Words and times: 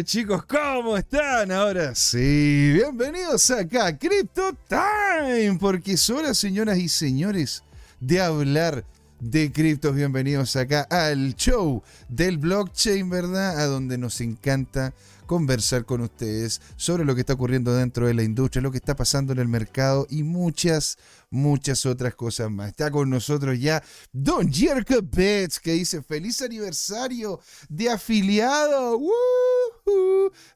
tardes, 0.00 0.04
chicos. 0.04 0.44
¿Cómo 0.44 0.96
están? 0.96 1.50
Ahora 1.52 1.94
sí, 1.94 2.72
bienvenidos 2.72 3.50
acá 3.50 3.86
a 3.86 3.98
Crypto 3.98 4.56
Time, 4.68 5.58
porque 5.58 5.92
es 5.92 6.10
hora, 6.10 6.34
señoras 6.34 6.78
y 6.78 6.88
señores, 6.88 7.62
de 8.00 8.20
hablar 8.20 8.84
de 9.20 9.50
criptos. 9.52 9.94
Bienvenidos 9.94 10.56
acá 10.56 10.82
al 10.90 11.34
show 11.34 11.82
del 12.08 12.38
blockchain, 12.38 13.10
¿verdad? 13.10 13.60
A 13.60 13.66
donde 13.66 13.98
nos 13.98 14.20
encanta 14.20 14.92
conversar 15.30 15.84
con 15.84 16.00
ustedes 16.00 16.60
sobre 16.74 17.04
lo 17.04 17.14
que 17.14 17.20
está 17.20 17.34
ocurriendo 17.34 17.72
dentro 17.72 18.08
de 18.08 18.14
la 18.14 18.24
industria, 18.24 18.60
lo 18.60 18.72
que 18.72 18.78
está 18.78 18.96
pasando 18.96 19.32
en 19.32 19.38
el 19.38 19.46
mercado 19.46 20.04
y 20.10 20.24
muchas, 20.24 20.98
muchas 21.30 21.86
otras 21.86 22.16
cosas 22.16 22.50
más. 22.50 22.70
Está 22.70 22.90
con 22.90 23.08
nosotros 23.08 23.56
ya 23.60 23.80
Don 24.12 24.52
Jerko 24.52 24.96
Betts, 25.00 25.60
que 25.60 25.74
dice 25.74 26.02
feliz 26.02 26.42
aniversario 26.42 27.38
de 27.68 27.90
afiliado. 27.90 28.98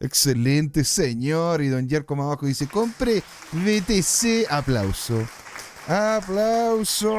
Excelente 0.00 0.82
señor. 0.82 1.62
Y 1.62 1.68
Don 1.68 1.88
Jerko 1.88 2.16
más 2.16 2.24
abajo 2.24 2.46
dice, 2.46 2.66
compre 2.66 3.22
BTC. 3.52 4.50
Aplauso. 4.50 5.24
Aplauso. 5.86 7.12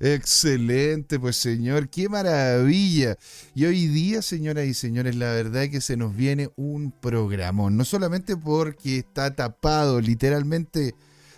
Excelente, 0.00 1.20
pues 1.20 1.36
señor, 1.36 1.90
qué 1.90 2.08
maravilla. 2.08 3.18
Y 3.54 3.66
hoy 3.66 3.88
día, 3.88 4.22
señoras 4.22 4.64
y 4.66 4.72
señores, 4.72 5.14
la 5.14 5.32
verdad 5.32 5.64
es 5.64 5.70
que 5.70 5.80
se 5.82 5.98
nos 5.98 6.16
viene 6.16 6.48
un 6.56 6.92
programón, 6.92 7.76
no 7.76 7.84
solamente 7.84 8.38
porque 8.38 8.98
está 8.98 9.34
tapado 9.34 10.00
literalmente 10.00 10.94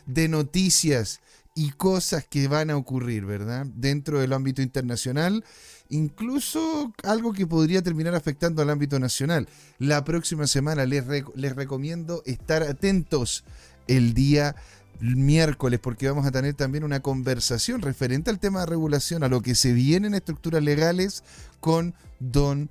de 0.07 0.29
noticias 0.29 1.21
y 1.57 1.71
cosas 1.71 2.25
que 2.25 2.47
van 2.47 2.71
a 2.71 2.77
ocurrir, 2.77 3.25
¿verdad? 3.25 3.67
Dentro 3.67 4.21
del 4.21 4.35
ámbito 4.35 4.63
internacional, 4.63 5.45
incluso 5.89 6.93
algo 7.03 7.33
que 7.33 7.47
podría 7.47 7.83
terminar 7.83 8.15
afectando 8.15 8.63
al 8.63 8.71
ámbito 8.71 9.01
nacional. 9.01 9.49
La 9.79 10.05
próxima 10.05 10.47
semana 10.47 10.87
les, 10.87 11.05
les 11.35 11.57
recomiendo 11.57 12.23
estar 12.25 12.63
atentos 12.63 13.43
el 13.89 14.15
día 14.15 14.57
miércoles 15.01 15.81
porque 15.81 16.09
vamos 16.09 16.27
a 16.27 16.33
tener 16.33 16.55
también 16.55 16.85
una 16.85 17.01
conversación 17.01 17.83
referente 17.83 18.31
al 18.31 18.39
tema 18.39 18.61
de 18.61 18.67
regulación, 18.67 19.23
a 19.23 19.29
lo 19.29 19.43
que 19.43 19.55
se 19.55 19.73
viene 19.73 20.07
en 20.09 20.15
estructuras 20.15 20.63
legales 20.63 21.25
con 21.61 21.95
don 22.21 22.71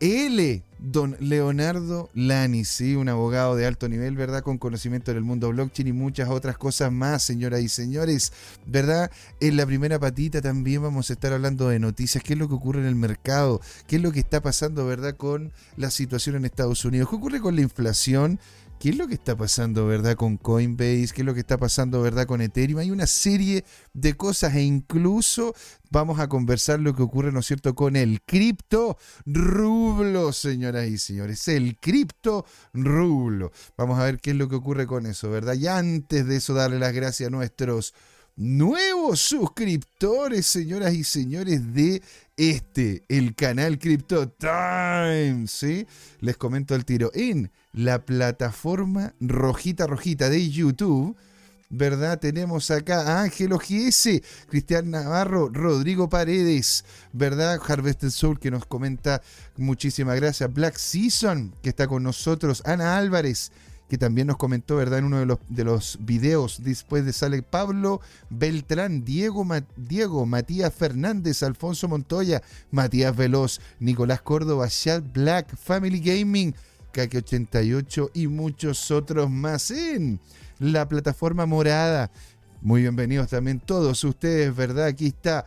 L, 0.00 0.62
don 0.78 1.14
Leonardo 1.20 2.08
Lani, 2.14 2.64
sí, 2.64 2.96
un 2.96 3.10
abogado 3.10 3.54
de 3.54 3.66
alto 3.66 3.86
nivel, 3.86 4.16
¿verdad? 4.16 4.42
Con 4.42 4.56
conocimiento 4.56 5.12
del 5.12 5.22
mundo 5.22 5.50
blockchain 5.50 5.88
y 5.88 5.92
muchas 5.92 6.30
otras 6.30 6.56
cosas 6.56 6.90
más, 6.90 7.22
señoras 7.22 7.60
y 7.60 7.68
señores, 7.68 8.32
¿verdad? 8.64 9.10
En 9.40 9.58
la 9.58 9.66
primera 9.66 9.98
patita 9.98 10.40
también 10.40 10.82
vamos 10.82 11.10
a 11.10 11.12
estar 11.12 11.34
hablando 11.34 11.68
de 11.68 11.78
noticias, 11.78 12.24
qué 12.24 12.32
es 12.32 12.38
lo 12.38 12.48
que 12.48 12.54
ocurre 12.54 12.80
en 12.80 12.86
el 12.86 12.94
mercado, 12.94 13.60
qué 13.86 13.96
es 13.96 14.02
lo 14.02 14.10
que 14.10 14.20
está 14.20 14.40
pasando, 14.40 14.86
¿verdad? 14.86 15.16
Con 15.16 15.52
la 15.76 15.90
situación 15.90 16.34
en 16.34 16.46
Estados 16.46 16.82
Unidos, 16.86 17.10
qué 17.10 17.16
ocurre 17.16 17.40
con 17.40 17.54
la 17.54 17.60
inflación 17.60 18.40
qué 18.80 18.88
es 18.88 18.96
lo 18.96 19.06
que 19.06 19.14
está 19.14 19.36
pasando, 19.36 19.86
¿verdad? 19.86 20.16
Con 20.16 20.38
Coinbase, 20.38 21.10
qué 21.14 21.20
es 21.20 21.26
lo 21.26 21.34
que 21.34 21.40
está 21.40 21.58
pasando, 21.58 22.00
¿verdad? 22.00 22.26
Con 22.26 22.40
Ethereum. 22.40 22.80
Hay 22.80 22.90
una 22.90 23.06
serie 23.06 23.62
de 23.92 24.14
cosas 24.16 24.54
e 24.54 24.62
incluso 24.62 25.54
vamos 25.90 26.18
a 26.18 26.28
conversar 26.28 26.80
lo 26.80 26.96
que 26.96 27.02
ocurre, 27.02 27.30
¿no 27.30 27.40
es 27.40 27.46
cierto?, 27.46 27.74
con 27.74 27.94
el 27.94 28.22
cripto 28.22 28.96
rublo, 29.26 30.32
señoras 30.32 30.88
y 30.88 30.96
señores. 30.96 31.46
El 31.48 31.76
cripto 31.76 32.46
rublo. 32.72 33.52
Vamos 33.76 33.98
a 33.98 34.04
ver 34.04 34.18
qué 34.18 34.30
es 34.30 34.36
lo 34.36 34.48
que 34.48 34.56
ocurre 34.56 34.86
con 34.86 35.04
eso, 35.04 35.30
¿verdad? 35.30 35.54
Y 35.54 35.66
antes 35.66 36.26
de 36.26 36.36
eso, 36.36 36.54
darle 36.54 36.78
las 36.78 36.94
gracias 36.94 37.26
a 37.26 37.30
nuestros 37.30 37.92
nuevos 38.40 39.20
suscriptores, 39.20 40.46
señoras 40.46 40.94
y 40.94 41.04
señores, 41.04 41.74
de 41.74 42.02
este, 42.38 43.04
el 43.10 43.34
canal 43.34 43.78
Crypto 43.78 44.30
Time, 44.30 45.46
¿sí? 45.46 45.86
Les 46.20 46.38
comento 46.38 46.74
el 46.74 46.86
tiro. 46.86 47.10
En 47.12 47.52
la 47.74 48.06
plataforma 48.06 49.14
rojita 49.20 49.86
rojita 49.86 50.30
de 50.30 50.48
YouTube, 50.48 51.14
¿verdad? 51.68 52.18
Tenemos 52.18 52.70
acá 52.70 53.02
a 53.02 53.22
Ángelo 53.24 53.58
GS, 53.58 54.22
Cristian 54.48 54.90
Navarro, 54.90 55.50
Rodrigo 55.50 56.08
Paredes, 56.08 56.86
¿verdad? 57.12 57.60
Harvested 57.62 58.08
Soul 58.08 58.40
que 58.40 58.50
nos 58.50 58.64
comenta 58.64 59.20
muchísimas 59.58 60.16
gracias. 60.16 60.50
Black 60.50 60.78
Season 60.78 61.54
que 61.62 61.68
está 61.68 61.86
con 61.86 62.02
nosotros. 62.02 62.62
Ana 62.64 62.96
Álvarez 62.96 63.52
que 63.90 63.98
también 63.98 64.28
nos 64.28 64.36
comentó, 64.36 64.76
¿verdad? 64.76 65.00
En 65.00 65.06
uno 65.06 65.18
de 65.18 65.26
los, 65.26 65.38
de 65.48 65.64
los 65.64 65.98
videos 66.00 66.62
después 66.62 67.04
de 67.04 67.12
sale 67.12 67.42
Pablo 67.42 68.00
Beltrán, 68.30 69.04
Diego, 69.04 69.44
Diego, 69.76 70.24
Matías 70.26 70.72
Fernández, 70.72 71.42
Alfonso 71.42 71.88
Montoya, 71.88 72.40
Matías 72.70 73.16
Veloz, 73.16 73.60
Nicolás 73.80 74.22
Córdoba, 74.22 74.68
Chad 74.68 75.02
Black, 75.12 75.56
Family 75.56 75.98
Gaming, 75.98 76.54
Kake 76.92 77.18
88 77.18 78.12
y 78.14 78.28
muchos 78.28 78.92
otros 78.92 79.28
más 79.28 79.72
en 79.72 80.20
la 80.60 80.88
plataforma 80.88 81.44
morada. 81.44 82.12
Muy 82.62 82.82
bienvenidos 82.82 83.28
también 83.28 83.58
todos 83.58 84.04
ustedes, 84.04 84.54
¿verdad? 84.54 84.86
Aquí 84.86 85.08
está 85.08 85.46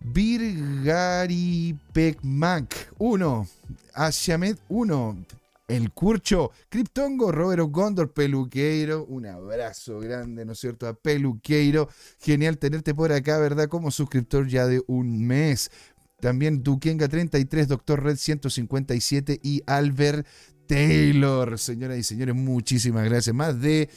Virgari 0.00 1.78
Pecmac 1.94 2.92
1, 2.98 3.48
Ashamed 3.94 4.58
1, 4.68 5.16
el 5.68 5.92
Curcho, 5.92 6.50
Criptongo, 6.70 7.30
Roberto 7.30 7.68
Gondor, 7.68 8.12
Peluqueiro, 8.12 9.04
un 9.04 9.26
abrazo 9.26 10.00
grande, 10.00 10.44
¿no 10.44 10.52
es 10.52 10.58
cierto? 10.58 10.88
A 10.88 10.94
Peluqueiro, 10.94 11.88
genial 12.18 12.58
tenerte 12.58 12.94
por 12.94 13.12
acá, 13.12 13.38
¿verdad? 13.38 13.68
Como 13.68 13.90
suscriptor 13.90 14.48
ya 14.48 14.66
de 14.66 14.82
un 14.86 15.26
mes. 15.26 15.70
También 16.20 16.64
Duquenga33, 16.64 17.66
Doctor 17.66 18.02
Red 18.02 18.16
157 18.16 19.38
y 19.42 19.62
Albert 19.66 20.26
Taylor. 20.66 21.58
Señoras 21.58 21.98
y 21.98 22.02
señores, 22.02 22.34
muchísimas 22.34 23.04
gracias. 23.04 23.36
Más 23.36 23.60
de 23.60 23.88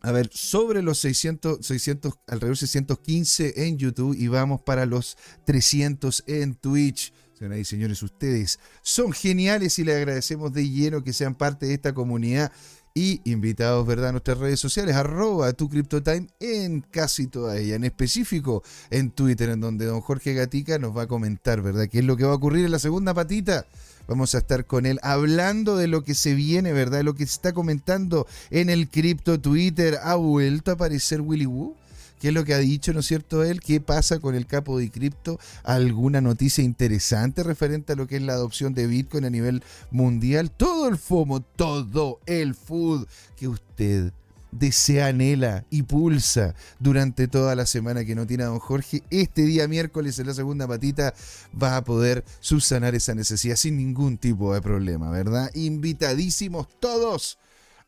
a 0.00 0.12
ver, 0.12 0.30
sobre 0.32 0.82
los 0.82 0.98
600, 0.98 1.66
600, 1.66 2.14
alrededor 2.28 2.56
de 2.56 2.60
615 2.60 3.66
en 3.66 3.78
YouTube 3.78 4.16
y 4.16 4.28
vamos 4.28 4.60
para 4.62 4.86
los 4.86 5.16
300 5.44 6.24
en 6.26 6.54
Twitch. 6.54 7.12
Señoras 7.38 7.60
y 7.60 7.64
señores, 7.64 8.02
ustedes 8.02 8.58
son 8.82 9.12
geniales 9.12 9.78
y 9.78 9.84
les 9.84 9.96
agradecemos 9.96 10.52
de 10.52 10.68
lleno 10.68 11.04
que 11.04 11.12
sean 11.12 11.36
parte 11.36 11.66
de 11.66 11.74
esta 11.74 11.94
comunidad 11.94 12.50
y 12.94 13.20
invitados, 13.30 13.86
¿verdad?, 13.86 14.08
a 14.08 14.12
nuestras 14.12 14.38
redes 14.38 14.58
sociales, 14.58 14.96
arroba 14.96 15.52
tu 15.52 15.68
CryptoTime 15.68 16.26
en 16.40 16.80
casi 16.80 17.28
toda 17.28 17.56
ella, 17.56 17.76
en 17.76 17.84
específico 17.84 18.64
en 18.90 19.12
Twitter, 19.12 19.50
en 19.50 19.60
donde 19.60 19.86
don 19.86 20.00
Jorge 20.00 20.34
Gatica 20.34 20.80
nos 20.80 20.96
va 20.96 21.02
a 21.02 21.06
comentar, 21.06 21.62
¿verdad?, 21.62 21.86
qué 21.88 22.00
es 22.00 22.04
lo 22.04 22.16
que 22.16 22.24
va 22.24 22.32
a 22.32 22.34
ocurrir 22.36 22.64
en 22.64 22.72
la 22.72 22.80
segunda 22.80 23.14
patita. 23.14 23.66
Vamos 24.08 24.34
a 24.34 24.38
estar 24.38 24.66
con 24.66 24.84
él 24.84 24.98
hablando 25.04 25.76
de 25.76 25.86
lo 25.86 26.02
que 26.02 26.14
se 26.14 26.34
viene, 26.34 26.72
¿verdad?, 26.72 26.98
de 26.98 27.04
lo 27.04 27.14
que 27.14 27.24
se 27.24 27.34
está 27.34 27.52
comentando 27.52 28.26
en 28.50 28.68
el 28.68 28.88
cripto 28.88 29.38
Twitter. 29.38 29.98
¿Ha 30.02 30.16
vuelto 30.16 30.72
a 30.72 30.74
aparecer 30.74 31.20
Willy 31.20 31.46
Woo? 31.46 31.76
¿Qué 32.18 32.28
es 32.28 32.34
lo 32.34 32.44
que 32.44 32.54
ha 32.54 32.58
dicho, 32.58 32.92
no 32.92 33.00
es 33.00 33.06
cierto, 33.06 33.44
él? 33.44 33.60
¿Qué 33.60 33.80
pasa 33.80 34.18
con 34.18 34.34
el 34.34 34.46
capo 34.46 34.78
de 34.78 34.90
cripto? 34.90 35.38
¿Alguna 35.62 36.20
noticia 36.20 36.64
interesante 36.64 37.42
referente 37.42 37.92
a 37.92 37.96
lo 37.96 38.06
que 38.06 38.16
es 38.16 38.22
la 38.22 38.34
adopción 38.34 38.74
de 38.74 38.86
Bitcoin 38.86 39.24
a 39.24 39.30
nivel 39.30 39.62
mundial? 39.90 40.50
Todo 40.50 40.88
el 40.88 40.98
FOMO, 40.98 41.40
todo 41.40 42.20
el 42.26 42.54
food 42.54 43.06
que 43.36 43.48
usted 43.48 44.12
desea, 44.50 45.08
anhela 45.08 45.64
y 45.70 45.82
pulsa 45.82 46.54
durante 46.78 47.28
toda 47.28 47.54
la 47.54 47.66
semana 47.66 48.04
que 48.04 48.14
no 48.14 48.26
tiene 48.26 48.44
a 48.44 48.46
don 48.46 48.58
Jorge, 48.58 49.02
este 49.10 49.42
día 49.42 49.68
miércoles 49.68 50.18
en 50.18 50.26
la 50.26 50.34
segunda 50.34 50.66
patita 50.66 51.14
va 51.60 51.76
a 51.76 51.84
poder 51.84 52.24
subsanar 52.40 52.94
esa 52.94 53.14
necesidad 53.14 53.56
sin 53.56 53.76
ningún 53.76 54.18
tipo 54.18 54.54
de 54.54 54.62
problema, 54.62 55.10
¿verdad? 55.10 55.50
Invitadísimos 55.54 56.68
todos 56.80 57.38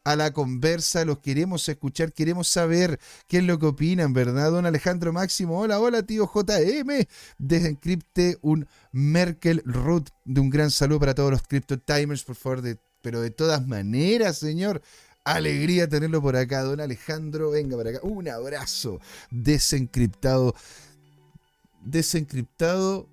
a 0.05 0.17
la 0.17 0.33
conversa, 0.33 1.05
los 1.05 1.19
queremos 1.19 1.69
escuchar, 1.69 2.13
queremos 2.13 2.49
saber 2.49 2.99
qué 3.27 3.39
es 3.39 3.45
lo 3.45 3.59
que 3.59 3.67
opinan, 3.67 4.13
¿verdad? 4.13 4.51
Don 4.51 4.67
Alejandro 4.67 5.13
Máximo, 5.13 5.59
hola, 5.59 5.79
hola, 5.79 6.03
tío 6.03 6.31
JM, 6.33 7.07
desencripte 7.39 8.39
un 8.41 8.67
Merkel 8.93 9.63
Root, 9.65 10.09
de 10.25 10.41
un 10.41 10.51
gran 10.51 10.71
saludo 10.71 11.01
para 11.01 11.15
todos 11.15 11.31
los 11.31 11.43
Crypto 11.43 11.79
Timers, 11.79 12.25
por 12.25 12.37
favor, 12.37 12.63
de, 12.63 12.79
pero 13.03 13.21
de 13.21 13.31
todas 13.31 13.67
maneras, 13.67 14.39
señor. 14.39 14.83
Alegría 15.23 15.87
tenerlo 15.87 16.23
por 16.23 16.35
acá, 16.35 16.63
don 16.63 16.81
Alejandro. 16.81 17.51
Venga 17.51 17.77
para 17.77 17.91
acá. 17.91 18.01
Un 18.03 18.27
abrazo. 18.29 19.01
Desencriptado. 19.31 20.55
Desencriptado. 21.83 23.07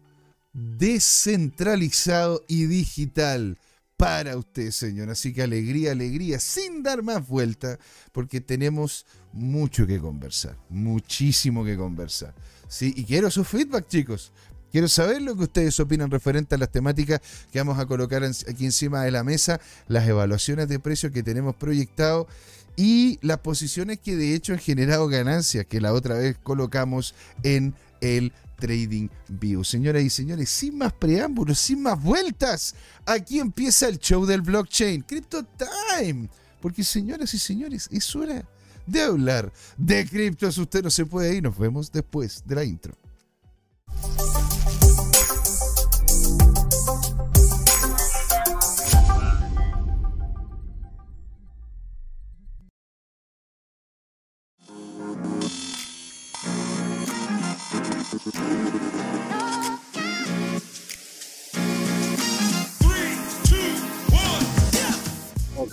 Descentralizado 0.53 2.45
y 2.47 2.65
digital 2.65 3.57
para 3.97 4.37
usted, 4.37 4.71
señor. 4.71 5.09
Así 5.09 5.33
que 5.33 5.41
alegría, 5.41 5.91
alegría, 5.91 6.39
sin 6.39 6.83
dar 6.83 7.03
más 7.03 7.27
vuelta, 7.27 7.79
porque 8.11 8.39
tenemos 8.39 9.05
mucho 9.33 9.85
que 9.85 9.99
conversar, 9.99 10.55
muchísimo 10.69 11.65
que 11.65 11.75
conversar. 11.75 12.33
¿sí? 12.67 12.93
Y 12.95 13.03
quiero 13.03 13.29
su 13.29 13.43
feedback, 13.43 13.87
chicos. 13.87 14.31
Quiero 14.71 14.87
saber 14.87 15.21
lo 15.21 15.35
que 15.35 15.43
ustedes 15.43 15.79
opinan 15.79 16.11
referente 16.11 16.55
a 16.55 16.57
las 16.57 16.71
temáticas 16.71 17.21
que 17.51 17.59
vamos 17.59 17.79
a 17.79 17.85
colocar 17.85 18.23
aquí 18.23 18.65
encima 18.65 19.03
de 19.03 19.11
la 19.11 19.23
mesa, 19.23 19.59
las 19.87 20.07
evaluaciones 20.07 20.67
de 20.67 20.79
precios 20.79 21.11
que 21.11 21.23
tenemos 21.23 21.55
proyectado 21.55 22.27
y 22.75 23.17
las 23.21 23.39
posiciones 23.39 23.97
que 23.97 24.15
de 24.15 24.35
hecho 24.35 24.53
han 24.53 24.59
generado 24.59 25.07
ganancias, 25.07 25.65
que 25.65 25.81
la 25.81 25.93
otra 25.93 26.15
vez 26.15 26.37
colocamos 26.43 27.15
en 27.43 27.73
el 28.01 28.31
Trading 28.57 29.07
View. 29.27 29.63
Señoras 29.63 30.03
y 30.03 30.09
señores, 30.09 30.49
sin 30.49 30.77
más 30.77 30.93
preámbulos, 30.93 31.59
sin 31.59 31.81
más 31.81 32.01
vueltas, 32.01 32.75
aquí 33.05 33.39
empieza 33.39 33.87
el 33.87 33.99
show 33.99 34.25
del 34.25 34.41
blockchain, 34.41 35.01
Crypto 35.01 35.43
Time. 35.43 36.29
Porque 36.61 36.83
señoras 36.83 37.33
y 37.33 37.39
señores, 37.39 37.87
es 37.91 38.15
hora 38.15 38.43
de 38.85 39.01
hablar 39.01 39.51
de 39.77 40.05
criptos. 40.07 40.57
Usted 40.57 40.83
no 40.83 40.89
se 40.89 41.05
puede 41.05 41.35
ir, 41.35 41.43
nos 41.43 41.57
vemos 41.57 41.91
después 41.91 42.43
de 42.45 42.55
la 42.55 42.63
intro. 42.63 42.95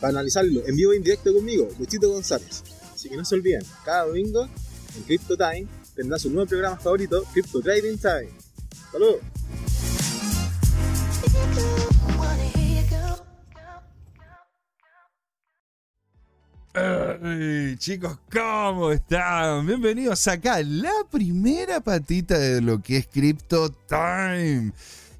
para 0.00 0.10
analizarlo 0.10 0.66
en 0.66 0.76
vivo 0.76 0.92
e 0.92 0.96
indirecto 0.96 1.32
conmigo, 1.32 1.68
Luchito 1.78 2.10
González. 2.10 2.62
Así 2.94 3.08
que 3.08 3.16
no 3.16 3.24
se 3.24 3.34
olviden, 3.34 3.62
cada 3.84 4.06
domingo 4.06 4.48
en 4.96 5.02
Crypto 5.02 5.36
Time 5.36 5.66
tendrá 5.94 6.18
su 6.18 6.30
nuevo 6.30 6.48
programa 6.48 6.76
favorito, 6.76 7.24
Crypto 7.32 7.60
Trading 7.60 7.96
Time. 7.98 8.30
¡Saludos! 8.92 9.20
chicos, 17.78 18.18
¿cómo 18.32 18.90
están? 18.92 19.66
Bienvenidos 19.66 20.26
acá, 20.28 20.62
la 20.62 20.92
primera 21.10 21.80
patita 21.80 22.38
de 22.38 22.60
lo 22.60 22.80
que 22.82 22.98
es 22.98 23.06
Crypto 23.06 23.70
Time. 23.70 24.72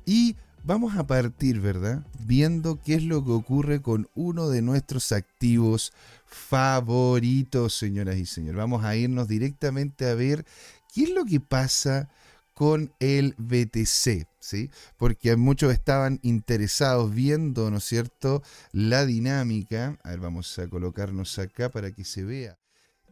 Y 0.06 0.37
Vamos 0.66 0.96
a 0.96 1.06
partir, 1.06 1.61
¿verdad? 1.61 2.06
Viendo 2.20 2.81
qué 2.82 2.94
es 2.94 3.02
lo 3.02 3.22
que 3.22 3.32
ocurre 3.32 3.82
con 3.82 4.08
uno 4.14 4.49
de 4.49 4.62
nuestros 4.62 5.12
activos 5.12 5.93
favoritos, 6.25 7.75
señoras 7.75 8.16
y 8.16 8.25
señores. 8.25 8.56
Vamos 8.56 8.82
a 8.82 8.96
irnos 8.96 9.28
directamente 9.28 10.08
a 10.08 10.14
ver 10.14 10.46
qué 10.94 11.02
es 11.02 11.11
lo 11.11 11.26
que 11.26 11.38
pasa 11.38 12.08
con 12.55 12.94
el 12.99 13.34
BTC, 13.37 14.26
¿sí? 14.40 14.70
Porque 14.96 15.37
muchos 15.37 15.70
estaban 15.70 16.19
interesados 16.22 17.14
viendo, 17.14 17.70
¿no 17.70 17.76
es 17.76 17.84
cierto?, 17.84 18.43
la 18.72 19.05
dinámica. 19.05 19.99
A 20.02 20.10
ver, 20.10 20.20
vamos 20.20 20.58
a 20.58 20.67
colocarnos 20.69 21.38
acá 21.38 21.69
para 21.69 21.93
que 21.93 22.05
se 22.05 22.25
vea 22.25 22.56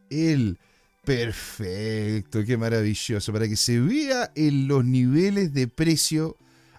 el 0.09 0.57
perfecto, 1.05 2.43
qué 2.45 2.57
maravilloso, 2.57 3.31
para 3.31 3.47
que 3.47 3.57
se 3.57 3.79
vea 3.79 4.31
en 4.33 4.67
los 4.67 4.83
niveles 4.83 5.53
de 5.53 5.67
precio 5.67 6.35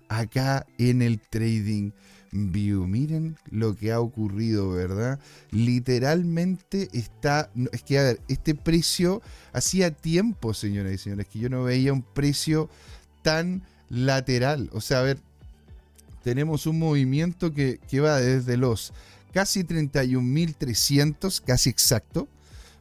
acá 0.09 0.67
en 0.79 1.03
el 1.03 1.21
Trading 1.21 1.93
View. 2.33 2.87
Miren 2.87 3.37
lo 3.51 3.77
que 3.77 3.93
ha 3.93 4.01
ocurrido, 4.01 4.71
¿verdad? 4.71 5.19
Literalmente 5.51 6.89
está, 6.93 7.51
es 7.73 7.83
que 7.83 7.99
a 7.99 8.03
ver, 8.03 8.21
este 8.29 8.55
precio 8.55 9.23
hacía 9.53 9.91
tiempo, 9.91 10.55
señoras 10.55 10.93
y 10.93 10.99
señores, 10.99 11.27
que 11.29 11.39
yo 11.39 11.49
no 11.49 11.65
veía 11.65 11.93
un 11.93 12.03
precio 12.03 12.69
tan 13.23 13.63
lateral. 13.89 14.69
O 14.73 14.81
sea, 14.81 15.01
a 15.01 15.03
ver, 15.03 15.19
tenemos 16.23 16.67
un 16.67 16.79
movimiento 16.79 17.53
que, 17.53 17.79
que 17.89 18.01
va 18.01 18.21
desde 18.21 18.57
los 18.57 18.93
casi 19.33 19.65
31.300, 19.65 21.43
casi 21.45 21.71
exacto, 21.71 22.29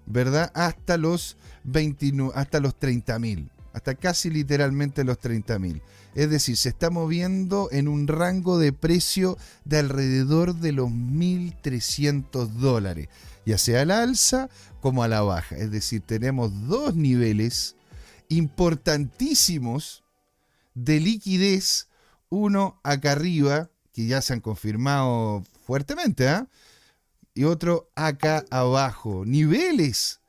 ¿verdad? 0.06 0.52
Hasta 0.54 0.98
los 0.98 1.38
29, 1.64 2.32
hasta 2.36 2.60
los 2.60 2.80
30.000, 2.80 3.50
hasta 3.74 3.96
casi 3.96 4.30
literalmente 4.30 5.04
los 5.04 5.20
30.000. 5.20 5.82
Es 6.16 6.30
decir, 6.30 6.56
se 6.58 6.70
está 6.70 6.90
moviendo 6.90 7.70
en 7.72 7.88
un 7.88 8.08
rango 8.08 8.60
de 8.60 8.72
precio 8.72 9.38
de 9.66 9.80
alrededor 9.80 10.56
de 10.56 10.72
los 10.72 10.90
1.300 10.90 12.48
dólares, 12.50 13.10
ya 13.46 13.58
sea 13.58 13.82
a 13.82 13.86
la 13.86 14.04
alza 14.04 14.50
como 14.80 15.04
a 15.04 15.08
la 15.08 15.22
baja. 15.22 15.58
Es 15.58 15.72
decir, 15.72 16.02
tenemos 16.02 16.68
dos 16.68 16.96
niveles 16.96 17.76
importantísimos 18.30 20.04
de 20.76 21.00
liquidez, 21.00 21.88
uno 22.30 22.80
acá 22.84 23.14
arriba, 23.14 23.70
que 23.92 24.06
ya 24.06 24.22
se 24.22 24.34
han 24.34 24.40
confirmado 24.40 25.44
fuertemente, 25.66 26.28
¿ah? 26.28 26.48
y 27.34 27.46
otro 27.46 27.90
acá 27.96 28.46
abajo. 28.52 29.24
Niveles 29.26 30.20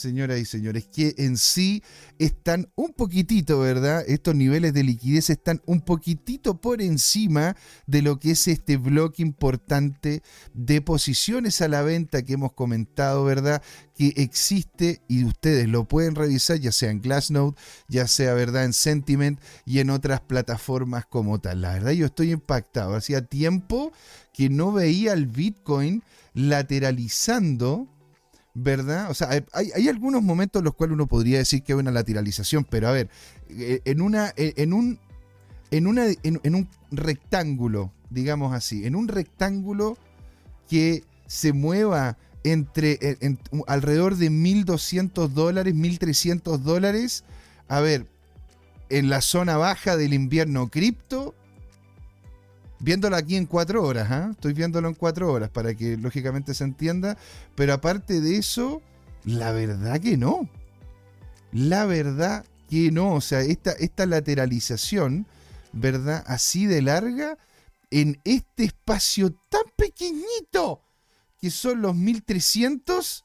señoras 0.00 0.40
y 0.40 0.44
señores, 0.44 0.86
que 0.86 1.14
en 1.18 1.36
sí 1.36 1.82
están 2.18 2.68
un 2.74 2.92
poquitito, 2.92 3.60
¿verdad? 3.60 4.04
Estos 4.06 4.34
niveles 4.34 4.72
de 4.72 4.82
liquidez 4.82 5.30
están 5.30 5.62
un 5.66 5.80
poquitito 5.82 6.60
por 6.60 6.82
encima 6.82 7.56
de 7.86 8.02
lo 8.02 8.18
que 8.18 8.32
es 8.32 8.48
este 8.48 8.76
bloque 8.76 9.22
importante 9.22 10.22
de 10.54 10.80
posiciones 10.80 11.60
a 11.60 11.68
la 11.68 11.82
venta 11.82 12.22
que 12.22 12.34
hemos 12.34 12.52
comentado, 12.52 13.24
¿verdad? 13.24 13.62
Que 13.94 14.12
existe 14.16 15.02
y 15.08 15.24
ustedes 15.24 15.68
lo 15.68 15.86
pueden 15.86 16.14
revisar, 16.14 16.58
ya 16.58 16.72
sea 16.72 16.90
en 16.90 17.00
Glassnode, 17.00 17.56
ya 17.88 18.06
sea, 18.06 18.34
¿verdad? 18.34 18.64
En 18.64 18.72
Sentiment 18.72 19.40
y 19.64 19.78
en 19.80 19.90
otras 19.90 20.20
plataformas 20.20 21.06
como 21.06 21.40
tal. 21.40 21.62
La 21.62 21.74
verdad, 21.74 21.92
yo 21.92 22.06
estoy 22.06 22.32
impactado. 22.32 22.94
Hacía 22.94 23.22
tiempo 23.22 23.92
que 24.32 24.48
no 24.48 24.72
veía 24.72 25.12
el 25.12 25.26
Bitcoin 25.26 26.02
lateralizando 26.34 27.88
¿verdad? 28.54 29.10
O 29.10 29.14
sea, 29.14 29.28
hay, 29.52 29.88
algunos 29.88 30.22
momentos 30.22 30.60
en 30.60 30.64
los 30.64 30.74
cuales 30.74 30.94
uno 30.94 31.06
podría 31.06 31.38
decir 31.38 31.62
que 31.62 31.72
hay 31.72 31.78
una 31.78 31.90
lateralización, 31.90 32.64
pero 32.64 32.88
a 32.88 32.92
ver, 32.92 33.08
eh, 33.48 33.80
en, 33.84 34.00
una, 34.00 34.32
eh, 34.36 34.54
en, 34.56 34.72
un, 34.72 34.98
en, 35.70 35.86
una, 35.86 36.06
en, 36.22 36.54
un 36.54 36.68
rectángulo, 36.90 37.92
digamos 38.10 38.52
así, 38.54 38.86
en 38.86 38.96
un 38.96 39.08
rectángulo 39.08 39.96
que 40.68 41.04
se 41.26 41.52
mueva 41.52 42.18
entre 42.42 42.98
eh, 43.00 43.36
alrededor 43.66 44.16
de 44.16 44.30
1.200 44.30 45.28
dólares, 45.28 45.74
1.300 45.74 46.58
dólares, 46.58 47.24
a 47.68 47.80
ver, 47.80 48.06
en 48.88 49.08
la 49.08 49.20
zona 49.20 49.56
baja 49.56 49.96
del 49.96 50.12
invierno 50.12 50.68
cripto, 50.68 51.34
viéndolo 52.80 53.16
aquí 53.16 53.36
en 53.36 53.46
cuatro 53.46 53.84
horas, 53.84 54.10
¿ah? 54.10 54.28
estoy 54.32 54.54
viéndolo 54.54 54.88
en 54.88 54.94
cuatro 54.94 55.32
horas 55.32 55.50
para 55.50 55.74
que 55.74 55.96
lógicamente 55.96 56.54
se 56.54 56.64
entienda, 56.64 57.16
pero 57.54 57.74
aparte 57.74 58.20
de 58.20 58.36
eso, 58.36 58.82
la 59.24 59.52
verdad 59.52 60.00
que 60.00 60.16
no. 60.16 60.48
La 61.52 61.84
verdad 61.84 62.44
que 62.68 62.90
no, 62.90 63.14
o 63.14 63.20
sea, 63.20 63.40
esta, 63.40 63.72
esta 63.72 64.06
lateralización, 64.06 65.26
¿verdad? 65.72 66.24
Así 66.26 66.66
de 66.66 66.82
larga, 66.82 67.36
en 67.90 68.20
este 68.24 68.64
espacio 68.64 69.32
tan 69.48 69.64
pequeñito, 69.76 70.82
que 71.40 71.50
son 71.50 71.82
los 71.82 71.94
1300, 71.96 73.24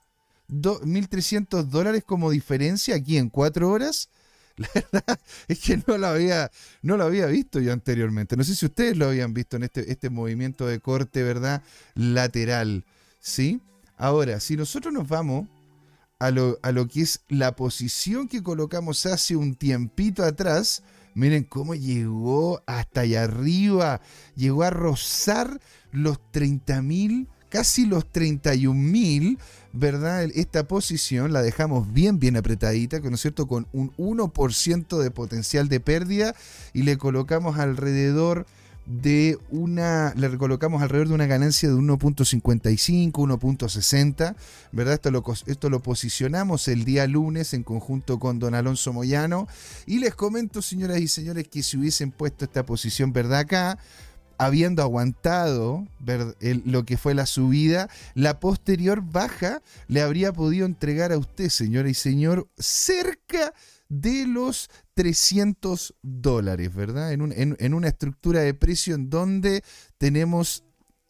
1300 0.84 1.70
dólares 1.70 2.04
como 2.04 2.32
diferencia 2.32 2.96
aquí 2.96 3.18
en 3.18 3.30
cuatro 3.30 3.70
horas, 3.70 4.10
La 4.58 4.70
verdad 4.74 5.20
es 5.48 5.60
que 5.60 5.82
no 5.86 5.98
lo 5.98 6.08
había, 6.08 6.52
no 6.82 6.98
lo 6.98 7.04
había 7.04 7.26
visto 7.28 7.60
yo 7.60 7.74
anteriormente. 7.74 8.38
No 8.38 8.44
sé 8.44 8.56
si 8.56 8.66
ustedes 8.66 8.98
lo 8.98 9.08
habían 9.08 9.34
visto 9.34 9.58
en 9.58 9.64
este, 9.64 9.92
este 9.92 10.10
movimiento 10.10 10.66
de 10.66 10.80
corte, 10.80 11.24
¿verdad? 11.24 11.62
Lateral. 11.94 12.86
¿Sí? 13.20 13.62
Ahora, 13.98 14.40
si 14.40 14.56
nosotros 14.56 14.94
nos 14.94 15.08
vamos 15.08 15.48
a 16.20 16.32
lo, 16.32 16.58
a 16.62 16.72
lo 16.72 16.88
que 16.88 17.02
es 17.02 17.22
la 17.28 17.56
posición 17.56 18.28
que 18.28 18.44
colocamos 18.44 19.06
hace 19.06 19.36
un 19.36 19.56
tiempito 19.56 20.24
atrás, 20.24 20.84
miren 21.14 21.44
cómo 21.44 21.76
llegó 21.76 22.64
hasta 22.66 23.02
allá 23.02 23.24
arriba. 23.24 24.02
Llegó 24.36 24.64
a 24.64 24.70
rozar 24.70 25.60
los 25.92 26.20
30 26.32 26.82
mil 26.82 27.28
casi 27.56 27.86
los 27.86 28.06
31 28.12 28.78
mil, 28.78 29.40
¿verdad? 29.72 30.24
Esta 30.36 30.68
posición 30.68 31.32
la 31.32 31.42
dejamos 31.42 31.94
bien, 31.94 32.20
bien 32.20 32.36
apretadita, 32.36 33.00
¿no 33.00 33.16
es 33.16 33.22
cierto? 33.22 33.48
Con 33.48 33.66
un 33.72 33.96
1% 33.96 35.00
de 35.00 35.10
potencial 35.10 35.70
de 35.70 35.80
pérdida 35.80 36.36
y 36.74 36.84
le 36.84 36.98
colocamos 36.98 37.58
alrededor 37.58 38.46
de 38.86 39.40
una, 39.52 40.14
le 40.18 40.38
colocamos 40.38 40.82
alrededor 40.82 41.08
de 41.08 41.14
una 41.14 41.28
ganancia 41.28 41.70
de 41.70 41.76
1.55, 41.76 43.14
1.60, 43.14 44.36
¿verdad? 44.74 44.96
Esto 44.96 45.12
lo, 45.12 45.24
esto 45.46 45.70
lo 45.70 45.80
posicionamos 45.82 46.68
el 46.68 46.84
día 46.84 47.08
lunes 47.08 47.54
en 47.54 47.64
conjunto 47.64 48.20
con 48.20 48.38
don 48.38 48.54
Alonso 48.54 48.92
Moyano 48.92 49.48
y 49.86 50.00
les 50.00 50.14
comento, 50.14 50.62
señoras 50.62 51.00
y 51.00 51.08
señores, 51.08 51.48
que 51.48 51.64
si 51.64 51.78
hubiesen 51.78 52.12
puesto 52.12 52.44
esta 52.44 52.66
posición, 52.66 53.14
¿verdad? 53.14 53.40
Acá, 53.40 53.80
habiendo 54.38 54.82
aguantado 54.82 55.88
lo 56.66 56.86
que 56.86 56.98
fue 56.98 57.14
la 57.14 57.26
subida, 57.26 57.90
la 58.14 58.40
posterior 58.40 59.02
baja 59.02 59.62
le 59.88 60.02
habría 60.02 60.34
podido 60.34 60.66
entregar 60.66 61.12
a 61.12 61.18
usted, 61.18 61.50
señora 61.50 61.90
y 61.90 61.94
señor, 61.94 62.50
cerca 62.58 63.54
de 63.90 64.26
los 64.26 64.70
300 64.96 65.96
dólares, 66.02 66.74
¿verdad? 66.74 67.14
En, 67.14 67.56
en, 67.60 67.74
una 67.74 67.88
estructura 67.88 68.42
de 68.42 68.54
precio 68.54 68.96
en 68.96 69.10
donde 69.10 69.64
tenemos 69.98 70.64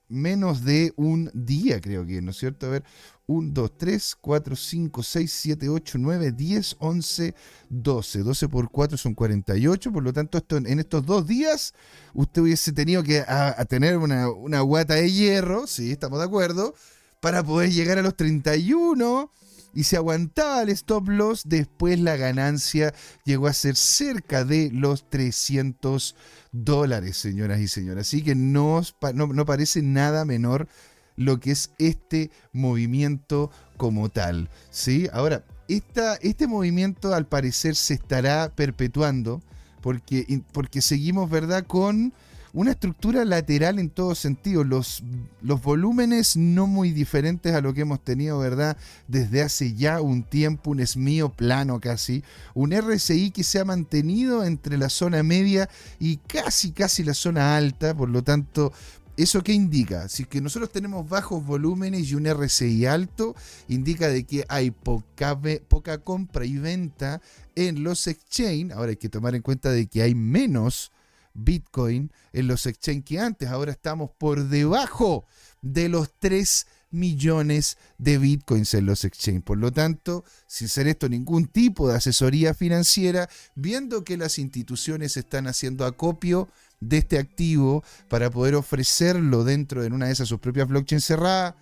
menos 0.08 0.64
de 0.64 0.94
un 0.96 1.32
día, 1.34 1.82
creo 1.82 2.06
que, 2.06 2.22
¿no 2.22 2.32
es 2.32 2.38
cierto? 2.38 2.68
A 2.68 2.70
ver, 2.70 2.84
1, 3.28 3.52
2, 3.54 3.78
3, 3.78 4.16
4, 4.22 4.56
5, 4.56 5.04
6, 5.04 5.34
7, 5.34 5.70
8, 5.70 5.98
9, 6.00 6.32
10, 6.32 6.76
11, 6.80 7.36
12. 7.70 8.20
12 8.20 8.50
por 8.50 8.70
4 8.70 8.98
son 8.98 9.16
48, 9.16 9.92
por 9.92 10.04
lo 10.04 10.14
tanto, 10.14 10.38
esto, 10.38 10.58
en 10.58 10.80
estos 10.80 11.06
dos 11.06 11.26
días 11.26 11.74
usted 12.14 12.44
hubiese 12.44 12.72
tenido 12.72 13.04
que 13.04 13.20
a, 13.20 13.66
tener 13.66 13.98
una, 13.98 14.30
una 14.30 14.62
guata 14.62 14.96
de 14.96 15.12
hierro, 15.12 15.68
sí, 15.68 15.92
estamos 15.92 16.20
de 16.20 16.26
acuerdo, 16.26 16.76
para 17.20 17.44
poder 17.44 17.72
llegar 17.72 17.98
a 17.98 18.04
los 18.04 18.16
31 18.16 19.32
y 19.76 19.84
se 19.84 19.98
aguantaba 19.98 20.64
el 20.64 20.70
stop 20.70 21.10
loss, 21.10 21.44
después 21.46 22.00
la 22.00 22.16
ganancia 22.16 22.94
llegó 23.26 23.48
a 23.48 23.54
ser 23.54 23.76
cerca 23.76 24.46
de 24.46 24.72
los 24.72 25.08
300 25.10 26.16
dólares, 26.54 27.18
señoras 27.18 27.60
y 27.60 27.68
señores. 27.68 28.08
Así 28.08 28.24
que 28.24 28.34
no, 28.34 28.82
no, 29.14 29.46
parece 29.46 29.82
nada 29.82 30.24
menor 30.24 30.70
lo 31.18 31.40
que 31.42 31.52
es 31.52 31.72
este 31.78 32.32
movimiento 32.54 33.52
como 33.76 34.10
tal. 34.10 34.50
¿sí? 34.72 35.10
Ahora, 35.12 35.44
esta, 35.68 36.16
este 36.16 36.48
movimiento 36.48 37.14
al 37.14 37.28
parecer 37.28 37.76
se 37.76 37.96
estará 37.96 38.52
perpetuando 38.56 39.42
porque, 39.82 40.42
porque 40.54 40.82
seguimos, 40.82 41.30
¿verdad?, 41.30 41.66
con 41.68 42.14
una 42.56 42.72
estructura 42.72 43.26
lateral 43.26 43.80
en 43.80 43.90
todo 43.90 44.16
sentido. 44.16 44.64
Los, 44.64 45.04
los 45.42 45.62
volúmenes 45.62 46.38
no 46.38 46.68
muy 46.68 46.92
diferentes 46.92 47.54
a 47.54 47.60
lo 47.60 47.74
que 47.74 47.82
hemos 47.82 48.02
tenido, 48.02 48.40
¿verdad? 48.40 48.78
Desde 49.10 49.42
hace 49.42 49.74
ya 49.74 50.00
un 50.00 50.24
tiempo, 50.24 50.72
un 50.72 50.80
esmío 50.80 51.30
plano 51.30 51.82
casi. 51.82 52.24
Un 52.54 52.72
RSI 52.72 53.32
que 53.32 53.44
se 53.44 53.60
ha 53.60 53.66
mantenido 53.66 54.46
entre 54.46 54.78
la 54.78 54.88
zona 54.88 55.22
media 55.22 55.70
y 56.00 56.16
casi, 56.16 56.72
casi 56.72 57.04
la 57.04 57.14
zona 57.14 57.58
alta. 57.58 57.94
Por 57.94 58.10
lo 58.10 58.24
tanto, 58.24 58.72
¿Eso 59.18 59.42
qué 59.44 59.54
indica? 59.54 60.10
Si 60.10 60.26
que 60.26 60.42
nosotros 60.42 60.74
tenemos 60.74 61.08
bajos 61.08 61.46
volúmenes 61.46 62.12
y 62.12 62.16
un 62.16 62.26
RSI 62.26 62.86
alto, 62.86 63.34
indica 63.70 64.10
de 64.10 64.26
que 64.26 64.44
hay 64.50 64.72
poca, 64.72 65.40
poca 65.70 66.00
compra 66.00 66.46
y 66.46 66.58
venta 66.58 67.22
en 67.56 67.82
los 67.82 68.08
exchange. 68.08 68.74
Ahora 68.74 68.90
hay 68.90 68.98
que 68.98 69.08
tomar 69.08 69.34
en 69.34 69.42
cuenta 69.42 69.72
de 69.72 69.88
que 69.88 70.02
hay 70.02 70.16
menos 70.16 70.92
Bitcoin 71.36 72.12
en 72.34 72.48
los 72.48 72.66
exchange 72.66 73.04
que 73.04 73.20
antes. 73.20 73.50
Ahora 73.50 73.72
estamos 73.72 74.10
por 74.18 74.48
debajo 74.48 75.26
de 75.62 75.90
los 75.90 76.10
3 76.20 76.66
millones 76.92 77.78
de 77.98 78.18
bitcoins 78.18 78.74
en 78.74 78.86
los 78.86 79.04
exchange. 79.04 79.44
Por 79.44 79.58
lo 79.58 79.72
tanto, 79.72 80.24
sin 80.48 80.70
ser 80.70 80.88
esto 80.88 81.10
ningún 81.10 81.48
tipo 81.48 81.88
de 81.88 81.96
asesoría 81.98 82.54
financiera, 82.54 83.30
viendo 83.54 84.04
que 84.04 84.18
las 84.18 84.40
instituciones 84.40 85.18
están 85.18 85.48
haciendo 85.48 85.86
acopio 85.86 86.50
de 86.80 86.98
este 86.98 87.20
activo 87.20 87.84
para 88.10 88.30
poder 88.30 88.56
ofrecerlo 88.56 89.44
dentro 89.44 89.82
de 89.82 89.90
una 89.90 90.08
de 90.08 90.14
esas 90.14 90.30
sus 90.30 90.40
propias 90.40 90.68
blockchains 90.68 91.06
cerradas, 91.06 91.56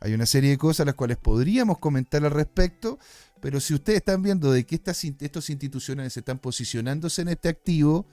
hay 0.00 0.14
una 0.14 0.26
serie 0.26 0.50
de 0.50 0.58
cosas 0.58 0.84
las 0.84 0.96
cuales 0.96 1.16
podríamos 1.16 1.78
comentar 1.78 2.24
al 2.24 2.32
respecto, 2.32 2.98
pero 3.40 3.60
si 3.60 3.74
ustedes 3.74 3.98
están 3.98 4.20
viendo 4.20 4.50
de 4.50 4.64
que 4.64 4.74
estas, 4.74 5.04
estas 5.04 5.48
instituciones 5.48 6.16
están 6.16 6.38
posicionándose 6.38 7.22
en 7.22 7.28
este 7.28 7.48
activo, 7.48 8.06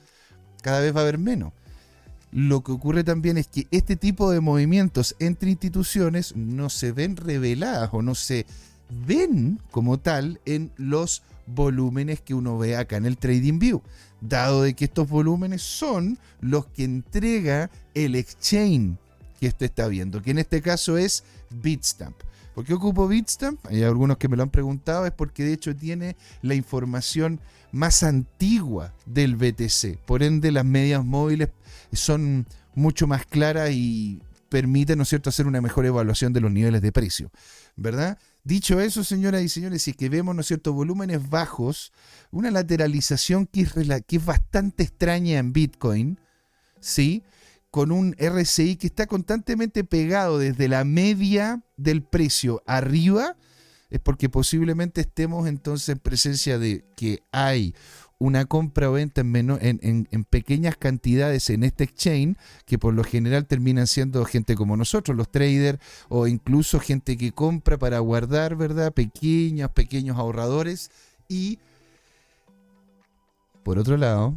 cada 0.62 0.82
vez 0.82 0.96
va 0.96 1.00
a 1.00 1.04
haber 1.04 1.18
menos. 1.18 1.54
Lo 2.32 2.62
que 2.64 2.72
ocurre 2.72 3.04
también 3.04 3.38
es 3.38 3.48
que 3.48 3.68
este 3.72 3.96
tipo 3.96 4.30
de 4.30 4.40
movimientos 4.40 5.16
entre 5.20 5.50
instituciones 5.50 6.36
no 6.36 6.70
se 6.70 6.92
ven 6.92 7.16
reveladas 7.16 7.90
o 7.92 8.02
no 8.02 8.14
se 8.14 8.46
ven 9.08 9.60
como 9.72 10.00
tal 10.00 10.40
en 10.46 10.72
los 10.78 11.24
volúmenes 11.48 12.22
que 12.22 12.36
uno 12.36 12.58
ve 12.58 12.76
acá 12.76 12.98
en 12.98 13.06
el 13.06 13.18
TradingView, 13.18 13.82
dado 14.22 14.64
de 14.64 14.76
que 14.76 14.86
estos 14.86 15.10
volúmenes 15.10 15.62
son 15.62 16.20
los 16.42 16.68
que 16.68 16.84
entrega 16.84 17.72
el 17.96 18.16
exchange 18.16 18.98
que 19.40 19.48
usted 19.48 19.68
está 19.68 19.88
viendo, 19.88 20.22
que 20.22 20.32
en 20.32 20.40
este 20.40 20.62
caso 20.62 20.98
es 20.98 21.24
Bitstamp. 21.50 22.16
¿Por 22.60 22.66
qué 22.66 22.74
ocupo 22.74 23.08
Bitstamp? 23.08 23.66
Hay 23.68 23.84
algunos 23.84 24.18
que 24.18 24.28
me 24.28 24.36
lo 24.36 24.44
han 24.44 24.50
preguntado, 24.50 25.06
es 25.06 25.14
porque 25.14 25.46
de 25.46 25.54
hecho 25.54 25.74
tiene 25.74 26.18
la 26.42 26.56
información 26.56 27.40
más 27.72 28.04
antigua 28.04 28.94
del 29.06 29.38
BTC. 29.38 29.98
Por 30.06 30.24
ende, 30.24 30.52
las 30.52 30.66
medias 30.66 31.06
móviles 31.06 31.52
son 31.94 32.46
mucho 32.76 33.08
más 33.08 33.26
claras 33.26 33.72
y 33.72 34.22
permiten, 34.50 34.98
¿no 34.98 35.04
es 35.04 35.08
cierto?, 35.08 35.30
hacer 35.30 35.48
una 35.48 35.62
mejor 35.62 35.86
evaluación 35.86 36.34
de 36.34 36.42
los 36.42 36.52
niveles 36.52 36.82
de 36.82 36.92
precio, 36.92 37.32
¿verdad? 37.78 38.18
Dicho 38.44 38.82
eso, 38.82 39.06
señoras 39.06 39.42
y 39.42 39.48
señores, 39.48 39.84
si 39.84 39.92
es 39.92 39.96
que 39.96 40.10
vemos, 40.10 40.36
¿no 40.36 40.42
es 40.42 40.48
cierto?, 40.48 40.74
volúmenes 40.74 41.30
bajos, 41.30 41.94
una 42.30 42.52
lateralización 42.52 43.46
que 43.46 43.62
es, 43.62 43.74
que 44.06 44.18
es 44.18 44.26
bastante 44.26 44.84
extraña 44.84 45.40
en 45.40 45.54
Bitcoin, 45.54 46.20
¿sí? 46.82 47.24
Con 47.72 47.92
un 47.92 48.16
RSI 48.18 48.78
que 48.78 48.88
está 48.88 49.06
constantemente 49.06 49.84
pegado 49.84 50.40
desde 50.40 50.68
la 50.68 50.84
media 50.84 51.62
del 51.78 52.02
precio 52.02 52.64
arriba, 52.66 53.36
es 53.90 54.00
porque 54.00 54.30
posiblemente 54.30 55.02
estemos 55.02 55.48
entonces 55.48 55.90
en 55.90 56.00
presencia 56.00 56.58
de 56.58 56.84
que 56.96 57.22
hay 57.32 57.76
una 58.20 58.46
compra 58.46 58.90
o 58.90 58.94
venta 58.94 59.22
en, 59.22 60.08
en, 60.12 60.24
pequeñas 60.26 60.76
cantidades 60.76 61.50
en 61.50 61.64
este 61.64 61.86
exchange, 61.86 62.38
que 62.66 62.78
por 62.78 62.94
lo 62.94 63.06
general 63.06 63.46
terminan 63.46 63.88
siendo 63.88 64.26
gente 64.26 64.56
como 64.56 64.76
nosotros, 64.76 65.16
los 65.16 65.32
traders, 65.32 65.80
o 66.10 66.28
incluso 66.28 66.82
gente 66.82 67.18
que 67.18 67.32
compra 67.32 67.78
para 67.78 68.00
guardar, 68.00 68.58
¿verdad? 68.58 68.94
Pequeños, 68.94 69.72
pequeños 69.72 70.18
ahorradores. 70.18 70.92
Y 71.30 71.60
por 73.64 73.80
otro 73.80 73.96
lado, 73.96 74.36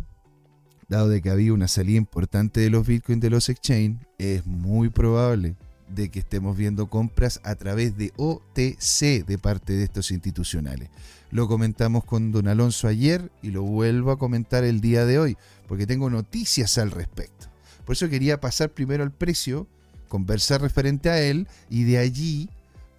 dado 0.93 1.09
de 1.09 1.23
que 1.23 1.31
había 1.31 1.55
una 1.55 1.69
salida 1.69 1.97
importante 1.97 2.61
de 2.61 2.71
los 2.71 2.87
bitcoins 2.87 3.23
de 3.23 3.31
los 3.31 3.49
exchange, 3.49 3.99
es 4.19 4.47
muy 4.47 4.91
probable 4.91 5.57
de 5.89 6.11
que 6.11 6.21
estemos 6.21 6.57
viendo 6.57 6.89
compras 6.89 7.41
a 7.45 7.55
través 7.55 7.97
de 7.97 8.13
OTC 8.17 9.27
de 9.27 9.39
parte 9.39 9.73
de 9.73 9.85
estos 9.85 10.11
institucionales. 10.11 10.91
Lo 11.31 11.49
comentamos 11.49 12.05
con 12.05 12.31
don 12.31 12.47
Alonso 12.47 12.89
ayer 12.89 13.33
y 13.43 13.51
lo 13.51 13.63
vuelvo 13.63 14.11
a 14.11 14.19
comentar 14.19 14.65
el 14.65 14.81
día 14.81 15.07
de 15.07 15.19
hoy, 15.19 15.37
porque 15.67 15.87
tengo 15.87 16.11
noticias 16.11 16.77
al 16.77 16.91
respecto. 16.91 17.47
Por 17.87 17.95
eso 17.95 18.11
quería 18.11 18.41
pasar 18.41 18.71
primero 18.71 19.03
al 19.03 19.13
precio, 19.13 19.67
conversar 20.09 20.61
referente 20.61 21.09
a 21.09 21.21
él 21.23 21.49
y 21.71 21.85
de 21.85 21.99
allí 21.99 22.51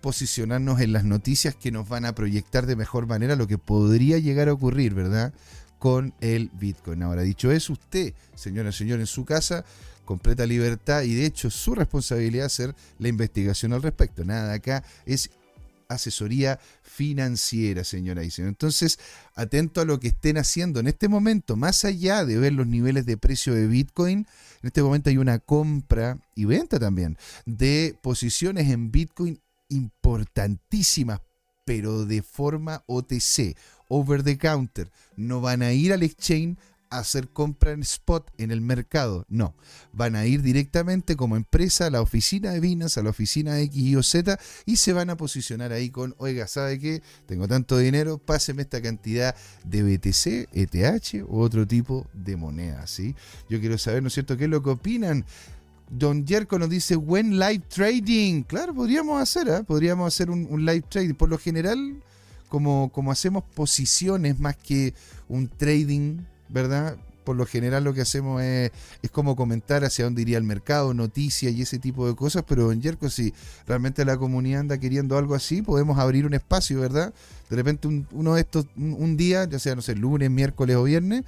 posicionarnos 0.01 0.81
en 0.81 0.93
las 0.93 1.05
noticias 1.05 1.55
que 1.55 1.71
nos 1.71 1.87
van 1.87 2.05
a 2.05 2.15
proyectar 2.15 2.65
de 2.65 2.75
mejor 2.75 3.05
manera 3.05 3.35
lo 3.35 3.47
que 3.47 3.59
podría 3.59 4.17
llegar 4.17 4.49
a 4.49 4.53
ocurrir, 4.53 4.95
¿verdad? 4.95 5.31
Con 5.83 6.13
el 6.21 6.49
Bitcoin. 6.53 7.03
Ahora, 7.03 7.23
dicho 7.23 7.51
eso, 7.51 7.73
usted, 7.73 8.13
señora 8.35 8.71
señor, 8.71 9.01
en 9.01 9.05
su 9.05 9.25
casa, 9.25 9.65
completa 10.05 10.45
libertad 10.45 11.01
y 11.01 11.13
de 11.13 11.25
hecho 11.25 11.49
su 11.49 11.75
responsabilidad 11.75 12.45
hacer 12.45 12.73
la 12.99 13.09
investigación 13.09 13.73
al 13.73 13.83
respecto. 13.83 14.23
Nada, 14.23 14.53
acá 14.53 14.81
es 15.05 15.29
asesoría 15.89 16.57
financiera, 16.83 17.83
señora 17.83 18.23
y 18.23 18.31
señor. 18.31 18.47
Entonces, 18.47 18.97
atento 19.35 19.81
a 19.81 19.85
lo 19.85 19.99
que 19.99 20.07
estén 20.07 20.37
haciendo 20.37 20.79
en 20.79 20.87
este 20.87 21.09
momento, 21.09 21.57
más 21.57 21.83
allá 21.83 22.23
de 22.23 22.37
ver 22.37 22.53
los 22.53 22.65
niveles 22.65 23.05
de 23.05 23.17
precio 23.17 23.53
de 23.53 23.67
Bitcoin, 23.67 24.19
en 24.19 24.67
este 24.67 24.83
momento 24.83 25.09
hay 25.09 25.17
una 25.17 25.39
compra 25.39 26.17
y 26.33 26.45
venta 26.45 26.79
también 26.79 27.17
de 27.45 27.93
posiciones 28.01 28.69
en 28.69 28.89
Bitcoin 28.89 29.41
importantísimas, 29.67 31.19
pero 31.65 32.05
de 32.05 32.21
forma 32.21 32.85
OTC, 32.87 33.57
over 33.93 34.23
the 34.23 34.37
counter. 34.37 34.89
No 35.15 35.41
van 35.41 35.61
a 35.61 35.73
ir 35.73 35.93
al 35.93 36.03
exchange 36.03 36.57
hacer 36.99 37.29
compra 37.29 37.71
en 37.71 37.81
spot 37.81 38.31
en 38.37 38.51
el 38.51 38.61
mercado. 38.61 39.25
No, 39.27 39.55
van 39.91 40.15
a 40.15 40.25
ir 40.25 40.41
directamente 40.41 41.15
como 41.15 41.35
empresa 41.35 41.87
a 41.87 41.89
la 41.89 42.01
oficina 42.01 42.51
de 42.51 42.59
Binance, 42.59 42.99
a 42.99 43.03
la 43.03 43.09
oficina 43.09 43.55
de 43.55 43.63
X, 43.63 43.77
Y 43.81 43.95
o 43.95 44.03
Z 44.03 44.39
y 44.65 44.77
se 44.77 44.93
van 44.93 45.09
a 45.09 45.17
posicionar 45.17 45.71
ahí 45.71 45.89
con, 45.89 46.15
oiga, 46.17 46.47
¿sabe 46.47 46.79
qué? 46.79 47.01
Tengo 47.25 47.47
tanto 47.47 47.77
dinero, 47.77 48.17
páseme 48.17 48.61
esta 48.61 48.81
cantidad 48.81 49.35
de 49.63 49.83
BTC, 49.83 50.49
ETH 50.53 51.23
u 51.27 51.39
otro 51.39 51.67
tipo 51.67 52.07
de 52.13 52.37
moneda, 52.37 52.85
¿sí? 52.87 53.15
Yo 53.49 53.59
quiero 53.59 53.77
saber, 53.77 54.01
¿no 54.01 54.07
es 54.07 54.13
cierto?, 54.13 54.37
qué 54.37 54.45
es 54.45 54.49
lo 54.49 54.61
que 54.61 54.71
opinan. 54.71 55.25
Don 55.89 56.25
Jerko 56.25 56.57
nos 56.57 56.69
dice, 56.69 56.95
buen 56.95 57.37
live 57.37 57.63
trading. 57.67 58.43
Claro, 58.43 58.73
podríamos 58.73 59.21
hacer, 59.21 59.47
¿eh? 59.47 59.63
podríamos 59.63 60.07
hacer 60.07 60.31
un, 60.31 60.47
un 60.49 60.65
live 60.65 60.83
trading. 60.89 61.13
Por 61.13 61.29
lo 61.29 61.37
general, 61.37 62.01
como, 62.53 62.91
como 62.93 63.11
hacemos 63.11 63.43
posiciones 63.55 64.39
más 64.39 64.55
que 64.55 64.93
un 65.27 65.47
trading 65.47 66.19
¿verdad? 66.49 66.95
por 67.23 67.35
lo 67.35 67.47
general 67.47 67.83
lo 67.83 67.95
que 67.95 68.01
hacemos 68.01 68.43
es, 68.43 68.71
es 69.01 69.09
como 69.09 69.35
comentar 69.35 69.83
hacia 69.83 70.05
dónde 70.05 70.21
iría 70.21 70.37
el 70.37 70.43
mercado, 70.43 70.93
noticias 70.93 71.51
y 71.51 71.63
ese 71.63 71.79
tipo 71.79 72.07
de 72.07 72.15
cosas, 72.15 72.43
pero 72.47 72.71
en 72.71 72.79
Yerko, 72.79 73.09
si 73.09 73.33
realmente 73.65 74.05
la 74.05 74.17
comunidad 74.17 74.59
anda 74.59 74.77
queriendo 74.77 75.17
algo 75.17 75.33
así, 75.33 75.63
podemos 75.63 75.97
abrir 75.97 76.27
un 76.27 76.35
espacio, 76.35 76.79
¿verdad? 76.79 77.11
De 77.49 77.55
repente 77.55 77.87
uno 78.11 78.35
de 78.35 78.41
estos, 78.41 78.67
un, 78.77 79.17
día, 79.17 79.45
ya 79.45 79.57
sea, 79.57 79.73
no 79.73 79.81
sé, 79.81 79.95
lunes, 79.95 80.29
miércoles 80.29 80.75
o 80.75 80.83
viernes, 80.83 81.23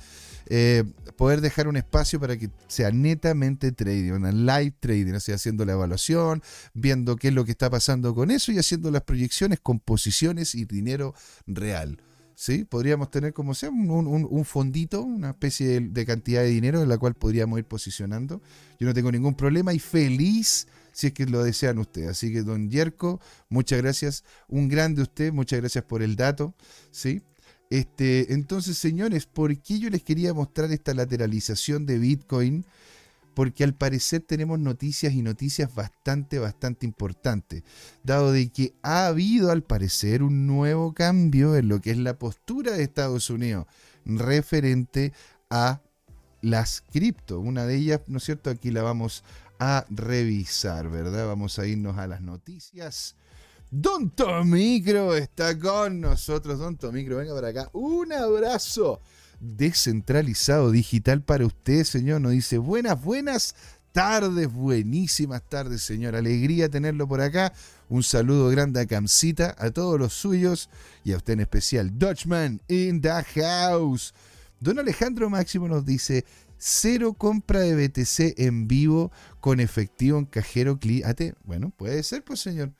eh, 0.47 0.83
poder 1.17 1.41
dejar 1.41 1.67
un 1.67 1.77
espacio 1.77 2.19
para 2.19 2.37
que 2.37 2.49
sea 2.67 2.91
netamente 2.91 3.71
trading, 3.71 4.11
una 4.11 4.31
live 4.31 4.73
trading, 4.79 5.13
o 5.13 5.19
sea, 5.19 5.35
haciendo 5.35 5.65
la 5.65 5.73
evaluación, 5.73 6.41
viendo 6.73 7.15
qué 7.15 7.29
es 7.29 7.33
lo 7.33 7.45
que 7.45 7.51
está 7.51 7.69
pasando 7.69 8.13
con 8.13 8.31
eso 8.31 8.51
y 8.51 8.57
haciendo 8.57 8.91
las 8.91 9.03
proyecciones 9.03 9.59
con 9.59 9.79
posiciones 9.79 10.55
y 10.55 10.65
dinero 10.65 11.13
real. 11.47 11.99
¿sí? 12.35 12.65
Podríamos 12.65 13.09
tener 13.09 13.33
como 13.33 13.55
sea 13.55 13.69
un, 13.69 14.45
fondito, 14.45 15.01
una 15.01 15.31
especie 15.31 15.79
de, 15.79 16.05
cantidad 16.05 16.41
de 16.41 16.49
dinero 16.49 16.81
en 16.81 16.89
la 16.89 16.97
cual 16.97 17.15
podríamos 17.15 17.57
ir 17.57 17.65
posicionando. 17.65 18.41
Yo 18.79 18.87
no 18.87 18.93
tengo 18.93 19.11
ningún 19.11 19.35
problema 19.35 19.73
y 19.73 19.79
feliz 19.79 20.67
si 20.91 21.07
es 21.07 21.13
que 21.13 21.25
lo 21.25 21.43
desean 21.43 21.79
ustedes. 21.79 22.09
Así 22.09 22.31
que, 22.31 22.43
don 22.43 22.69
Yerko, 22.69 23.19
muchas 23.49 23.81
gracias. 23.81 24.23
Un 24.47 24.69
grande 24.69 25.01
usted, 25.01 25.33
muchas 25.33 25.59
gracias 25.59 25.83
por 25.83 26.03
el 26.03 26.15
dato, 26.15 26.53
¿sí? 26.91 27.21
Este, 27.69 28.33
entonces, 28.33 28.77
señores, 28.77 29.25
¿por 29.25 29.57
qué 29.57 29.79
yo 29.79 29.89
les 29.89 30.03
quería 30.03 30.33
mostrar 30.33 30.71
esta 30.71 30.93
lateralización 30.93 31.85
de 31.85 31.99
Bitcoin? 31.99 32.65
porque 33.35 33.65
al 33.65 33.75
parecer 33.75 34.21
tenemos 34.21 34.59
noticias 34.59 35.13
y 35.13 35.21
noticias 35.21 35.75
bastante, 35.75 36.39
bastante 36.39 36.85
importantes, 36.85 37.63
dado 38.01 38.31
de 38.31 38.49
que 38.49 38.73
ha 38.81 39.07
habido 39.07 39.51
al 39.51 39.61
parecer 39.61 40.23
un 40.23 40.47
nuevo 40.47 40.93
cambio 40.93 41.55
en 41.55 41.67
lo 41.67 41.81
que 41.81 41.91
es 41.91 41.97
la 41.97 42.17
postura 42.17 42.71
de 42.71 42.83
Estados 42.83 43.29
Unidos 43.29 43.67
referente 44.05 45.11
a 45.49 45.81
las 46.41 46.81
cripto. 46.81 47.39
Una 47.39 47.65
de 47.65 47.75
ellas, 47.75 48.01
¿no 48.07 48.17
es 48.17 48.23
cierto? 48.23 48.49
Aquí 48.49 48.71
la 48.71 48.83
vamos 48.83 49.23
a 49.59 49.85
revisar, 49.89 50.89
¿verdad? 50.89 51.27
Vamos 51.27 51.59
a 51.59 51.67
irnos 51.67 51.97
a 51.97 52.07
las 52.07 52.21
noticias. 52.21 53.15
Don 53.71 54.09
Tomicro 54.11 55.15
está 55.15 55.57
con 55.57 55.99
nosotros. 55.99 56.59
Don 56.59 56.77
Tomicro, 56.77 57.17
venga 57.17 57.33
para 57.33 57.49
acá. 57.49 57.69
Un 57.73 58.13
abrazo 58.13 59.01
descentralizado 59.39 60.71
digital 60.71 61.21
para 61.21 61.45
usted, 61.45 61.83
señor. 61.83 62.21
Nos 62.21 62.31
dice 62.31 62.57
buenas, 62.57 63.01
buenas 63.01 63.55
tardes, 63.91 64.51
buenísimas 64.51 65.41
tardes, 65.49 65.81
señor. 65.81 66.15
Alegría 66.15 66.69
tenerlo 66.69 67.07
por 67.07 67.21
acá. 67.21 67.53
Un 67.89 68.03
saludo 68.03 68.49
grande 68.49 68.81
a 68.81 68.85
Camcita, 68.85 69.55
a 69.57 69.71
todos 69.71 69.99
los 69.99 70.13
suyos 70.13 70.69
y 71.03 71.13
a 71.13 71.17
usted 71.17 71.33
en 71.33 71.39
especial. 71.41 71.97
Dutchman 71.97 72.61
in 72.67 73.01
the 73.01 73.23
house. 73.41 74.13
Don 74.59 74.79
Alejandro 74.79 75.29
Máximo 75.29 75.67
nos 75.67 75.85
dice, 75.85 76.25
cero 76.57 77.13
compra 77.13 77.61
de 77.61 77.87
BTC 77.87 78.39
en 78.39 78.67
vivo 78.67 79.11
con 79.39 79.59
efectivo 79.59 80.17
en 80.17 80.25
cajero 80.25 80.79
cliente. 80.79 81.35
Bueno, 81.43 81.71
puede 81.75 82.03
ser, 82.03 82.23
pues 82.23 82.39
señor. 82.39 82.71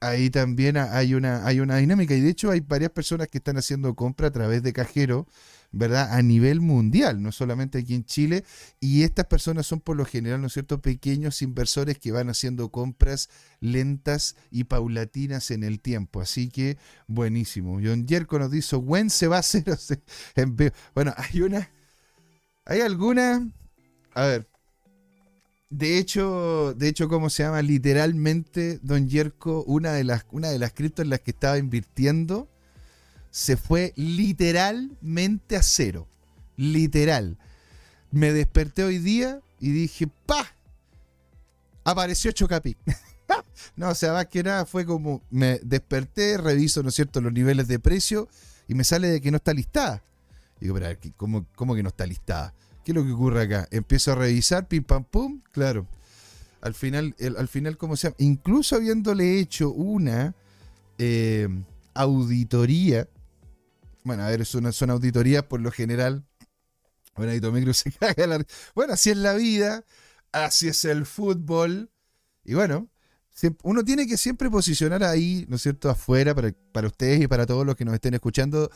Ahí 0.00 0.30
también 0.30 0.76
hay 0.76 1.14
una, 1.14 1.44
hay 1.46 1.60
una 1.60 1.76
dinámica 1.76 2.14
y 2.14 2.20
de 2.20 2.30
hecho 2.30 2.50
hay 2.50 2.60
varias 2.60 2.90
personas 2.92 3.28
que 3.28 3.38
están 3.38 3.56
haciendo 3.56 3.94
compra 3.94 4.28
a 4.28 4.30
través 4.30 4.62
de 4.62 4.72
cajero 4.72 5.26
¿verdad? 5.70 6.12
A 6.12 6.22
nivel 6.22 6.60
mundial, 6.60 7.22
no 7.22 7.32
solamente 7.32 7.78
aquí 7.78 7.94
en 7.94 8.04
Chile. 8.04 8.44
Y 8.80 9.02
estas 9.02 9.26
personas 9.26 9.66
son 9.66 9.80
por 9.80 9.96
lo 9.96 10.04
general, 10.04 10.40
¿no 10.40 10.46
es 10.46 10.54
cierto?, 10.54 10.80
pequeños 10.80 11.42
inversores 11.42 11.98
que 11.98 12.12
van 12.12 12.30
haciendo 12.30 12.70
compras 12.70 13.28
lentas 13.60 14.36
y 14.50 14.64
paulatinas 14.64 15.50
en 15.50 15.64
el 15.64 15.80
tiempo. 15.80 16.20
Así 16.20 16.48
que 16.48 16.78
buenísimo. 17.06 17.80
John 17.82 18.06
Yerko 18.06 18.38
nos 18.38 18.50
dice, 18.50 18.76
¿when 18.76 19.10
se 19.10 19.28
va 19.28 19.36
a 19.36 19.40
hacer? 19.40 19.64
Bueno, 20.94 21.14
hay 21.16 21.42
una... 21.42 21.70
Hay 22.64 22.80
alguna... 22.80 23.48
A 24.14 24.26
ver. 24.26 24.47
De 25.70 25.98
hecho, 25.98 26.74
de 26.74 26.88
hecho, 26.88 27.08
¿cómo 27.08 27.28
se 27.28 27.42
llama? 27.42 27.60
Literalmente, 27.60 28.78
Don 28.82 29.08
Yerko, 29.08 29.64
una 29.64 29.92
de 29.92 30.04
las, 30.04 30.24
una 30.30 30.48
de 30.48 30.58
las 30.58 30.72
criptos 30.72 31.04
en 31.04 31.10
las 31.10 31.20
que 31.20 31.32
estaba 31.32 31.58
invirtiendo, 31.58 32.48
se 33.30 33.56
fue 33.56 33.92
literalmente 33.96 35.56
a 35.56 35.62
cero. 35.62 36.08
Literal. 36.56 37.36
Me 38.10 38.32
desperté 38.32 38.82
hoy 38.82 38.98
día 38.98 39.40
y 39.60 39.70
dije, 39.70 40.08
¡pa! 40.26 40.46
Apareció 41.84 42.32
Chocapi. 42.32 42.76
no, 43.76 43.90
o 43.90 43.94
sea, 43.94 44.14
más 44.14 44.26
que 44.26 44.42
nada 44.42 44.64
fue 44.64 44.86
como, 44.86 45.22
me 45.30 45.58
desperté, 45.62 46.38
reviso, 46.38 46.82
¿no 46.82 46.88
es 46.88 46.94
cierto?, 46.94 47.20
los 47.20 47.32
niveles 47.32 47.68
de 47.68 47.78
precio 47.78 48.28
y 48.68 48.74
me 48.74 48.84
sale 48.84 49.08
de 49.08 49.20
que 49.20 49.30
no 49.30 49.36
está 49.36 49.52
listada. 49.52 50.02
digo, 50.60 50.74
pero 50.74 50.98
¿cómo, 51.16 51.46
¿cómo 51.54 51.74
que 51.74 51.82
no 51.82 51.90
está 51.90 52.06
listada? 52.06 52.54
¿Qué 52.88 52.92
es 52.92 52.96
lo 52.96 53.04
que 53.04 53.12
ocurre 53.12 53.42
acá? 53.42 53.68
Empiezo 53.70 54.12
a 54.12 54.14
revisar, 54.14 54.66
pim 54.66 54.82
pam 54.82 55.04
pum, 55.04 55.42
claro. 55.52 55.86
Al 56.62 56.72
final, 56.72 57.14
al 57.36 57.46
final, 57.46 57.76
¿cómo 57.76 57.98
se 57.98 58.06
llama? 58.06 58.16
Incluso 58.16 58.76
habiéndole 58.76 59.38
hecho 59.38 59.70
una 59.72 60.34
eh, 60.96 61.48
auditoría 61.92 63.06
bueno, 64.04 64.22
a 64.22 64.30
ver, 64.30 64.46
son, 64.46 64.72
son 64.72 64.88
auditorías 64.88 65.42
por 65.42 65.60
lo 65.60 65.70
general. 65.70 66.24
Bueno, 67.14 67.74
se 67.74 67.92
caga 68.00 68.42
Bueno, 68.74 68.94
así 68.94 69.10
es 69.10 69.18
la 69.18 69.34
vida, 69.34 69.84
así 70.32 70.68
es 70.68 70.82
el 70.86 71.04
fútbol. 71.04 71.90
Y 72.42 72.54
bueno, 72.54 72.88
uno 73.64 73.84
tiene 73.84 74.06
que 74.06 74.16
siempre 74.16 74.48
posicionar 74.48 75.04
ahí, 75.04 75.44
¿no 75.50 75.56
es 75.56 75.62
cierto?, 75.62 75.90
afuera, 75.90 76.34
para, 76.34 76.54
para 76.72 76.86
ustedes 76.86 77.20
y 77.20 77.26
para 77.26 77.44
todos 77.44 77.66
los 77.66 77.76
que 77.76 77.84
nos 77.84 77.92
estén 77.92 78.14
escuchando, 78.14 78.70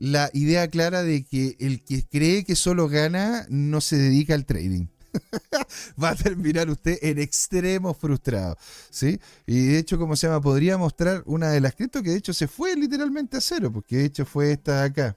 la 0.00 0.30
idea 0.32 0.66
clara 0.68 1.02
de 1.02 1.24
que 1.24 1.56
el 1.60 1.84
que 1.84 2.06
cree 2.08 2.44
que 2.44 2.56
solo 2.56 2.88
gana 2.88 3.46
no 3.50 3.82
se 3.82 3.98
dedica 3.98 4.34
al 4.34 4.46
trading. 4.46 4.86
va 6.02 6.10
a 6.10 6.14
terminar 6.14 6.70
usted 6.70 6.98
en 7.02 7.18
extremo 7.18 7.92
frustrado. 7.92 8.56
¿sí? 8.88 9.20
Y 9.46 9.66
de 9.66 9.78
hecho, 9.78 9.98
como 9.98 10.16
se 10.16 10.26
llama, 10.26 10.40
podría 10.40 10.78
mostrar 10.78 11.22
una 11.26 11.50
de 11.50 11.60
las 11.60 11.74
cripto 11.74 12.02
que 12.02 12.10
de 12.10 12.16
hecho 12.16 12.32
se 12.32 12.48
fue 12.48 12.74
literalmente 12.76 13.36
a 13.36 13.42
cero, 13.42 13.70
porque 13.70 13.98
de 13.98 14.04
hecho 14.06 14.24
fue 14.24 14.52
esta 14.52 14.80
de 14.80 14.86
acá. 14.86 15.16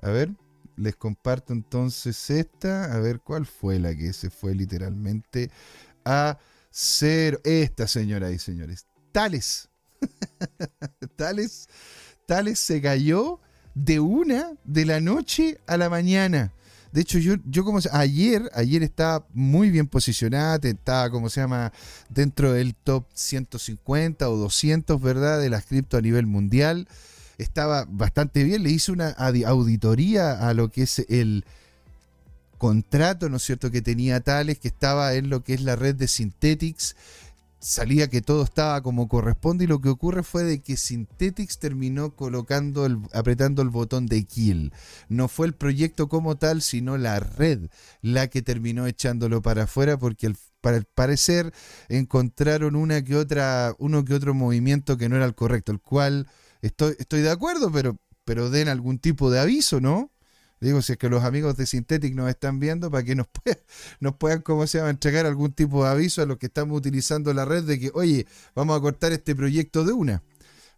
A 0.00 0.08
ver, 0.08 0.30
les 0.76 0.96
comparto 0.96 1.52
entonces 1.52 2.30
esta, 2.30 2.94
a 2.94 3.00
ver 3.00 3.20
cuál 3.20 3.44
fue 3.44 3.78
la 3.78 3.94
que 3.94 4.14
se 4.14 4.30
fue 4.30 4.54
literalmente 4.54 5.50
a 6.06 6.38
cero. 6.70 7.38
Esta 7.44 7.86
señora 7.86 8.30
y 8.30 8.38
señores, 8.38 8.86
Tales. 9.12 9.68
Tales, 11.16 11.68
Tales 12.26 12.58
se 12.58 12.80
cayó 12.80 13.40
de 13.74 14.00
una 14.00 14.52
de 14.64 14.84
la 14.84 15.00
noche 15.00 15.58
a 15.66 15.76
la 15.76 15.88
mañana. 15.88 16.52
De 16.92 17.02
hecho, 17.02 17.18
yo, 17.18 17.34
yo 17.46 17.64
como 17.64 17.78
ayer, 17.92 18.50
ayer 18.52 18.82
estaba 18.82 19.24
muy 19.32 19.70
bien 19.70 19.86
posicionada, 19.86 20.58
estaba, 20.68 21.08
como 21.10 21.28
se 21.28 21.40
llama, 21.40 21.72
dentro 22.08 22.52
del 22.52 22.74
top 22.74 23.06
150 23.14 24.28
o 24.28 24.36
200, 24.36 25.00
¿verdad? 25.00 25.40
De 25.40 25.50
las 25.50 25.66
cripto 25.66 25.96
a 25.96 26.00
nivel 26.00 26.26
mundial. 26.26 26.88
Estaba 27.38 27.86
bastante 27.88 28.42
bien, 28.42 28.64
le 28.64 28.70
hice 28.70 28.90
una 28.90 29.10
auditoría 29.10 30.48
a 30.48 30.52
lo 30.52 30.70
que 30.70 30.82
es 30.82 30.98
el 31.08 31.44
contrato, 32.58 33.28
¿no 33.30 33.36
es 33.36 33.44
cierto?, 33.44 33.70
que 33.70 33.80
tenía 33.80 34.20
Tales, 34.20 34.58
que 34.58 34.68
estaba 34.68 35.14
en 35.14 35.30
lo 35.30 35.42
que 35.42 35.54
es 35.54 35.62
la 35.62 35.76
red 35.76 35.94
de 35.94 36.08
Synthetics 36.08 36.96
salía 37.60 38.08
que 38.08 38.22
todo 38.22 38.42
estaba 38.42 38.82
como 38.82 39.06
corresponde 39.06 39.64
y 39.64 39.66
lo 39.66 39.80
que 39.80 39.90
ocurre 39.90 40.22
fue 40.22 40.44
de 40.44 40.62
que 40.62 40.76
Synthetix 40.76 41.58
terminó 41.58 42.16
colocando 42.16 42.86
el, 42.86 42.98
apretando 43.12 43.62
el 43.62 43.68
botón 43.68 44.06
de 44.06 44.24
kill. 44.24 44.72
No 45.08 45.28
fue 45.28 45.46
el 45.46 45.54
proyecto 45.54 46.08
como 46.08 46.36
tal, 46.36 46.62
sino 46.62 46.96
la 46.96 47.20
red 47.20 47.68
la 48.00 48.28
que 48.28 48.42
terminó 48.42 48.86
echándolo 48.86 49.42
para 49.42 49.64
afuera 49.64 49.98
porque 49.98 50.32
para 50.60 50.78
el 50.78 50.84
parecer 50.84 51.52
encontraron 51.88 52.76
una 52.76 53.04
que 53.04 53.16
otra, 53.16 53.74
uno 53.78 54.04
que 54.04 54.14
otro 54.14 54.34
movimiento 54.34 54.96
que 54.96 55.08
no 55.08 55.16
era 55.16 55.26
el 55.26 55.34
correcto, 55.34 55.72
el 55.72 55.80
cual 55.80 56.28
estoy, 56.62 56.96
estoy 56.98 57.20
de 57.20 57.30
acuerdo, 57.30 57.70
pero, 57.70 57.98
pero 58.24 58.50
den 58.50 58.68
algún 58.68 58.98
tipo 58.98 59.30
de 59.30 59.40
aviso, 59.40 59.80
¿no? 59.80 60.10
Digo, 60.60 60.82
si 60.82 60.92
es 60.92 60.98
que 60.98 61.08
los 61.08 61.24
amigos 61.24 61.56
de 61.56 61.64
Synthetic 61.64 62.14
nos 62.14 62.28
están 62.28 62.60
viendo, 62.60 62.90
para 62.90 63.02
que 63.02 63.14
nos, 63.14 63.26
puedan, 64.18 64.42
como 64.42 64.66
se 64.66 64.78
llama, 64.78 64.90
entregar 64.90 65.24
algún 65.24 65.52
tipo 65.52 65.84
de 65.84 65.90
aviso 65.90 66.20
a 66.20 66.26
los 66.26 66.36
que 66.36 66.46
estamos 66.46 66.76
utilizando 66.76 67.32
la 67.32 67.46
red 67.46 67.64
de 67.64 67.80
que, 67.80 67.90
oye, 67.94 68.26
vamos 68.54 68.76
a 68.76 68.80
cortar 68.80 69.12
este 69.12 69.34
proyecto 69.34 69.84
de 69.84 69.92
una. 69.92 70.22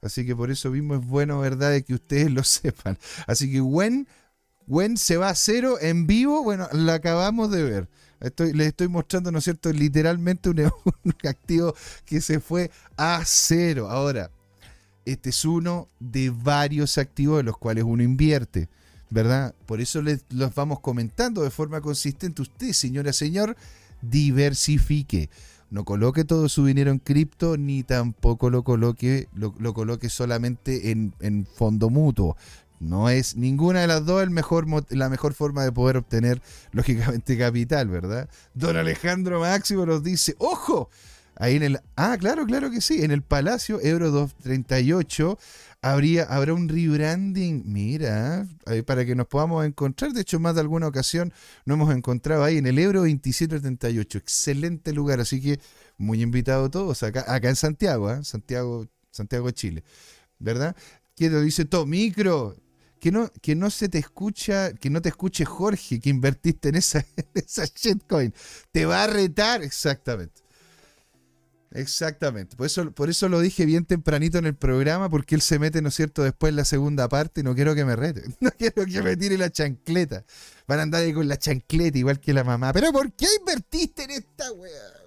Así 0.00 0.24
que 0.24 0.36
por 0.36 0.50
eso 0.50 0.70
mismo 0.70 0.94
es 0.94 1.04
bueno, 1.04 1.40
¿verdad?, 1.40 1.72
de 1.72 1.82
que 1.84 1.94
ustedes 1.94 2.30
lo 2.30 2.44
sepan. 2.44 2.96
Así 3.26 3.50
que 3.50 3.58
Gwen, 3.58 4.06
Gwen 4.68 4.96
se 4.96 5.16
va 5.16 5.30
a 5.30 5.34
cero 5.34 5.78
en 5.80 6.06
vivo, 6.06 6.44
bueno, 6.44 6.68
la 6.72 6.94
acabamos 6.94 7.50
de 7.50 7.64
ver. 7.64 7.88
Les 8.54 8.68
estoy 8.68 8.86
mostrando, 8.86 9.32
¿no 9.32 9.38
es 9.38 9.44
cierto?, 9.44 9.72
literalmente 9.72 10.48
un, 10.48 10.60
un 11.04 11.14
activo 11.28 11.74
que 12.04 12.20
se 12.20 12.38
fue 12.38 12.70
a 12.96 13.22
cero. 13.24 13.88
Ahora, 13.90 14.30
este 15.04 15.30
es 15.30 15.44
uno 15.44 15.88
de 15.98 16.30
varios 16.30 16.98
activos 16.98 17.38
de 17.38 17.42
los 17.42 17.58
cuales 17.58 17.82
uno 17.82 18.04
invierte. 18.04 18.68
¿Verdad? 19.12 19.54
Por 19.66 19.80
eso 19.80 20.00
les 20.00 20.24
los 20.30 20.54
vamos 20.54 20.80
comentando 20.80 21.42
de 21.42 21.50
forma 21.50 21.80
consistente. 21.80 22.42
Usted, 22.42 22.72
señora, 22.72 23.12
señor, 23.12 23.56
diversifique. 24.00 25.28
No 25.70 25.84
coloque 25.84 26.24
todo 26.24 26.48
su 26.48 26.66
dinero 26.66 26.90
en 26.90 26.98
cripto, 26.98 27.56
ni 27.56 27.82
tampoco 27.82 28.50
lo 28.50 28.62
coloque, 28.62 29.28
lo, 29.34 29.52
coloque 29.74 30.08
solamente 30.08 30.90
en, 30.90 31.46
fondo 31.54 31.90
mutuo. 31.90 32.36
No 32.80 33.08
es 33.08 33.36
ninguna 33.36 33.80
de 33.80 33.86
las 33.86 34.04
dos 34.04 34.22
el 34.22 34.30
mejor, 34.30 34.66
la 34.90 35.08
mejor 35.08 35.34
forma 35.34 35.62
de 35.62 35.72
poder 35.72 35.98
obtener, 35.98 36.42
lógicamente, 36.72 37.38
capital, 37.38 37.88
¿verdad? 37.88 38.28
Don 38.54 38.76
Alejandro 38.76 39.40
Máximo 39.40 39.86
nos 39.86 40.02
dice, 40.02 40.34
¡ojo! 40.38 40.90
Ahí 41.36 41.56
en 41.56 41.62
el. 41.62 41.80
Ah, 41.96 42.16
claro, 42.18 42.46
claro 42.46 42.70
que 42.70 42.80
sí. 42.80 43.02
En 43.02 43.10
el 43.10 43.22
Palacio 43.22 43.80
Euro 43.80 44.10
238 44.10 45.38
habría, 45.80 46.24
habrá 46.24 46.54
un 46.54 46.68
rebranding. 46.68 47.62
Mira, 47.66 48.46
para 48.86 49.04
que 49.04 49.14
nos 49.14 49.26
podamos 49.26 49.64
encontrar. 49.64 50.12
De 50.12 50.20
hecho, 50.20 50.38
más 50.40 50.54
de 50.54 50.60
alguna 50.60 50.88
ocasión 50.88 51.32
nos 51.64 51.76
hemos 51.76 51.94
encontrado 51.94 52.44
ahí 52.44 52.58
en 52.58 52.66
el 52.66 52.78
Euro 52.78 53.00
2738. 53.00 54.18
Excelente 54.18 54.92
lugar. 54.92 55.20
Así 55.20 55.40
que 55.40 55.58
muy 55.96 56.22
invitados 56.22 56.70
todos 56.70 57.02
acá, 57.02 57.24
acá 57.26 57.48
en 57.48 57.56
Santiago, 57.56 58.10
¿eh? 58.12 58.24
Santiago, 58.24 58.86
Santiago, 59.10 59.50
Chile. 59.52 59.84
¿Verdad? 60.38 60.76
Que 61.16 61.30
lo 61.30 61.40
dice 61.40 61.64
todo 61.64 61.86
micro. 61.86 62.56
Que 63.00 63.10
no, 63.10 63.28
que 63.40 63.56
no 63.56 63.68
se 63.70 63.88
te 63.88 63.98
escucha, 63.98 64.72
que 64.74 64.88
no 64.88 65.02
te 65.02 65.08
escuche 65.08 65.44
Jorge, 65.44 65.98
que 65.98 66.08
invertiste 66.08 66.68
en 66.68 66.76
esa, 66.76 67.00
en 67.16 67.26
esa 67.34 67.64
shitcoin. 67.64 68.32
Te 68.70 68.84
va 68.86 69.02
a 69.02 69.06
retar, 69.08 69.62
exactamente. 69.62 70.42
Exactamente. 71.74 72.56
Por 72.56 72.66
eso, 72.66 72.90
por 72.92 73.08
eso 73.08 73.28
lo 73.28 73.40
dije 73.40 73.64
bien 73.64 73.84
tempranito 73.84 74.38
en 74.38 74.46
el 74.46 74.54
programa, 74.54 75.08
porque 75.08 75.34
él 75.34 75.40
se 75.40 75.58
mete, 75.58 75.80
¿no 75.80 75.88
es 75.88 75.94
cierto?, 75.94 76.22
después 76.22 76.50
en 76.50 76.56
la 76.56 76.64
segunda 76.64 77.08
parte 77.08 77.40
y 77.40 77.44
no 77.44 77.54
quiero 77.54 77.74
que 77.74 77.84
me 77.84 77.96
rete. 77.96 78.22
No 78.40 78.50
quiero 78.50 78.84
que 78.84 79.02
me 79.02 79.16
tire 79.16 79.38
la 79.38 79.50
chancleta. 79.50 80.24
Van 80.66 80.80
a 80.80 80.82
andar 80.82 81.02
ahí 81.02 81.12
con 81.12 81.28
la 81.28 81.38
chancleta 81.38 81.96
igual 81.96 82.20
que 82.20 82.32
la 82.32 82.44
mamá. 82.44 82.72
¿Pero 82.72 82.92
por 82.92 83.12
qué 83.12 83.26
invertiste 83.38 84.04
en 84.04 84.10
esta 84.10 84.52
wea? 84.52 85.02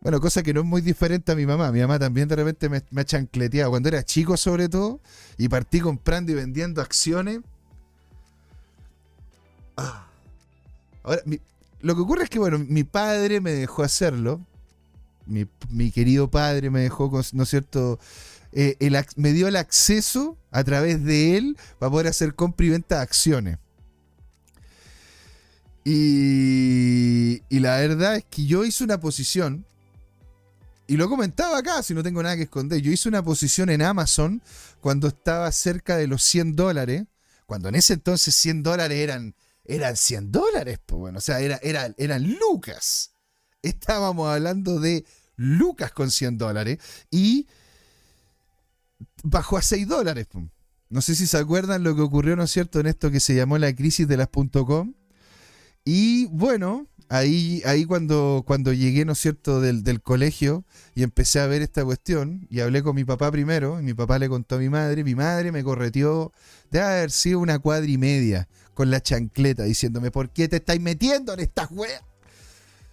Bueno, 0.00 0.20
cosa 0.20 0.42
que 0.42 0.54
no 0.54 0.60
es 0.60 0.66
muy 0.66 0.80
diferente 0.80 1.32
a 1.32 1.36
mi 1.36 1.46
mamá. 1.46 1.70
Mi 1.70 1.80
mamá 1.80 1.98
también 1.98 2.28
de 2.28 2.36
repente 2.36 2.68
me, 2.68 2.82
ha 3.00 3.04
chancleteado. 3.04 3.70
Cuando 3.70 3.88
era 3.88 4.04
chico, 4.04 4.36
sobre 4.36 4.68
todo, 4.68 5.00
y 5.36 5.48
partí 5.48 5.80
comprando 5.80 6.32
y 6.32 6.34
vendiendo 6.34 6.80
acciones. 6.80 7.40
Ah. 9.76 10.08
Ahora, 11.02 11.22
lo 11.80 11.94
que 11.94 12.00
ocurre 12.00 12.24
es 12.24 12.30
que, 12.30 12.38
bueno, 12.38 12.58
mi 12.58 12.84
padre 12.84 13.40
me 13.40 13.52
dejó 13.52 13.82
hacerlo 13.82 14.40
mi, 15.26 15.90
querido 15.90 16.30
padre 16.30 16.70
me 16.70 16.80
dejó, 16.80 17.10
¿no 17.32 17.42
es 17.42 17.48
cierto? 17.48 17.98
Eh, 18.52 18.76
me 19.16 19.32
dio 19.32 19.48
el 19.48 19.56
acceso 19.56 20.36
a 20.50 20.62
través 20.64 21.02
de 21.04 21.36
él 21.36 21.56
para 21.78 21.90
poder 21.90 22.06
hacer 22.08 22.34
compra 22.34 22.66
y 22.66 22.70
venta 22.70 22.96
de 22.96 23.02
acciones. 23.02 23.58
Y, 25.84 27.42
y, 27.48 27.58
la 27.60 27.78
verdad 27.78 28.16
es 28.16 28.24
que 28.30 28.46
yo 28.46 28.64
hice 28.64 28.84
una 28.84 29.00
posición, 29.00 29.66
y 30.86 30.96
lo 30.96 31.08
comentaba 31.08 31.58
acá, 31.58 31.82
si 31.82 31.92
no 31.92 32.02
tengo 32.02 32.22
nada 32.22 32.36
que 32.36 32.42
esconder, 32.42 32.80
yo 32.80 32.92
hice 32.92 33.08
una 33.08 33.22
posición 33.22 33.68
en 33.68 33.82
Amazon 33.82 34.42
cuando 34.80 35.08
estaba 35.08 35.50
cerca 35.50 35.96
de 35.96 36.06
los 36.06 36.22
100 36.22 36.54
dólares, 36.54 37.04
cuando 37.46 37.68
en 37.68 37.74
ese 37.74 37.94
entonces 37.94 38.34
100 38.36 38.62
dólares 38.62 38.98
eran, 38.98 39.34
eran 39.64 39.96
100 39.96 40.30
dólares, 40.30 40.78
pues 40.84 41.00
bueno, 41.00 41.18
o 41.18 41.20
sea, 41.20 41.40
era, 41.40 41.58
era, 41.62 41.92
eran 41.96 42.32
lucas 42.38 43.11
estábamos 43.62 44.28
hablando 44.28 44.80
de 44.80 45.04
lucas 45.36 45.92
con 45.92 46.10
100 46.10 46.38
dólares 46.38 46.78
y 47.10 47.46
bajó 49.22 49.56
a 49.56 49.62
6 49.62 49.86
dólares. 49.88 50.26
No 50.88 51.00
sé 51.00 51.14
si 51.14 51.26
se 51.26 51.38
acuerdan 51.38 51.84
lo 51.84 51.94
que 51.94 52.02
ocurrió, 52.02 52.36
¿no 52.36 52.44
es 52.44 52.50
cierto?, 52.50 52.80
en 52.80 52.86
esto 52.86 53.10
que 53.10 53.20
se 53.20 53.34
llamó 53.34 53.58
la 53.58 53.74
crisis 53.74 54.06
de 54.06 54.16
las 54.16 54.28
.com. 54.28 54.94
Y 55.84 56.26
bueno, 56.26 56.86
ahí, 57.08 57.62
ahí 57.64 57.84
cuando, 57.84 58.44
cuando 58.46 58.72
llegué, 58.72 59.04
¿no 59.04 59.12
es 59.12 59.18
cierto?, 59.18 59.60
del, 59.60 59.82
del, 59.84 60.02
colegio 60.02 60.64
y 60.94 61.02
empecé 61.02 61.40
a 61.40 61.46
ver 61.46 61.62
esta 61.62 61.84
cuestión 61.84 62.46
y 62.50 62.60
hablé 62.60 62.82
con 62.82 62.94
mi 62.94 63.04
papá 63.04 63.30
primero, 63.32 63.80
y 63.80 63.82
mi 63.82 63.94
papá 63.94 64.18
le 64.18 64.28
contó 64.28 64.56
a 64.56 64.58
mi 64.58 64.68
madre, 64.68 65.02
mi 65.02 65.14
madre 65.14 65.50
me 65.50 65.64
correteó 65.64 66.32
de 66.70 66.80
haber 66.80 67.10
sido 67.10 67.40
una 67.40 67.58
cuadra 67.58 67.90
y 67.90 67.98
media 67.98 68.48
con 68.74 68.90
la 68.90 69.02
chancleta 69.02 69.64
diciéndome, 69.64 70.10
¿por 70.10 70.30
qué 70.30 70.48
te 70.48 70.56
estáis 70.56 70.80
metiendo 70.80 71.32
en 71.32 71.40
estas 71.40 71.70
weas? 71.70 72.02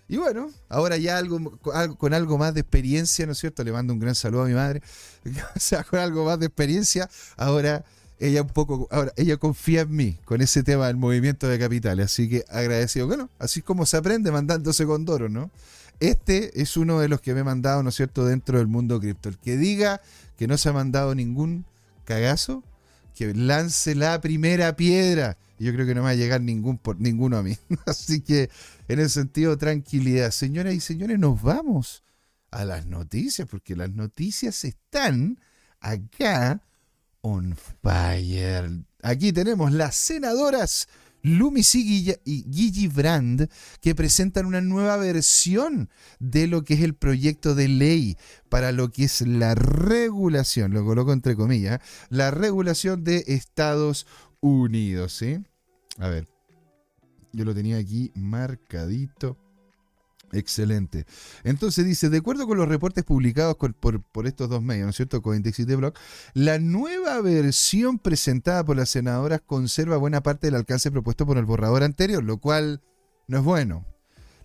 Y 0.09 0.17
bueno, 0.17 0.51
ahora 0.69 0.97
ya 0.97 1.19
algo, 1.19 1.59
con 1.97 2.13
algo 2.15 2.39
más 2.39 2.55
de 2.55 2.61
experiencia, 2.61 3.27
¿no 3.27 3.33
es 3.33 3.37
cierto? 3.37 3.63
Le 3.63 3.71
mando 3.71 3.93
un 3.93 3.99
gran 3.99 4.15
saludo 4.15 4.41
a 4.41 4.47
mi 4.47 4.55
madre. 4.55 4.81
o 5.55 5.59
sea, 5.59 5.83
con 5.83 5.99
algo 5.99 6.25
más 6.25 6.39
de 6.39 6.47
experiencia, 6.47 7.07
ahora 7.37 7.85
ella 8.19 8.41
un 8.41 8.49
poco, 8.49 8.87
ahora 8.89 9.13
ella 9.15 9.37
confía 9.37 9.81
en 9.81 9.95
mí 9.95 10.17
con 10.25 10.41
ese 10.41 10.63
tema 10.63 10.87
del 10.87 10.97
movimiento 10.97 11.47
de 11.47 11.59
capitales. 11.59 12.05
Así 12.05 12.27
que 12.27 12.43
agradecido. 12.49 13.05
Bueno, 13.05 13.29
así 13.37 13.61
como 13.61 13.85
se 13.85 13.97
aprende 13.97 14.31
mandándose 14.31 14.83
con 14.87 15.05
Doro, 15.05 15.29
¿no? 15.29 15.51
Este 15.99 16.59
es 16.59 16.75
uno 16.75 16.99
de 16.99 17.07
los 17.07 17.21
que 17.21 17.35
me 17.35 17.41
he 17.41 17.43
mandado, 17.43 17.83
¿no 17.83 17.89
es 17.89 17.95
cierto?, 17.95 18.25
dentro 18.25 18.57
del 18.57 18.67
mundo 18.67 18.99
cripto. 18.99 19.29
El 19.29 19.37
que 19.37 19.57
diga 19.57 20.01
que 20.37 20.47
no 20.47 20.57
se 20.57 20.69
ha 20.69 20.73
mandado 20.73 21.13
ningún 21.13 21.65
cagazo, 22.05 22.63
que 23.13 23.31
lance 23.35 23.93
la 23.93 24.19
primera 24.21 24.75
piedra. 24.75 25.37
Yo 25.59 25.73
creo 25.73 25.85
que 25.85 25.93
no 25.93 26.01
me 26.01 26.05
va 26.05 26.11
a 26.11 26.15
llegar 26.15 26.41
ningún 26.41 26.77
por, 26.77 26.99
ninguno 26.99 27.37
a 27.37 27.43
mí. 27.43 27.57
Así 27.85 28.21
que 28.21 28.49
en 28.89 28.99
ese 28.99 29.21
sentido, 29.21 29.57
tranquilidad. 29.57 30.31
Señoras 30.31 30.73
y 30.73 30.79
señores, 30.79 31.17
nos 31.19 31.41
vamos 31.41 32.03
a 32.51 32.65
las 32.65 32.87
noticias, 32.87 33.47
porque 33.47 33.75
las 33.75 33.91
noticias 33.91 34.65
están 34.65 35.39
acá 35.79 36.63
on 37.21 37.55
fire. 37.81 38.83
Aquí 39.01 39.31
tenemos 39.31 39.71
las 39.71 39.95
senadoras 39.95 40.87
Lumis 41.21 41.75
y 41.75 42.15
Gigi 42.25 42.87
Brand 42.87 43.49
que 43.81 43.93
presentan 43.93 44.45
una 44.45 44.61
nueva 44.61 44.97
versión 44.97 45.89
de 46.19 46.47
lo 46.47 46.63
que 46.63 46.75
es 46.75 46.81
el 46.81 46.95
proyecto 46.95 47.55
de 47.55 47.67
ley 47.67 48.17
para 48.49 48.71
lo 48.71 48.89
que 48.89 49.03
es 49.03 49.21
la 49.21 49.53
regulación, 49.53 50.73
lo 50.73 50.83
coloco 50.83 51.13
entre 51.13 51.35
comillas, 51.35 51.79
la 52.09 52.31
regulación 52.31 53.03
de 53.03 53.23
Estados 53.27 54.07
Unidos, 54.39 55.13
¿sí? 55.13 55.39
A 55.97 56.07
ver, 56.07 56.27
yo 57.33 57.45
lo 57.45 57.53
tenía 57.53 57.77
aquí 57.77 58.11
marcadito. 58.15 59.37
Excelente. 60.31 61.05
Entonces 61.43 61.85
dice, 61.85 62.09
de 62.09 62.17
acuerdo 62.17 62.45
con 62.45 62.57
los 62.57 62.67
reportes 62.67 63.03
publicados 63.03 63.57
por, 63.57 64.27
estos 64.27 64.49
dos 64.49 64.61
medios, 64.61 64.85
¿no 64.85 64.89
es 64.91 64.95
cierto? 64.95 65.21
Coindex 65.21 65.59
y 65.59 65.65
The 65.65 65.75
Block, 65.75 65.97
la 66.33 66.59
nueva 66.59 67.19
versión 67.21 67.97
presentada 67.97 68.63
por 68.63 68.77
las 68.77 68.89
senadoras 68.89 69.41
conserva 69.45 69.97
buena 69.97 70.21
parte 70.21 70.47
del 70.47 70.55
alcance 70.55 70.91
propuesto 70.91 71.25
por 71.25 71.37
el 71.37 71.45
borrador 71.45 71.83
anterior, 71.83 72.23
lo 72.23 72.37
cual 72.37 72.81
no 73.27 73.39
es 73.39 73.43
bueno. 73.43 73.85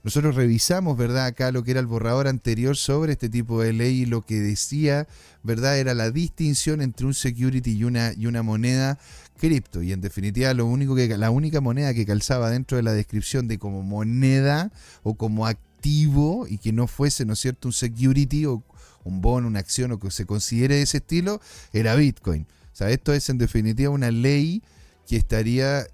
Nosotros 0.05 0.35
revisamos, 0.35 0.99
¿verdad? 0.99 1.25
Acá 1.25 1.51
lo 1.51 1.65
que 1.65 1.71
era 1.71 1.81
el 1.81 1.87
borrador 1.87 2.29
anterior 2.29 2.77
sobre 2.77 3.13
este 3.13 3.31
tipo 3.31 3.63
de 3.63 3.73
ley 3.73 4.03
y 4.03 4.07
lo 4.07 4.21
que 4.27 4.39
decía, 4.39 5.09
¿verdad? 5.43 5.79
Era 5.79 5.95
la 5.95 6.11
distinción 6.11 6.83
entre 6.83 7.07
un 7.07 7.15
security 7.15 7.73
y 7.73 7.85
una, 7.85 8.13
y 8.13 8.27
una 8.27 8.43
moneda 8.43 8.99
cripto. 9.39 9.83
Y 9.83 9.93
en 9.93 10.01
definitiva, 10.01 10.53
lo 10.55 10.67
único 10.67 10.95
que, 10.95 11.09
la 11.17 11.31
única 11.31 11.61
moneda 11.61 11.95
que 11.95 12.07
calzaba 12.07 12.51
dentro 12.51 12.77
de 12.77 12.83
la 12.83 12.93
descripción 12.93 13.49
de 13.49 13.59
como 13.59 13.83
moneda 13.83 14.71
o 15.03 15.15
como 15.15 15.47
activo 15.47 16.47
y 16.49 16.59
que 16.59 16.73
no 16.73 16.87
fuese, 16.87 17.25
¿no 17.25 17.35
es 17.35 17.41
cierto?, 17.41 17.69
un 17.69 17.73
security 17.73 18.47
o 18.47 18.63
un 19.05 19.21
bono, 19.21 19.47
una 19.47 19.61
acción 19.61 19.93
o 19.93 19.99
que 19.99 20.11
se 20.11 20.27
considere 20.27 20.77
de 20.77 20.83
ese 20.83 20.99
estilo, 20.99 21.41
era 21.73 21.95
Bitcoin. 21.95 22.47
Esto 22.79 23.13
es 23.13 23.29
en 23.29 23.39
definitiva 23.39 23.91
una 23.91 24.11
ley 24.11 24.63
que 25.07 25.17
estaría 25.17 25.87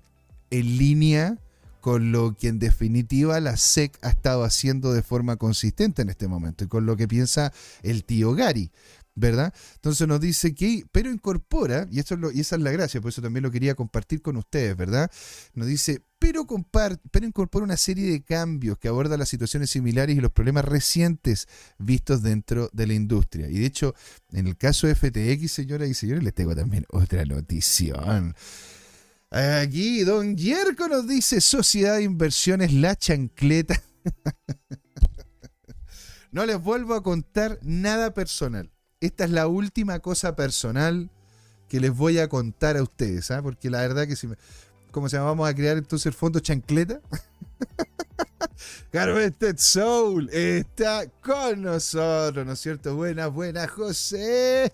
en 0.51 0.79
línea 0.79 1.37
con 1.81 2.13
lo 2.13 2.37
que 2.37 2.49
en 2.49 2.59
definitiva 2.59 3.41
la 3.41 3.57
SEC 3.57 3.99
ha 4.03 4.11
estado 4.11 4.45
haciendo 4.45 4.93
de 4.93 5.03
forma 5.03 5.37
consistente 5.37 6.03
en 6.03 6.11
este 6.11 6.29
momento 6.29 6.65
y 6.65 6.69
con 6.69 6.87
lo 6.87 6.97
que 6.97 7.09
piensa 7.09 7.53
el 7.83 8.05
tío 8.05 8.35
Gary. 8.35 8.71
¿Verdad? 9.21 9.55
Entonces 9.75 10.09
nos 10.09 10.21
dice 10.21 10.55
que, 10.55 10.85
pero 10.91 11.11
incorpora, 11.11 11.87
y, 11.91 12.01
esto 12.01 12.17
y 12.33 12.41
esa 12.41 12.57
es 12.57 12.63
la 12.63 12.73
gracia, 12.73 13.01
por 13.01 13.11
eso 13.11 13.23
también 13.23 13.43
lo 13.43 13.51
quería 13.51 13.75
compartir 13.75 14.23
con 14.23 14.37
ustedes, 14.37 14.77
¿verdad? 14.77 15.11
Nos 15.55 15.69
dice, 15.69 16.03
pero, 16.19 16.47
pero 17.11 17.27
incorpora 17.27 17.65
una 17.65 17.77
serie 17.77 18.11
de 18.11 18.23
cambios 18.23 18.79
que 18.79 18.89
abordan 18.89 19.19
las 19.19 19.29
situaciones 19.29 19.71
similares 19.71 20.17
y 20.17 20.21
los 20.21 20.33
problemas 20.33 20.65
recientes 20.65 21.47
vistos 21.79 22.23
dentro 22.23 22.71
de 22.73 22.87
la 22.87 22.95
industria. 22.95 23.49
Y 23.49 23.59
de 23.59 23.67
hecho, 23.67 23.95
en 24.33 24.47
el 24.47 24.57
caso 24.57 24.87
de 24.87 24.95
FTX, 24.95 25.53
señoras 25.53 25.89
y 25.89 25.95
señores, 25.95 26.25
les 26.25 26.35
tengo 26.35 26.57
también 26.57 26.87
otra 26.91 27.25
notición. 27.25 28.35
Aquí 29.31 30.03
Don 30.03 30.37
Yerko 30.37 30.89
nos 30.89 31.07
dice 31.07 31.41
Sociedad 31.41 31.97
de 31.97 32.03
Inversiones 32.03 32.73
La 32.73 32.97
Chancleta. 32.97 33.81
no 36.33 36.47
les 36.47 36.61
vuelvo 36.61 36.95
a 36.95 37.03
contar 37.03 37.59
nada 37.63 38.13
personal. 38.13 38.71
Esta 39.03 39.25
es 39.25 39.31
la 39.31 39.47
última 39.47 40.01
cosa 40.01 40.37
personal 40.37 41.09
que 41.71 41.81
les 41.81 41.91
voy 41.91 42.19
a 42.19 42.29
contar 42.29 42.77
a 42.77 42.83
ustedes, 42.83 43.31
¿ah? 43.31 43.41
porque 43.43 43.71
la 43.71 43.81
verdad 43.81 44.07
que 44.07 44.15
si 44.15 44.27
me, 44.27 44.37
¿cómo 44.91 45.09
se 45.09 45.17
llama? 45.17 45.31
Vamos 45.31 45.49
a 45.49 45.55
crear 45.55 45.79
entonces 45.79 46.05
el 46.05 46.13
fondo 46.13 46.39
chancleta. 46.39 47.01
Carveted 48.93 49.57
Soul 49.57 50.29
está 50.31 51.07
con 51.23 51.63
nosotros, 51.63 52.45
¿no 52.45 52.53
es 52.53 52.61
cierto? 52.61 52.95
Buenas, 52.95 53.33
buenas, 53.33 53.71
José. 53.71 54.71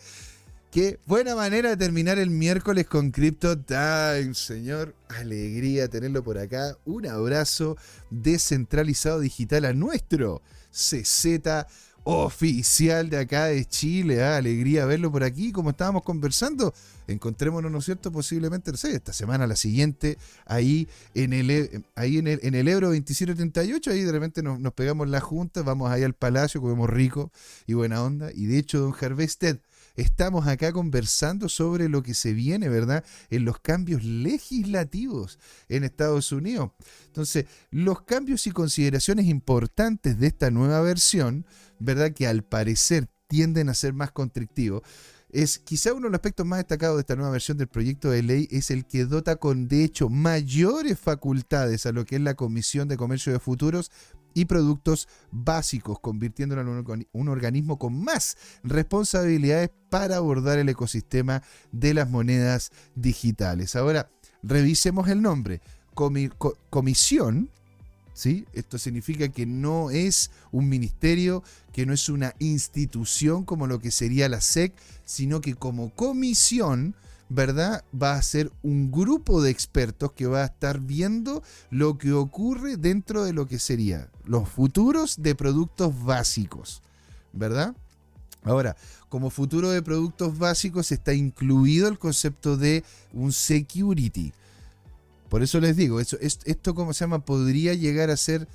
Qué 0.72 0.98
buena 1.06 1.36
manera 1.36 1.70
de 1.70 1.76
terminar 1.76 2.18
el 2.18 2.30
miércoles 2.30 2.88
con 2.88 3.12
Crypto 3.12 3.56
Time, 3.56 4.34
señor. 4.34 4.96
Alegría 5.08 5.86
tenerlo 5.86 6.24
por 6.24 6.38
acá. 6.38 6.76
Un 6.84 7.06
abrazo 7.06 7.76
descentralizado 8.10 9.20
digital 9.20 9.66
a 9.66 9.72
nuestro 9.72 10.42
CZ 10.72 11.66
oficial 12.08 13.10
de 13.10 13.18
acá 13.18 13.46
de 13.46 13.64
Chile. 13.64 14.22
¿ah? 14.22 14.36
Alegría 14.36 14.86
verlo 14.86 15.10
por 15.10 15.24
aquí, 15.24 15.50
como 15.50 15.70
estábamos 15.70 16.04
conversando. 16.04 16.72
Encontrémonos, 17.08 17.70
¿no 17.70 17.78
es 17.78 17.84
cierto? 17.84 18.12
Posiblemente, 18.12 18.70
no 18.70 18.76
sé, 18.76 18.92
esta 18.94 19.12
semana, 19.12 19.46
la 19.48 19.56
siguiente, 19.56 20.16
ahí 20.44 20.86
en 21.14 21.32
el, 21.32 21.50
e, 21.50 21.82
ahí 21.96 22.18
en 22.18 22.28
el, 22.28 22.38
en 22.44 22.54
el 22.54 22.68
Ebro 22.68 22.88
2738, 22.88 23.90
ahí 23.90 24.02
de 24.02 24.12
repente 24.12 24.42
nos, 24.42 24.60
nos 24.60 24.72
pegamos 24.72 25.08
la 25.08 25.20
junta, 25.20 25.62
vamos 25.62 25.90
ahí 25.90 26.04
al 26.04 26.14
palacio, 26.14 26.60
comemos 26.60 26.88
rico 26.88 27.32
y 27.66 27.74
buena 27.74 28.00
onda. 28.02 28.30
Y 28.32 28.46
de 28.46 28.58
hecho, 28.58 28.78
don 28.78 28.94
Harvested, 28.98 29.58
estamos 29.96 30.46
acá 30.46 30.72
conversando 30.72 31.48
sobre 31.48 31.88
lo 31.88 32.02
que 32.02 32.14
se 32.14 32.32
viene, 32.32 32.68
¿verdad? 32.68 33.04
En 33.30 33.44
los 33.44 33.58
cambios 33.60 34.04
legislativos 34.04 35.38
en 35.68 35.84
Estados 35.84 36.32
Unidos. 36.32 36.70
Entonces, 37.06 37.46
los 37.70 38.02
cambios 38.02 38.46
y 38.46 38.50
consideraciones 38.50 39.26
importantes 39.26 40.18
de 40.18 40.26
esta 40.26 40.50
nueva 40.50 40.80
versión, 40.80 41.46
¿verdad? 41.78 42.12
Que 42.12 42.26
al 42.26 42.44
parecer 42.44 43.08
tienden 43.28 43.68
a 43.68 43.74
ser 43.74 43.92
más 43.92 44.12
constrictivos. 44.12 44.82
Es 45.28 45.58
quizá 45.58 45.92
uno 45.92 46.06
de 46.06 46.10
los 46.10 46.18
aspectos 46.18 46.46
más 46.46 46.58
destacados 46.58 46.96
de 46.96 47.00
esta 47.00 47.16
nueva 47.16 47.32
versión 47.32 47.58
del 47.58 47.66
proyecto 47.66 48.10
de 48.10 48.22
ley 48.22 48.48
es 48.50 48.70
el 48.70 48.86
que 48.86 49.04
dota 49.04 49.36
con 49.36 49.66
de 49.66 49.82
hecho 49.82 50.08
mayores 50.08 50.98
facultades 50.98 51.84
a 51.84 51.92
lo 51.92 52.04
que 52.04 52.16
es 52.16 52.22
la 52.22 52.34
Comisión 52.34 52.86
de 52.88 52.96
Comercio 52.96 53.32
de 53.32 53.40
Futuros 53.40 53.90
y 54.34 54.44
productos 54.44 55.08
básicos, 55.30 55.98
convirtiéndolo 55.98 56.60
en 56.60 57.06
un, 57.10 57.28
organismo 57.28 57.78
con 57.78 57.98
más 58.04 58.36
responsabilidades 58.62 59.70
para 59.88 60.16
abordar 60.16 60.58
el 60.58 60.68
ecosistema 60.68 61.42
de 61.72 61.94
las 61.94 62.10
monedas 62.10 62.70
digitales. 62.94 63.74
Ahora, 63.76 64.10
revisemos 64.42 65.08
el 65.08 65.22
nombre. 65.22 65.62
comisión, 66.68 67.50
¿sí? 68.16 68.46
Esto 68.54 68.78
significa 68.78 69.28
que 69.28 69.44
no 69.44 69.90
es 69.90 70.30
un 70.50 70.70
ministerio, 70.70 71.44
que 71.72 71.84
no 71.84 71.92
es 71.92 72.08
una 72.08 72.34
institución 72.38 73.44
como 73.44 73.66
lo 73.66 73.78
que 73.78 73.90
sería 73.90 74.28
la 74.30 74.40
SEC, 74.40 74.72
sino 75.04 75.40
que 75.42 75.54
como 75.54 75.90
comisión 75.90 76.96
¿verdad? 77.28 77.84
Va 77.92 78.14
a 78.14 78.22
ser 78.22 78.52
un 78.62 78.92
grupo 78.92 79.42
de 79.42 79.50
expertos 79.50 80.12
que 80.12 80.26
va 80.26 80.42
a 80.42 80.46
estar 80.46 80.78
viendo 80.78 81.42
lo 81.70 81.98
que 81.98 82.12
ocurre 82.12 82.76
dentro 82.76 83.24
de 83.24 83.32
lo 83.32 83.48
que 83.48 83.58
sería 83.58 84.08
los 84.24 84.48
futuros 84.48 85.16
de 85.20 85.34
productos 85.34 86.04
básicos, 86.04 86.82
¿verdad? 87.32 87.74
Ahora, 88.44 88.76
como 89.08 89.30
futuro 89.30 89.70
de 89.70 89.82
productos 89.82 90.38
básicos 90.38 90.92
está 90.92 91.14
incluido 91.14 91.88
el 91.88 91.98
concepto 91.98 92.56
de 92.56 92.84
un 93.12 93.32
security. 93.32 94.32
Por 95.28 95.42
eso 95.42 95.60
les 95.60 95.76
digo, 95.76 96.00
esto, 96.00 96.74
como 96.74 96.92
se 96.92 97.00
llama, 97.00 97.24
podría 97.24 97.74
llegar 97.74 98.10
a 98.10 98.16
ser 98.16 98.48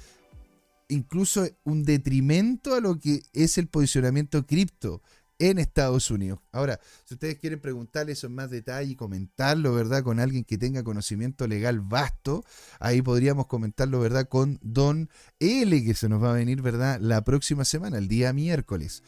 incluso 0.88 1.48
un 1.64 1.84
detrimento 1.84 2.76
a 2.76 2.80
lo 2.80 3.00
que 3.00 3.24
es 3.34 3.58
el 3.58 3.68
posicionamiento 3.68 4.46
cripto 4.46 5.02
en 5.40 5.58
Estados 5.58 6.12
Unidos. 6.12 6.40
Ahora, 6.52 6.80
si 7.06 7.16
ustedes 7.16 7.40
quieren 7.40 7.60
preguntarle 7.60 8.12
eso 8.12 8.28
en 8.28 8.36
más 8.36 8.52
detalle 8.52 8.92
y 8.92 8.96
comentarlo, 8.96 9.74
¿verdad? 9.74 10.04
Con 10.04 10.20
alguien 10.20 10.44
que 10.44 10.58
tenga 10.58 10.84
conocimiento 10.84 11.48
legal 11.48 11.80
vasto, 11.82 12.46
ahí 12.80 13.02
podríamos 13.02 13.48
comentarlo, 13.48 14.00
¿verdad? 14.00 14.30
Con 14.30 14.60
Don 14.62 15.10
L, 15.40 15.84
que 15.84 15.94
se 15.96 16.10
nos 16.10 16.22
va 16.22 16.32
a 16.32 16.36
venir, 16.36 16.62
¿verdad? 16.62 17.00
La 17.02 17.24
próxima 17.24 17.66
semana, 17.66 17.98
el 17.98 18.08
día 18.08 18.34
miércoles. 18.34 19.02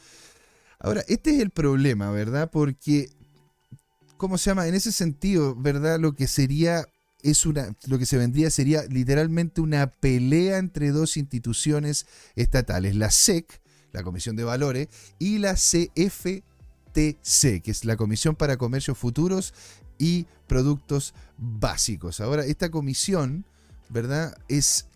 Ahora, 0.80 1.04
este 1.08 1.36
es 1.36 1.40
el 1.40 1.52
problema, 1.52 2.10
¿verdad? 2.12 2.50
Porque, 2.52 3.10
¿cómo 4.18 4.38
se 4.38 4.50
llama? 4.50 4.68
En 4.68 4.74
ese 4.74 4.92
sentido, 4.92 5.56
¿verdad? 5.56 6.00
Lo 6.00 6.14
que 6.14 6.28
sería 6.28 6.88
es 7.24 7.46
una, 7.46 7.76
lo 7.88 7.98
que 7.98 8.06
se 8.06 8.18
vendría 8.18 8.52
sería 8.52 8.84
literalmente 8.84 9.62
una 9.62 9.88
pelea 9.88 10.58
entre 10.58 10.92
dos 10.92 11.18
instituciones 11.18 12.06
estatales, 12.36 12.96
la 12.96 13.10
SEC 13.10 13.64
la 13.94 14.04
Comisión 14.04 14.36
de 14.36 14.44
Valores, 14.44 14.90
y 15.20 15.38
la 15.38 15.54
CFTC, 15.54 16.44
que 17.62 17.72
es 17.72 17.86
la 17.86 17.96
Comisión 17.96 18.36
para 18.36 18.58
Comercios 18.58 18.98
Futuros 18.98 19.54
y 19.98 20.26
Productos 20.48 21.14
Básicos. 21.38 22.20
Ahora, 22.20 22.44
esta 22.44 22.70
comisión, 22.70 23.46
¿verdad? 23.90 24.36
Es 24.50 24.88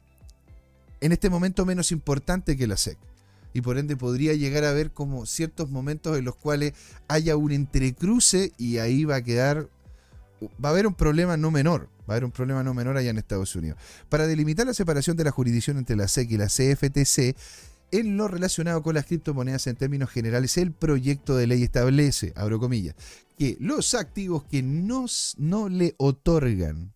en 1.00 1.12
este 1.12 1.30
momento 1.30 1.66
menos 1.66 1.92
importante 1.92 2.58
que 2.58 2.68
la 2.68 2.76
SEC. 2.76 2.98
Y 3.54 3.62
por 3.62 3.78
ende 3.78 3.96
podría 3.96 4.34
llegar 4.34 4.66
a 4.66 4.72
haber 4.72 4.92
como 4.92 5.26
ciertos 5.26 5.70
momentos 5.70 6.18
en 6.18 6.26
los 6.26 6.36
cuales 6.36 6.74
haya 7.08 7.38
un 7.38 7.52
entrecruce 7.52 8.52
y 8.58 8.80
ahí 8.80 9.06
va 9.06 9.16
a 9.18 9.24
quedar, 9.24 9.70
va 10.64 10.70
a 10.70 10.72
haber 10.72 10.88
un 10.88 10.94
problema 10.94 11.38
no 11.38 11.52
menor, 11.52 11.90
va 12.02 12.10
a 12.10 12.12
haber 12.14 12.26
un 12.26 12.32
problema 12.32 12.64
no 12.64 12.74
menor 12.74 12.98
allá 12.98 13.10
en 13.10 13.18
Estados 13.18 13.56
Unidos. 13.56 13.80
Para 14.10 14.28
delimitar 14.28 14.66
la 14.66 14.74
separación 14.74 15.18
de 15.18 15.24
la 15.24 15.32
jurisdicción 15.32 15.78
entre 15.78 15.96
la 15.96 16.08
SEC 16.08 16.32
y 16.32 16.38
la 16.38 16.48
CFTC, 16.48 17.36
en 17.92 18.18
lo 18.18 18.28
relacionado 18.28 18.84
con 18.84 18.96
las 18.96 19.06
criptomonedas 19.06 19.68
en 19.68 19.76
términos 19.76 20.10
generales, 20.10 20.58
el 20.58 20.72
proyecto 20.72 21.36
de 21.36 21.48
ley 21.48 21.64
establece, 21.64 22.34
abro 22.36 22.60
comillas, 22.60 22.96
que 23.38 23.58
los 23.60 23.94
activos 23.94 24.44
que 24.44 24.62
no, 24.62 25.06
no 25.38 25.70
le 25.70 25.96
otorgan 25.98 26.94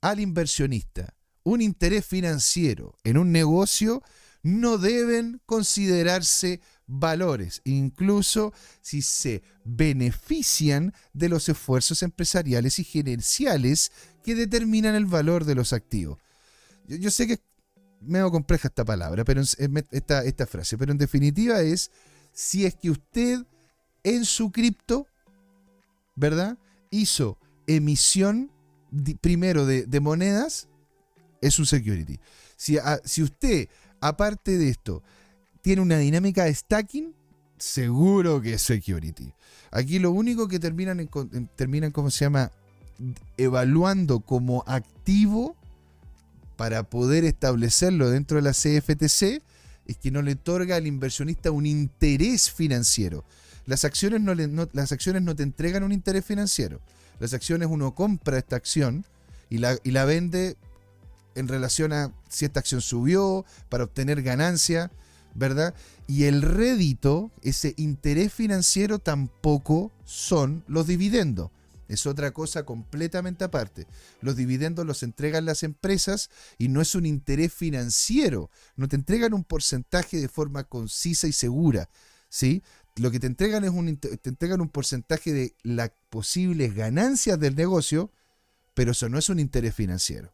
al 0.00 0.20
inversionista 0.20 1.14
un 1.42 1.60
interés 1.60 2.04
financiero 2.04 2.96
en 3.04 3.18
un 3.18 3.30
negocio 3.30 4.02
no 4.42 4.78
deben 4.78 5.40
considerarse 5.46 6.60
valores, 6.86 7.60
incluso 7.64 8.52
si 8.80 9.02
se 9.02 9.42
benefician 9.64 10.94
de 11.12 11.28
los 11.28 11.48
esfuerzos 11.48 12.02
empresariales 12.02 12.78
y 12.78 12.84
gerenciales 12.84 13.92
que 14.22 14.34
determinan 14.34 14.94
el 14.94 15.06
valor 15.06 15.44
de 15.44 15.54
los 15.54 15.72
activos. 15.72 16.18
Yo, 16.86 17.10
sé 17.10 17.26
que 17.26 17.40
medio 18.00 18.30
compleja 18.30 18.68
esta 18.68 18.84
palabra, 18.84 19.24
pero 19.24 19.40
esta, 19.40 20.24
esta 20.24 20.46
frase, 20.46 20.78
pero 20.78 20.92
en 20.92 20.98
definitiva 20.98 21.60
es 21.60 21.90
si 22.32 22.66
es 22.66 22.76
que 22.76 22.90
usted 22.90 23.44
en 24.04 24.24
su 24.24 24.52
cripto, 24.52 25.08
¿verdad? 26.14 26.58
Hizo 26.90 27.38
emisión 27.66 28.52
primero 29.20 29.66
de, 29.66 30.00
monedas, 30.00 30.68
es 31.40 31.58
un 31.58 31.66
security. 31.66 32.20
Si, 32.56 32.78
si 33.04 33.22
usted, 33.22 33.68
aparte 34.00 34.58
de 34.58 34.68
esto, 34.68 35.02
tiene 35.66 35.82
una 35.82 35.98
dinámica 35.98 36.44
de 36.44 36.54
stacking, 36.54 37.12
seguro 37.58 38.40
que 38.40 38.52
es 38.54 38.62
security. 38.62 39.32
Aquí 39.72 39.98
lo 39.98 40.12
único 40.12 40.46
que 40.46 40.60
terminan, 40.60 41.10
terminan 41.56 41.90
¿cómo 41.90 42.08
se 42.12 42.24
llama? 42.24 42.52
Evaluando 43.36 44.20
como 44.20 44.62
activo 44.68 45.56
para 46.54 46.84
poder 46.84 47.24
establecerlo 47.24 48.10
dentro 48.10 48.36
de 48.36 48.42
la 48.42 48.52
CFTC 48.52 49.42
es 49.86 49.96
que 50.00 50.12
no 50.12 50.22
le 50.22 50.34
otorga 50.34 50.76
al 50.76 50.86
inversionista 50.86 51.50
un 51.50 51.66
interés 51.66 52.48
financiero. 52.48 53.24
Las 53.66 53.84
acciones 53.84 54.20
no, 54.20 54.36
las 54.72 54.92
acciones 54.92 55.22
no 55.22 55.34
te 55.34 55.42
entregan 55.42 55.82
un 55.82 55.90
interés 55.90 56.24
financiero. 56.24 56.80
Las 57.18 57.34
acciones 57.34 57.66
uno 57.68 57.92
compra 57.92 58.38
esta 58.38 58.54
acción 58.54 59.04
y 59.50 59.58
la, 59.58 59.76
y 59.82 59.90
la 59.90 60.04
vende 60.04 60.56
en 61.34 61.48
relación 61.48 61.92
a 61.92 62.12
si 62.28 62.44
esta 62.44 62.60
acción 62.60 62.80
subió, 62.80 63.44
para 63.68 63.82
obtener 63.82 64.22
ganancia, 64.22 64.92
¿verdad? 65.36 65.74
Y 66.06 66.24
el 66.24 66.42
rédito, 66.42 67.30
ese 67.42 67.74
interés 67.76 68.32
financiero 68.32 68.98
tampoco 68.98 69.92
son 70.04 70.64
los 70.66 70.86
dividendos 70.86 71.50
es 71.88 72.06
otra 72.06 72.32
cosa 72.32 72.64
completamente 72.64 73.44
aparte. 73.44 73.86
Los 74.20 74.36
dividendos 74.36 74.86
los 74.86 75.02
entregan 75.02 75.44
las 75.44 75.62
empresas 75.62 76.30
y 76.58 76.68
no 76.68 76.80
es 76.80 76.94
un 76.94 77.06
interés 77.06 77.52
financiero. 77.52 78.50
No 78.76 78.88
te 78.88 78.96
entregan 78.96 79.34
un 79.34 79.44
porcentaje 79.44 80.20
de 80.20 80.28
forma 80.28 80.64
concisa 80.64 81.26
y 81.28 81.32
segura. 81.32 81.88
¿sí? 82.28 82.62
Lo 82.96 83.10
que 83.10 83.20
te 83.20 83.26
entregan 83.26 83.64
es 83.64 83.70
un, 83.70 83.96
te 83.96 84.28
entregan 84.28 84.60
un 84.60 84.68
porcentaje 84.68 85.32
de 85.32 85.54
las 85.62 85.92
posibles 86.10 86.74
ganancias 86.74 87.38
del 87.38 87.54
negocio, 87.54 88.10
pero 88.74 88.92
eso 88.92 89.08
no 89.08 89.18
es 89.18 89.28
un 89.28 89.38
interés 89.38 89.74
financiero. 89.74 90.32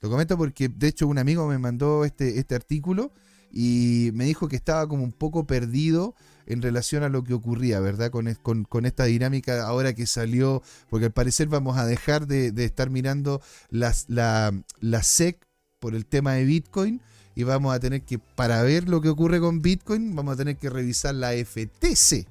Lo 0.00 0.10
comento 0.10 0.36
porque, 0.36 0.68
de 0.68 0.88
hecho, 0.88 1.06
un 1.06 1.18
amigo 1.18 1.46
me 1.46 1.58
mandó 1.58 2.04
este, 2.04 2.38
este 2.38 2.54
artículo 2.54 3.12
y 3.52 4.10
me 4.14 4.24
dijo 4.24 4.48
que 4.48 4.56
estaba 4.56 4.86
como 4.88 5.04
un 5.04 5.12
poco 5.12 5.46
perdido 5.46 6.14
en 6.46 6.62
relación 6.62 7.02
a 7.02 7.08
lo 7.08 7.22
que 7.24 7.34
ocurría, 7.34 7.80
¿verdad? 7.80 8.10
Con, 8.10 8.34
con, 8.64 8.86
esta 8.86 9.04
dinámica 9.04 9.66
ahora 9.66 9.94
que 9.94 10.06
salió, 10.06 10.62
porque 10.88 11.06
al 11.06 11.12
parecer 11.12 11.48
vamos 11.48 11.78
a 11.78 11.86
dejar 11.86 12.26
de, 12.26 12.52
estar 12.64 12.90
mirando 12.90 13.40
las, 13.70 14.06
la, 14.08 14.52
la 14.80 15.02
SEC 15.02 15.46
por 15.78 15.94
el 15.94 16.06
tema 16.06 16.34
de 16.34 16.44
Bitcoin 16.44 17.00
y 17.34 17.44
vamos 17.44 17.74
a 17.74 17.80
tener 17.80 18.02
que, 18.02 18.18
para 18.18 18.62
ver 18.62 18.88
lo 18.88 19.00
que 19.00 19.08
ocurre 19.08 19.40
con 19.40 19.62
Bitcoin, 19.62 20.14
vamos 20.14 20.34
a 20.34 20.36
tener 20.36 20.56
que 20.56 20.70
revisar 20.70 21.14
la 21.14 21.32
FTC. 21.32 22.26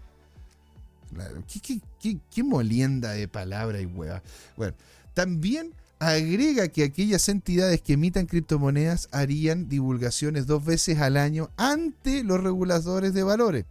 ¿Qué, 1.99 2.43
molienda 2.43 3.11
de 3.11 3.27
palabra 3.27 3.81
y 3.81 3.85
hueva. 3.85 4.21
Bueno, 4.55 4.75
también 5.13 5.73
agrega 5.99 6.69
que 6.69 6.83
aquellas 6.83 7.27
entidades 7.27 7.81
que 7.81 7.93
emitan 7.93 8.25
criptomonedas 8.25 9.09
harían 9.11 9.67
divulgaciones 9.67 10.47
dos 10.47 10.63
veces 10.63 10.99
al 10.99 11.17
año 11.17 11.51
ante 11.57 12.23
los 12.23 12.41
reguladores 12.41 13.13
de 13.13 13.23
valores. 13.23 13.65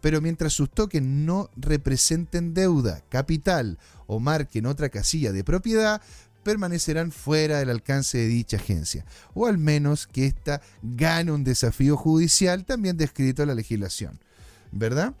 Pero 0.00 0.20
mientras 0.20 0.52
sus 0.52 0.70
tokens 0.70 1.06
no 1.06 1.50
representen 1.56 2.54
deuda, 2.54 3.02
capital 3.08 3.78
o 4.06 4.20
marquen 4.20 4.66
otra 4.66 4.88
casilla 4.88 5.32
de 5.32 5.44
propiedad, 5.44 6.00
permanecerán 6.42 7.10
fuera 7.10 7.58
del 7.58 7.70
alcance 7.70 8.18
de 8.18 8.28
dicha 8.28 8.56
agencia, 8.56 9.04
o 9.34 9.46
al 9.46 9.58
menos 9.58 10.06
que 10.06 10.26
ésta 10.26 10.62
gane 10.80 11.32
un 11.32 11.42
desafío 11.42 11.96
judicial 11.96 12.64
también 12.64 12.96
descrito 12.96 13.42
en 13.42 13.48
la 13.48 13.54
legislación. 13.54 14.20
¿Verdad? 14.70 15.14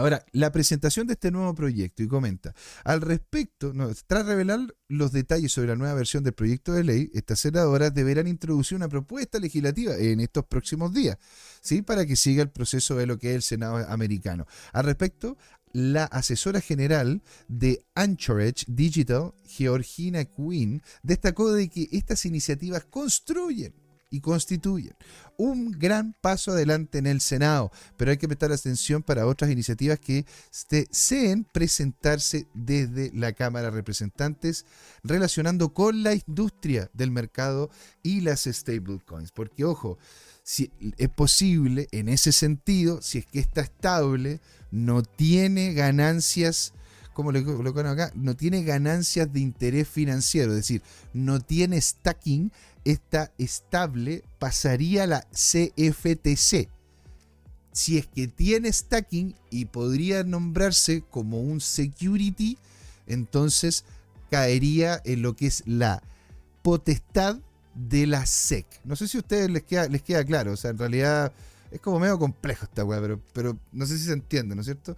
Ahora, 0.00 0.24
la 0.32 0.50
presentación 0.50 1.06
de 1.06 1.12
este 1.12 1.30
nuevo 1.30 1.54
proyecto 1.54 2.02
y 2.02 2.08
comenta, 2.08 2.54
al 2.84 3.02
respecto, 3.02 3.70
tras 4.06 4.24
revelar 4.24 4.74
los 4.88 5.12
detalles 5.12 5.52
sobre 5.52 5.68
la 5.68 5.76
nueva 5.76 5.92
versión 5.92 6.24
del 6.24 6.32
proyecto 6.32 6.72
de 6.72 6.84
ley, 6.84 7.10
estas 7.12 7.40
senadoras 7.40 7.92
deberán 7.92 8.26
introducir 8.26 8.76
una 8.76 8.88
propuesta 8.88 9.38
legislativa 9.38 9.94
en 9.98 10.20
estos 10.20 10.46
próximos 10.46 10.94
días, 10.94 11.18
¿sí? 11.60 11.82
para 11.82 12.06
que 12.06 12.16
siga 12.16 12.42
el 12.42 12.48
proceso 12.48 12.96
de 12.96 13.04
lo 13.04 13.18
que 13.18 13.28
es 13.28 13.34
el 13.34 13.42
Senado 13.42 13.76
americano. 13.90 14.46
Al 14.72 14.86
respecto, 14.86 15.36
la 15.70 16.04
asesora 16.04 16.62
general 16.62 17.20
de 17.48 17.84
Anchorage 17.94 18.64
Digital, 18.68 19.34
Georgina 19.44 20.24
Quinn, 20.24 20.80
destacó 21.02 21.52
de 21.52 21.68
que 21.68 21.90
estas 21.92 22.24
iniciativas 22.24 22.86
construyen 22.86 23.74
y 24.08 24.20
constituyen 24.20 24.94
un 25.40 25.72
gran 25.72 26.12
paso 26.20 26.52
adelante 26.52 26.98
en 26.98 27.06
el 27.06 27.22
Senado, 27.22 27.72
pero 27.96 28.10
hay 28.10 28.18
que 28.18 28.28
prestar 28.28 28.52
atención 28.52 29.02
para 29.02 29.26
otras 29.26 29.50
iniciativas 29.50 29.98
que 29.98 30.26
deseen 30.68 31.44
presentarse 31.44 32.46
desde 32.52 33.10
la 33.14 33.32
Cámara 33.32 33.70
de 33.70 33.76
Representantes 33.76 34.66
relacionando 35.02 35.72
con 35.72 36.02
la 36.02 36.12
industria 36.12 36.90
del 36.92 37.10
mercado 37.10 37.70
y 38.02 38.20
las 38.20 38.44
stablecoins, 38.44 39.32
porque 39.32 39.64
ojo, 39.64 39.96
si 40.42 40.70
es 40.98 41.08
posible 41.08 41.88
en 41.90 42.10
ese 42.10 42.32
sentido, 42.32 43.00
si 43.00 43.18
es 43.18 43.26
que 43.26 43.40
está 43.40 43.62
estable, 43.62 44.40
no 44.70 45.02
tiene 45.02 45.72
ganancias 45.72 46.74
como 47.14 47.32
lo 47.32 47.44
colocan 47.44 47.86
acá, 47.86 48.12
no 48.14 48.34
tiene 48.36 48.62
ganancias 48.62 49.32
de 49.32 49.40
interés 49.40 49.88
financiero, 49.88 50.52
es 50.52 50.56
decir, 50.56 50.82
no 51.12 51.40
tiene 51.40 51.80
stacking, 51.80 52.52
está 52.84 53.32
estable, 53.38 54.24
pasaría 54.38 55.04
a 55.04 55.06
la 55.06 55.20
CFTC. 55.30 56.68
Si 57.72 57.98
es 57.98 58.06
que 58.06 58.26
tiene 58.26 58.72
stacking 58.72 59.34
y 59.50 59.66
podría 59.66 60.24
nombrarse 60.24 61.02
como 61.08 61.40
un 61.40 61.60
security, 61.60 62.58
entonces 63.06 63.84
caería 64.30 65.00
en 65.04 65.22
lo 65.22 65.36
que 65.36 65.46
es 65.46 65.62
la 65.66 66.02
potestad 66.62 67.38
de 67.74 68.06
la 68.06 68.26
SEC. 68.26 68.66
No 68.84 68.96
sé 68.96 69.08
si 69.08 69.16
a 69.16 69.20
ustedes 69.20 69.50
les 69.50 69.62
queda, 69.62 69.88
les 69.88 70.02
queda 70.02 70.24
claro, 70.24 70.52
o 70.52 70.56
sea, 70.56 70.70
en 70.70 70.78
realidad 70.78 71.32
es 71.70 71.80
como 71.80 72.00
medio 72.00 72.18
complejo 72.18 72.64
esta 72.64 72.84
weá, 72.84 73.00
pero, 73.00 73.20
pero 73.32 73.58
no 73.72 73.86
sé 73.86 73.98
si 73.98 74.04
se 74.04 74.12
entiende, 74.12 74.54
¿no 74.54 74.62
es 74.62 74.66
cierto? 74.66 74.96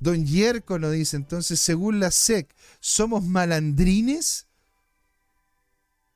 Don 0.00 0.24
Yerko 0.24 0.78
nos 0.78 0.92
dice 0.92 1.16
entonces, 1.16 1.60
según 1.60 2.00
la 2.00 2.10
SEC, 2.10 2.48
¿somos 2.80 3.24
malandrines? 3.24 4.46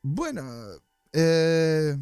Bueno, 0.02 0.42
eh, 1.12 1.96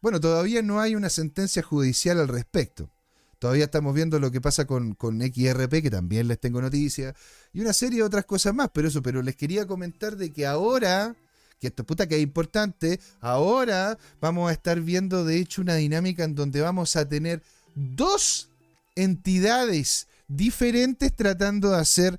bueno, 0.00 0.20
todavía 0.20 0.62
no 0.62 0.80
hay 0.80 0.94
una 0.94 1.08
sentencia 1.08 1.62
judicial 1.62 2.20
al 2.20 2.28
respecto. 2.28 2.90
Todavía 3.38 3.64
estamos 3.64 3.94
viendo 3.94 4.18
lo 4.18 4.30
que 4.30 4.40
pasa 4.40 4.66
con, 4.66 4.96
XRP, 4.98 5.82
que 5.82 5.90
también 5.90 6.26
les 6.26 6.40
tengo 6.40 6.60
noticias, 6.60 7.14
y 7.52 7.60
una 7.60 7.72
serie 7.72 7.98
de 7.98 8.04
otras 8.04 8.24
cosas 8.24 8.52
más, 8.54 8.70
pero 8.72 8.88
eso, 8.88 9.00
pero 9.00 9.22
les 9.22 9.36
quería 9.36 9.66
comentar 9.66 10.16
de 10.16 10.32
que 10.32 10.44
ahora, 10.44 11.14
que 11.60 11.68
esto 11.68 11.84
puta 11.84 12.08
que 12.08 12.16
es 12.16 12.22
importante, 12.22 12.98
ahora 13.20 13.96
vamos 14.20 14.50
a 14.50 14.52
estar 14.52 14.80
viendo 14.80 15.24
de 15.24 15.38
hecho 15.38 15.62
una 15.62 15.76
dinámica 15.76 16.24
en 16.24 16.34
donde 16.34 16.60
vamos 16.60 16.96
a 16.96 17.08
tener 17.08 17.42
dos 17.76 18.48
entidades 18.96 20.08
diferentes 20.26 21.14
tratando 21.14 21.70
de 21.70 21.78
hacer 21.78 22.18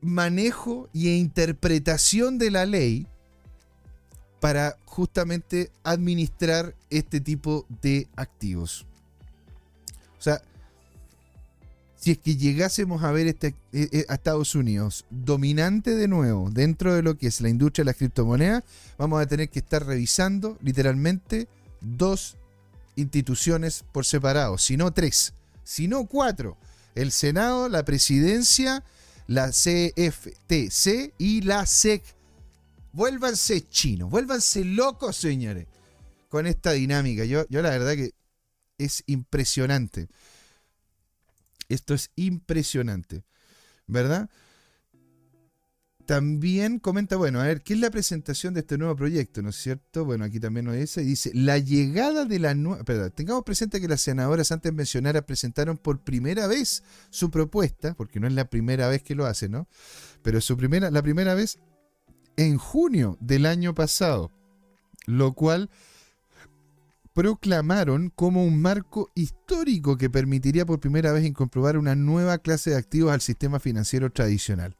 manejo 0.00 0.88
y 0.92 1.10
interpretación 1.10 2.38
de 2.38 2.50
la 2.50 2.66
ley 2.66 3.06
para 4.40 4.76
justamente 4.84 5.70
administrar 5.82 6.74
este 6.90 7.20
tipo 7.20 7.66
de 7.82 8.08
activos. 8.16 8.86
O 10.18 10.22
sea, 10.22 10.42
si 11.96 12.12
es 12.12 12.18
que 12.18 12.36
llegásemos 12.36 13.02
a 13.02 13.10
ver 13.10 13.26
este, 13.26 13.48
eh, 13.72 13.88
eh, 13.90 14.06
a 14.08 14.14
Estados 14.14 14.54
Unidos 14.54 15.04
dominante 15.10 15.96
de 15.96 16.06
nuevo 16.06 16.48
dentro 16.50 16.94
de 16.94 17.02
lo 17.02 17.18
que 17.18 17.26
es 17.26 17.40
la 17.40 17.48
industria 17.48 17.82
de 17.82 17.86
las 17.86 17.96
criptomonedas, 17.96 18.62
vamos 18.96 19.20
a 19.20 19.26
tener 19.26 19.48
que 19.48 19.58
estar 19.58 19.84
revisando 19.84 20.56
literalmente 20.62 21.48
dos 21.80 22.36
instituciones 22.94 23.84
por 23.92 24.04
separado, 24.04 24.58
si 24.58 24.76
no 24.76 24.92
tres, 24.92 25.34
si 25.64 25.88
no 25.88 26.06
cuatro. 26.06 26.56
El 26.94 27.12
Senado, 27.12 27.68
la 27.68 27.84
presidencia, 27.84 28.84
la 29.26 29.50
CFTC 29.50 31.14
y 31.18 31.42
la 31.42 31.66
SEC 31.66 32.02
Vuélvanse 32.98 33.68
chinos, 33.68 34.10
vuélvanse 34.10 34.64
locos, 34.64 35.14
señores, 35.14 35.68
con 36.28 36.48
esta 36.48 36.72
dinámica. 36.72 37.24
Yo, 37.24 37.46
yo 37.48 37.62
la 37.62 37.70
verdad 37.70 37.94
que 37.94 38.10
es 38.76 39.04
impresionante. 39.06 40.08
Esto 41.68 41.94
es 41.94 42.10
impresionante, 42.16 43.22
¿verdad? 43.86 44.28
También 46.06 46.80
comenta, 46.80 47.14
bueno, 47.14 47.40
a 47.40 47.44
ver, 47.44 47.62
¿qué 47.62 47.74
es 47.74 47.78
la 47.78 47.92
presentación 47.92 48.52
de 48.54 48.60
este 48.60 48.76
nuevo 48.78 48.96
proyecto? 48.96 49.42
¿No 49.42 49.50
es 49.50 49.56
cierto? 49.56 50.04
Bueno, 50.04 50.24
aquí 50.24 50.40
también 50.40 50.66
lo 50.66 50.72
dice. 50.72 51.02
Dice, 51.02 51.30
la 51.34 51.58
llegada 51.58 52.24
de 52.24 52.40
la 52.40 52.54
nueva... 52.56 52.82
Tengamos 53.10 53.44
presente 53.44 53.80
que 53.80 53.86
las 53.86 54.00
senadoras 54.00 54.50
antes 54.50 54.72
mencionadas 54.72 55.22
presentaron 55.22 55.78
por 55.78 56.00
primera 56.00 56.48
vez 56.48 56.82
su 57.10 57.30
propuesta, 57.30 57.94
porque 57.94 58.18
no 58.18 58.26
es 58.26 58.32
la 58.32 58.50
primera 58.50 58.88
vez 58.88 59.04
que 59.04 59.14
lo 59.14 59.24
hacen, 59.24 59.52
¿no? 59.52 59.68
Pero 60.22 60.40
su 60.40 60.56
primera, 60.56 60.90
la 60.90 61.02
primera 61.02 61.34
vez 61.34 61.60
en 62.38 62.56
junio 62.56 63.18
del 63.20 63.44
año 63.44 63.74
pasado, 63.74 64.30
lo 65.06 65.32
cual 65.32 65.68
proclamaron 67.12 68.10
como 68.14 68.44
un 68.44 68.62
marco 68.62 69.10
histórico 69.16 69.98
que 69.98 70.08
permitiría 70.08 70.64
por 70.64 70.78
primera 70.78 71.12
vez 71.12 71.30
comprobar 71.32 71.76
una 71.76 71.96
nueva 71.96 72.38
clase 72.38 72.70
de 72.70 72.76
activos 72.76 73.12
al 73.12 73.20
sistema 73.20 73.58
financiero 73.58 74.10
tradicional. 74.10 74.76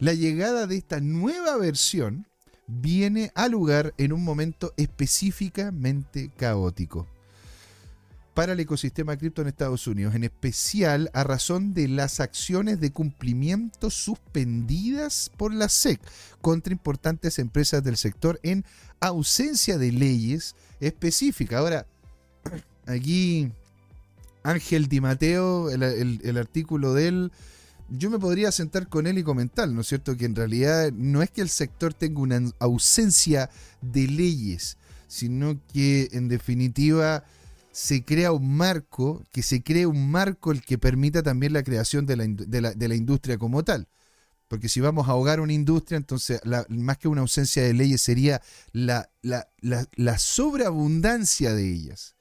La 0.00 0.12
llegada 0.12 0.66
de 0.66 0.76
esta 0.76 1.00
nueva 1.00 1.56
versión 1.56 2.26
viene 2.66 3.30
a 3.36 3.46
lugar 3.46 3.94
en 3.96 4.12
un 4.12 4.24
momento 4.24 4.74
específicamente 4.76 6.32
caótico 6.36 7.06
para 8.38 8.52
el 8.52 8.60
ecosistema 8.60 9.16
cripto 9.16 9.42
en 9.42 9.48
Estados 9.48 9.88
Unidos, 9.88 10.14
en 10.14 10.22
especial 10.22 11.10
a 11.12 11.24
razón 11.24 11.74
de 11.74 11.88
las 11.88 12.20
acciones 12.20 12.78
de 12.78 12.92
cumplimiento 12.92 13.90
suspendidas 13.90 15.32
por 15.36 15.52
la 15.52 15.68
SEC 15.68 16.00
contra 16.40 16.72
importantes 16.72 17.40
empresas 17.40 17.82
del 17.82 17.96
sector 17.96 18.38
en 18.44 18.64
ausencia 19.00 19.76
de 19.76 19.90
leyes 19.90 20.54
específicas. 20.78 21.58
Ahora, 21.58 21.86
aquí 22.86 23.50
Ángel 24.44 24.86
Di 24.86 25.00
Mateo, 25.00 25.68
el, 25.70 26.38
artículo 26.38 26.94
de 26.94 27.08
él, 27.08 27.32
yo 27.88 28.08
me 28.08 28.20
podría 28.20 28.52
sentar 28.52 28.88
con 28.88 29.08
él 29.08 29.18
y 29.18 29.24
comentar, 29.24 29.68
¿no 29.68 29.80
es 29.80 29.88
cierto? 29.88 30.16
Que 30.16 30.26
en 30.26 30.36
realidad 30.36 30.92
no 30.92 31.24
es 31.24 31.30
que 31.32 31.40
el 31.40 31.48
sector 31.48 31.92
tenga 31.92 32.20
una 32.20 32.40
ausencia 32.60 33.50
de 33.80 34.06
leyes, 34.06 34.76
sino 35.08 35.60
que 35.72 36.10
en 36.12 36.28
definitiva 36.28 37.24
se 37.78 38.02
crea 38.04 38.32
un 38.32 38.56
marco, 38.56 39.22
que 39.30 39.40
se 39.40 39.62
cree 39.62 39.86
un 39.86 40.10
marco 40.10 40.50
el 40.50 40.62
que 40.62 40.78
permita 40.78 41.22
también 41.22 41.52
la 41.52 41.62
creación 41.62 42.06
de 42.06 42.16
la, 42.16 42.96
industria 42.96 43.38
como 43.38 43.62
tal. 43.62 43.86
Porque 44.48 44.68
si 44.68 44.80
vamos 44.80 45.06
a 45.06 45.12
ahogar 45.12 45.38
una 45.38 45.52
industria, 45.52 45.96
entonces 45.96 46.40
más 46.68 46.98
que 46.98 47.06
una 47.06 47.20
ausencia 47.20 47.62
de 47.62 47.74
leyes 47.74 48.02
sería 48.02 48.42
la, 48.72 49.12
la, 49.22 50.18
sobreabundancia 50.18 51.54
de 51.54 51.72
ellas. 51.72 52.16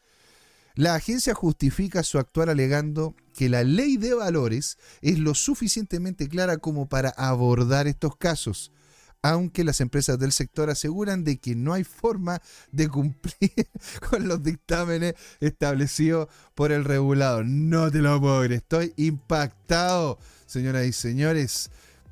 La 0.76 0.94
agencia 0.94 1.34
justifica 1.34 2.04
su 2.04 2.20
actuar 2.20 2.52
alegando 2.52 3.16
que 3.34 3.50
la 3.50 3.64
ley 3.64 3.98
de 3.98 4.14
valores 4.14 4.78
es 5.02 5.18
lo 5.18 5.34
suficientemente 5.34 6.30
clara 6.30 6.58
como 6.58 6.88
para 6.88 7.10
abordar 7.10 7.88
estos 7.88 8.16
casos, 8.16 8.72
aunque 9.22 9.64
las 9.64 9.82
empresas 9.82 10.20
del 10.20 10.32
sector 10.32 10.70
aseguran 10.70 11.24
de 11.24 11.38
que 11.38 11.56
no 11.56 11.74
hay 11.74 11.84
forma 11.84 12.42
de 12.72 12.88
cumplir 12.88 13.52
con 14.10 14.28
los 14.28 14.44
dictámenes 14.44 15.16
establecidos 15.40 16.30
por 16.56 16.72
el 16.72 16.86
regulador. 16.86 17.46
No 17.46 17.92
te 17.92 18.00
lo 18.00 18.20
puedo 18.20 18.40
creer, 18.40 18.54
estoy 18.54 18.94
impactado, 18.98 20.20
señoras 20.46 20.86
y 20.86 20.94
señores. 20.94 21.70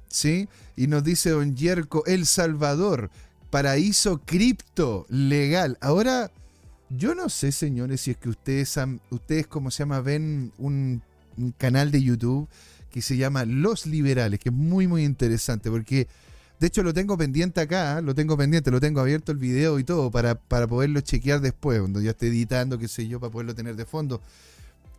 ¿Sí? 0.08 0.48
Y 0.78 0.88
nos 0.88 1.04
dice 1.04 1.32
Don 1.32 1.56
Yerko, 1.56 2.06
El 2.06 2.26
Salvador, 2.26 3.10
paraíso 3.50 4.22
cripto 4.26 5.06
legal. 5.10 5.78
Ahora, 5.82 6.32
yo 6.90 7.16
no 7.16 7.28
sé, 7.30 7.52
señores, 7.52 8.02
si 8.02 8.12
es 8.12 8.18
que 8.18 8.30
ustedes, 8.30 8.78
ustedes 9.10 9.48
¿cómo 9.48 9.72
se 9.72 9.80
llama? 9.80 10.00
Ven 10.02 10.54
un 10.58 11.02
canal 11.58 11.92
de 11.92 12.02
YouTube 12.02 12.48
que 12.96 13.02
se 13.02 13.18
llama 13.18 13.44
Los 13.44 13.88
Liberales, 13.88 14.40
que 14.40 14.48
es 14.48 14.56
muy, 14.56 14.88
muy 14.88 15.04
interesante, 15.04 15.70
porque 15.70 16.08
de 16.60 16.68
hecho, 16.68 16.84
lo 16.84 16.94
tengo 16.94 17.18
pendiente 17.18 17.62
acá, 17.62 18.00
¿eh? 18.00 18.02
lo 18.02 18.16
tengo 18.16 18.38
pendiente, 18.38 18.72
lo 18.72 18.80
tengo 18.80 19.02
abierto 19.02 19.32
el 19.32 19.38
video 19.38 19.78
y 19.80 19.84
todo 19.84 20.10
para, 20.10 20.36
para 20.36 20.68
poderlo 20.68 21.02
chequear 21.02 21.42
después, 21.42 21.80
cuando 21.80 22.02
ya 22.02 22.12
esté 22.12 22.28
editando, 22.28 22.78
qué 22.78 22.88
sé 22.88 23.08
yo, 23.08 23.20
para 23.20 23.32
poderlo 23.32 23.56
tener 23.56 23.76
de 23.76 23.86
fondo. 23.86 24.22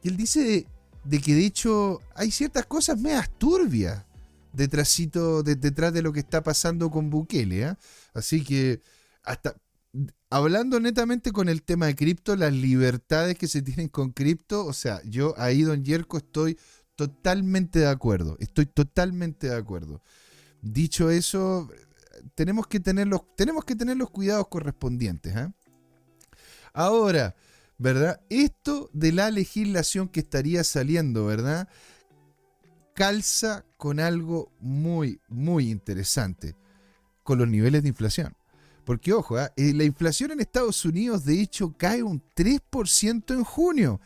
Y 0.02 0.09
él 0.09 0.16
dice 0.16 0.66
de, 1.04 1.20
que 1.20 1.34
de 1.34 1.46
hecho 1.46 2.00
hay 2.14 2.30
ciertas 2.30 2.66
cosas 2.66 3.00
medias 3.00 3.30
turbias 3.38 4.04
detrásito, 4.52 5.42
de, 5.42 5.57
detrás 5.57 5.92
de 5.92 6.02
lo 6.02 6.12
que 6.12 6.20
está 6.20 6.42
pasando 6.42 6.90
con 6.90 7.11
Bukele. 7.11 7.64
¿ah? 7.64 7.78
Así 8.14 8.44
que 8.44 8.82
hasta 9.22 9.57
hablando 10.30 10.80
netamente 10.80 11.32
con 11.32 11.48
el 11.48 11.62
tema 11.62 11.86
de 11.86 11.96
cripto, 11.96 12.36
las 12.36 12.52
libertades 12.52 13.36
que 13.38 13.48
se 13.48 13.62
tienen 13.62 13.88
con 13.88 14.12
cripto, 14.12 14.64
o 14.66 14.72
sea, 14.72 15.00
yo 15.04 15.34
ahí, 15.38 15.62
don 15.62 15.84
Yerko, 15.84 16.18
estoy 16.18 16.59
totalmente 16.96 17.80
de 17.80 17.88
acuerdo. 17.88 18.36
Estoy 18.40 18.66
totalmente 18.66 19.48
de 19.48 19.57
acuerdo. 19.57 20.02
Dicho 20.72 21.10
eso, 21.10 21.70
tenemos 22.34 22.66
que 22.66 22.80
tener 22.80 23.06
los, 23.06 23.20
tenemos 23.36 23.64
que 23.64 23.76
tener 23.76 23.96
los 23.96 24.10
cuidados 24.10 24.48
correspondientes. 24.48 25.36
¿ah? 25.36 25.52
Ahora, 26.72 27.36
¿verdad? 27.78 28.20
Esto 28.30 28.90
de 28.92 29.12
la 29.12 29.30
legislación 29.30 30.08
que 30.08 30.20
estaría 30.20 30.64
saliendo, 30.64 31.26
¿verdad? 31.26 31.68
Calza 32.94 33.64
con 33.76 34.00
algo 34.00 34.50
muy, 34.58 35.20
muy 35.28 35.70
interesante, 35.70 36.56
con 37.22 37.38
los 37.38 37.46
niveles 37.46 37.84
de 37.84 37.90
inflación. 37.90 38.34
Porque, 38.84 39.12
ojo, 39.12 39.38
¿ah? 39.38 39.52
eh, 39.56 39.72
la 39.72 39.84
inflación 39.84 40.32
en 40.32 40.40
Estados 40.40 40.84
Unidos, 40.84 41.24
de 41.24 41.40
hecho, 41.40 41.76
cae 41.78 42.02
un 42.02 42.20
3% 42.34 43.34
en 43.34 43.44
junio, 43.44 44.00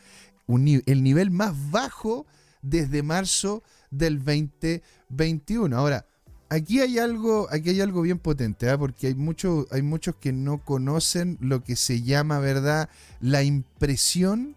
el 0.47 1.01
nivel 1.01 1.31
más 1.31 1.55
bajo 1.71 2.27
desde 2.61 3.01
marzo 3.01 3.63
del 3.89 4.23
2021. 4.23 5.75
Ahora, 5.75 6.05
aquí 6.51 6.81
hay 6.81 6.99
algo, 6.99 7.47
aquí 7.49 7.69
hay 7.69 7.79
algo 7.79 8.01
bien 8.01 8.19
potente, 8.19 8.69
¿ah? 8.69 8.77
porque 8.77 9.07
hay, 9.07 9.15
mucho, 9.15 9.67
hay 9.71 9.81
muchos 9.81 10.15
que 10.17 10.33
no 10.33 10.57
conocen 10.57 11.37
lo 11.39 11.63
que 11.63 11.77
se 11.77 12.01
llama, 12.01 12.39
¿verdad?, 12.39 12.89
la 13.21 13.41
impresión 13.41 14.55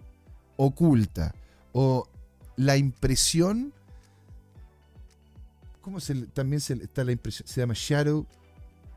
oculta 0.56 1.34
o 1.72 2.08
la 2.56 2.76
impresión. 2.76 3.72
¿Cómo 5.80 6.00
se 6.00 6.14
también 6.26 6.60
se, 6.60 6.74
está 6.74 7.04
la 7.04 7.12
impresión? 7.12 7.46
Se 7.46 7.60
llama 7.60 7.74
shadow, 7.76 8.26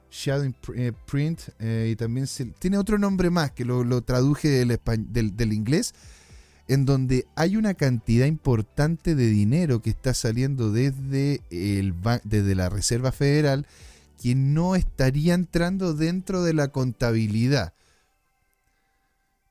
shadow 0.09 0.51
eh, 0.73 0.91
print 1.05 1.41
eh, 1.59 1.89
y 1.91 1.95
también 1.95 2.25
se, 2.25 2.45
tiene 2.45 2.79
otro 2.79 2.97
nombre 2.97 3.29
más 3.29 3.51
que 3.51 3.63
lo, 3.63 4.01
traduje 4.01 4.47
del, 4.47 4.79
del, 5.11 5.37
del 5.37 5.53
inglés 5.53 5.93
en 6.67 6.85
donde 6.85 7.27
hay 7.35 7.55
una 7.55 7.73
cantidad 7.73 8.25
importante 8.25 9.15
de 9.15 9.27
dinero 9.27 9.81
que 9.81 9.89
está 9.89 10.13
saliendo 10.13 10.71
desde, 10.71 11.41
el, 11.49 11.95
desde 12.23 12.55
la 12.55 12.69
Reserva 12.69 13.11
Federal 13.11 13.65
que 14.21 14.35
no 14.35 14.75
estaría 14.75 15.33
entrando 15.33 15.93
dentro 15.93 16.43
de 16.43 16.53
la 16.53 16.69
contabilidad. 16.69 17.73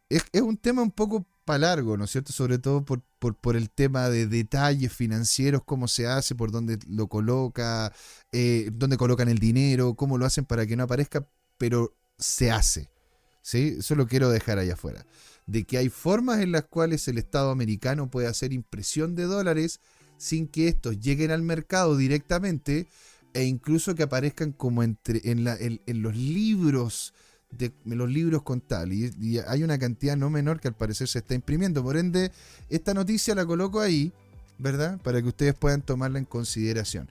Es, 0.08 0.24
un 0.40 0.56
tema 0.56 0.82
un 0.82 0.90
poco 0.90 1.24
para 1.44 1.58
largo, 1.60 1.96
¿no 1.96 2.04
es 2.04 2.10
cierto? 2.10 2.32
Sobre 2.32 2.58
todo 2.58 2.84
por, 2.84 3.02
por, 3.18 3.56
el 3.56 3.70
tema 3.70 4.08
de 4.08 4.26
detalles 4.26 4.92
financieros, 4.92 5.62
cómo 5.64 5.88
se 5.88 6.06
hace, 6.06 6.34
por 6.34 6.50
dónde 6.50 6.78
lo 6.88 7.06
coloca, 7.08 7.92
eh, 8.32 8.70
dónde 8.72 8.96
colocan 8.96 9.28
el 9.28 9.38
dinero, 9.38 9.94
cómo 9.94 10.18
lo 10.18 10.26
hacen 10.26 10.44
para 10.44 10.66
que 10.66 10.76
no 10.76 10.84
aparezca, 10.84 11.26
pero 11.56 11.94
se 12.18 12.50
hace. 12.50 12.90
¿Sí? 13.46 13.76
Eso 13.78 13.94
lo 13.94 14.08
quiero 14.08 14.28
dejar 14.28 14.58
allá 14.58 14.72
afuera. 14.72 15.06
De 15.46 15.62
que 15.62 15.78
hay 15.78 15.88
formas 15.88 16.40
en 16.40 16.50
las 16.50 16.64
cuales 16.64 17.06
el 17.06 17.16
Estado 17.16 17.50
americano 17.52 18.10
puede 18.10 18.26
hacer 18.26 18.52
impresión 18.52 19.14
de 19.14 19.22
dólares 19.22 19.78
sin 20.16 20.48
que 20.48 20.66
estos 20.66 20.98
lleguen 20.98 21.30
al 21.30 21.42
mercado 21.42 21.96
directamente 21.96 22.88
e 23.34 23.44
incluso 23.44 23.94
que 23.94 24.02
aparezcan 24.02 24.50
como 24.50 24.82
entre, 24.82 25.20
en, 25.30 25.44
los 26.02 26.16
libros 26.16 27.14
de 27.56 27.70
los 27.84 28.10
libros 28.10 28.42
contables. 28.42 29.12
Y, 29.20 29.38
hay 29.38 29.62
una 29.62 29.78
cantidad 29.78 30.16
no 30.16 30.28
menor 30.28 30.58
que 30.58 30.66
al 30.66 30.74
parecer 30.74 31.06
se 31.06 31.20
está 31.20 31.34
imprimiendo. 31.34 31.84
Por 31.84 31.96
ende 31.96 32.32
esta 32.68 32.94
noticia 32.94 33.36
la 33.36 33.46
coloco 33.46 33.80
ahí 33.80 34.12
verdad 34.58 34.98
para 35.02 35.22
que 35.22 35.28
ustedes 35.28 35.54
puedan 35.54 35.82
tomarla 35.82 36.18
en 36.18 36.24
consideración 36.24 37.08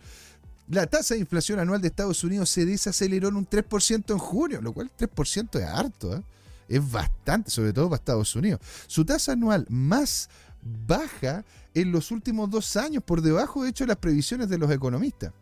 la 0.67 0.87
tasa 0.87 1.13
de 1.13 1.19
inflación 1.19 1.59
anual 1.59 1.81
de 1.81 1.87
Estados 1.87 2.23
Unidos 2.23 2.49
se 2.49 2.65
desaceleró 2.65 3.27
en 3.29 3.35
un 3.35 3.47
3% 3.47 4.11
en 4.11 4.17
junio, 4.17 4.61
lo 4.61 4.73
cual 4.73 4.91
3% 4.97 5.59
es 5.59 5.65
harto. 5.65 6.15
¿eh? 6.15 6.23
Es 6.67 6.91
bastante, 6.91 7.51
sobre 7.51 7.73
todo 7.73 7.89
para 7.89 7.99
Estados 7.99 8.35
Unidos. 8.35 8.59
Su 8.87 9.05
tasa 9.05 9.33
anual 9.33 9.65
más 9.69 10.29
baja 10.87 11.45
en 11.75 11.91
los 11.91 12.09
últimos 12.09 12.49
dos 12.49 12.75
años, 12.77 13.03
por 13.03 13.21
debajo 13.21 13.63
de 13.63 13.69
hecho 13.69 13.83
de 13.83 13.89
las 13.89 13.97
previsiones 13.97 14.49
de 14.49 14.57
los 14.57 14.71
economistas. 14.71 15.33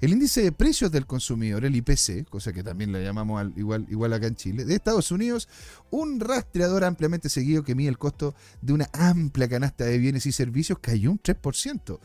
El 0.00 0.12
índice 0.12 0.42
de 0.42 0.52
precios 0.52 0.92
del 0.92 1.06
consumidor, 1.06 1.64
el 1.64 1.74
IPC, 1.74 2.28
cosa 2.28 2.52
que 2.52 2.62
también 2.62 2.92
le 2.92 3.02
llamamos 3.02 3.44
igual, 3.56 3.84
igual 3.90 4.12
acá 4.12 4.28
en 4.28 4.36
Chile, 4.36 4.64
de 4.64 4.76
Estados 4.76 5.10
Unidos, 5.10 5.48
un 5.90 6.20
rastreador 6.20 6.84
ampliamente 6.84 7.28
seguido 7.28 7.64
que 7.64 7.74
mide 7.74 7.88
el 7.88 7.98
costo 7.98 8.36
de 8.62 8.74
una 8.74 8.88
amplia 8.92 9.48
canasta 9.48 9.84
de 9.84 9.98
bienes 9.98 10.24
y 10.26 10.30
servicios, 10.30 10.78
cayó 10.80 11.10
un 11.10 11.20
3% 11.20 11.98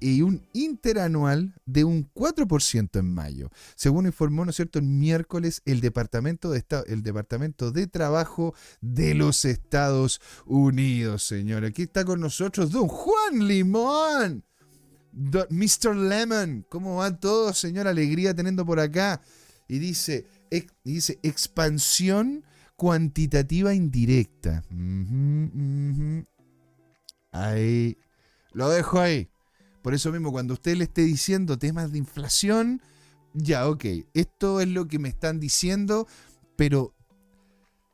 y 0.00 0.22
un 0.22 0.46
interanual 0.52 1.54
de 1.64 1.84
un 1.84 2.10
4% 2.12 2.98
en 2.98 3.14
mayo. 3.14 3.50
Según 3.74 4.06
informó, 4.06 4.44
¿no 4.44 4.50
es 4.50 4.56
cierto?, 4.56 4.78
el 4.78 4.84
miércoles 4.84 5.62
el 5.64 5.80
Departamento 5.80 6.50
de, 6.50 6.58
Estado, 6.58 6.84
el 6.86 7.02
Departamento 7.02 7.72
de 7.72 7.86
Trabajo 7.86 8.54
de 8.80 9.14
los 9.14 9.44
Estados 9.44 10.20
Unidos, 10.44 11.22
señor. 11.22 11.64
Aquí 11.64 11.82
está 11.82 12.04
con 12.04 12.20
nosotros 12.20 12.70
don 12.70 12.88
Juan 12.88 13.46
Limón. 13.46 14.44
Mr. 15.16 15.96
Lemon, 15.96 16.66
¿cómo 16.68 16.96
va 16.96 17.18
todo, 17.18 17.54
señor? 17.54 17.88
Alegría 17.88 18.34
teniendo 18.34 18.66
por 18.66 18.78
acá. 18.78 19.22
Y 19.66 19.78
dice, 19.78 20.26
dice 20.84 21.18
expansión 21.22 22.44
cuantitativa 22.76 23.74
indirecta. 23.74 24.62
Ahí. 27.32 27.96
Lo 28.52 28.68
dejo 28.68 29.00
ahí. 29.00 29.28
Por 29.86 29.94
eso 29.94 30.10
mismo, 30.10 30.32
cuando 30.32 30.54
usted 30.54 30.76
le 30.76 30.82
esté 30.82 31.02
diciendo 31.02 31.60
temas 31.60 31.92
de 31.92 31.98
inflación, 31.98 32.82
ya, 33.34 33.68
ok, 33.68 33.84
esto 34.14 34.60
es 34.60 34.66
lo 34.66 34.88
que 34.88 34.98
me 34.98 35.08
están 35.08 35.38
diciendo, 35.38 36.08
pero 36.56 36.92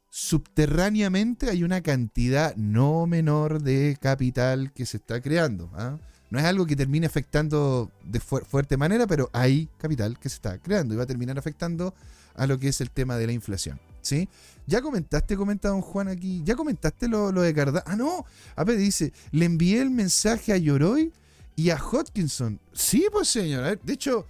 subterráneamente 0.08 1.50
hay 1.50 1.64
una 1.64 1.82
cantidad 1.82 2.56
no 2.56 3.06
menor 3.06 3.62
de 3.62 3.98
capital 4.00 4.72
que 4.72 4.86
se 4.86 4.96
está 4.96 5.20
creando. 5.20 5.70
¿ah? 5.74 5.98
No 6.30 6.38
es 6.38 6.46
algo 6.46 6.64
que 6.64 6.76
termine 6.76 7.06
afectando 7.06 7.90
de 8.06 8.20
fuerte 8.20 8.78
manera, 8.78 9.06
pero 9.06 9.28
hay 9.34 9.68
capital 9.76 10.18
que 10.18 10.30
se 10.30 10.36
está 10.36 10.56
creando 10.56 10.94
y 10.94 10.96
va 10.96 11.02
a 11.02 11.06
terminar 11.06 11.38
afectando 11.38 11.94
a 12.34 12.46
lo 12.46 12.58
que 12.58 12.68
es 12.68 12.80
el 12.80 12.90
tema 12.90 13.18
de 13.18 13.26
la 13.26 13.34
inflación. 13.34 13.78
¿Sí? 14.00 14.30
Ya 14.66 14.80
comentaste, 14.80 15.36
comenta 15.36 15.68
don 15.68 15.82
Juan 15.82 16.08
aquí, 16.08 16.40
ya 16.42 16.56
comentaste 16.56 17.06
lo, 17.06 17.30
de 17.32 17.52
Cardano. 17.52 17.84
Ah, 17.86 17.96
no, 17.96 18.24
a 18.56 18.64
ver, 18.64 18.78
dice, 18.78 19.12
le 19.30 19.44
envié 19.44 19.82
el 19.82 19.90
mensaje 19.90 20.54
a 20.54 20.56
Yoroi 20.56 21.12
y 21.56 21.70
a 21.70 21.76
Hodgkinson. 21.76 22.60
Sí, 22.72 23.06
pues 23.12 23.28
señor. 23.28 23.80
de 23.80 23.92
hecho, 23.92 24.26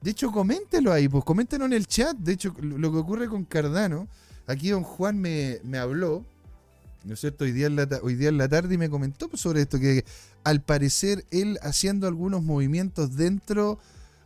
de 0.00 0.10
hecho, 0.10 0.30
coméntelo 0.30 0.92
ahí, 0.92 1.08
pues 1.08 1.24
coméntenlo 1.24 1.66
en 1.66 1.72
el 1.72 1.86
chat. 1.86 2.16
De 2.16 2.32
hecho, 2.32 2.54
lo 2.60 2.92
que 2.92 2.98
ocurre 2.98 3.28
con 3.28 3.44
Cardano. 3.44 4.08
Aquí 4.46 4.70
don 4.70 4.84
Juan 4.84 5.18
me, 5.18 5.60
habló, 5.76 6.24
¿no 7.02 7.14
es 7.14 7.20
cierto? 7.20 7.44
Hoy 7.44 7.50
día, 7.50 7.66
en 7.66 7.74
la, 7.74 7.88
hoy 8.02 8.14
día 8.14 8.28
en 8.28 8.38
la 8.38 8.48
tarde 8.48 8.74
y 8.74 8.78
me 8.78 8.88
comentó 8.88 9.28
pues, 9.28 9.42
sobre 9.42 9.62
esto, 9.62 9.80
que 9.80 10.04
al 10.44 10.62
parecer 10.62 11.24
él 11.32 11.58
haciendo 11.62 12.06
algunos 12.06 12.42
movimientos 12.42 13.16
dentro... 13.16 13.78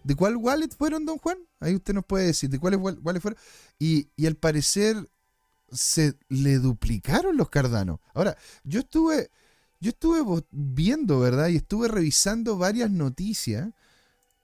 ¿De 0.03 0.15
cuál 0.15 0.37
wallet 0.37 0.71
fueron, 0.77 1.05
don 1.05 1.19
Juan? 1.19 1.37
Ahí 1.61 1.75
usted 1.75 1.93
nos 1.93 2.07
puede 2.07 2.27
decir, 2.27 2.49
¿de 2.49 2.59
cuáles 2.59 2.81
wallet 2.81 3.21
fueron? 3.21 3.39
Y, 3.79 4.09
y 4.17 4.27
al 4.27 4.35
parecer 4.35 4.97
se 5.71 6.15
le 6.29 6.59
duplicaron 6.59 7.37
los 7.37 7.51
Cardano. 7.51 8.01
Ahora, 8.15 8.37
yo 8.65 8.81
estuve 8.81 9.31
yo 9.81 9.91
estuve 9.91 10.21
viendo, 10.51 11.21
¿verdad? 11.21 11.49
Y 11.49 11.57
estuve 11.57 11.89
revisando 11.89 12.59
varias 12.59 12.91
noticias 12.91 13.71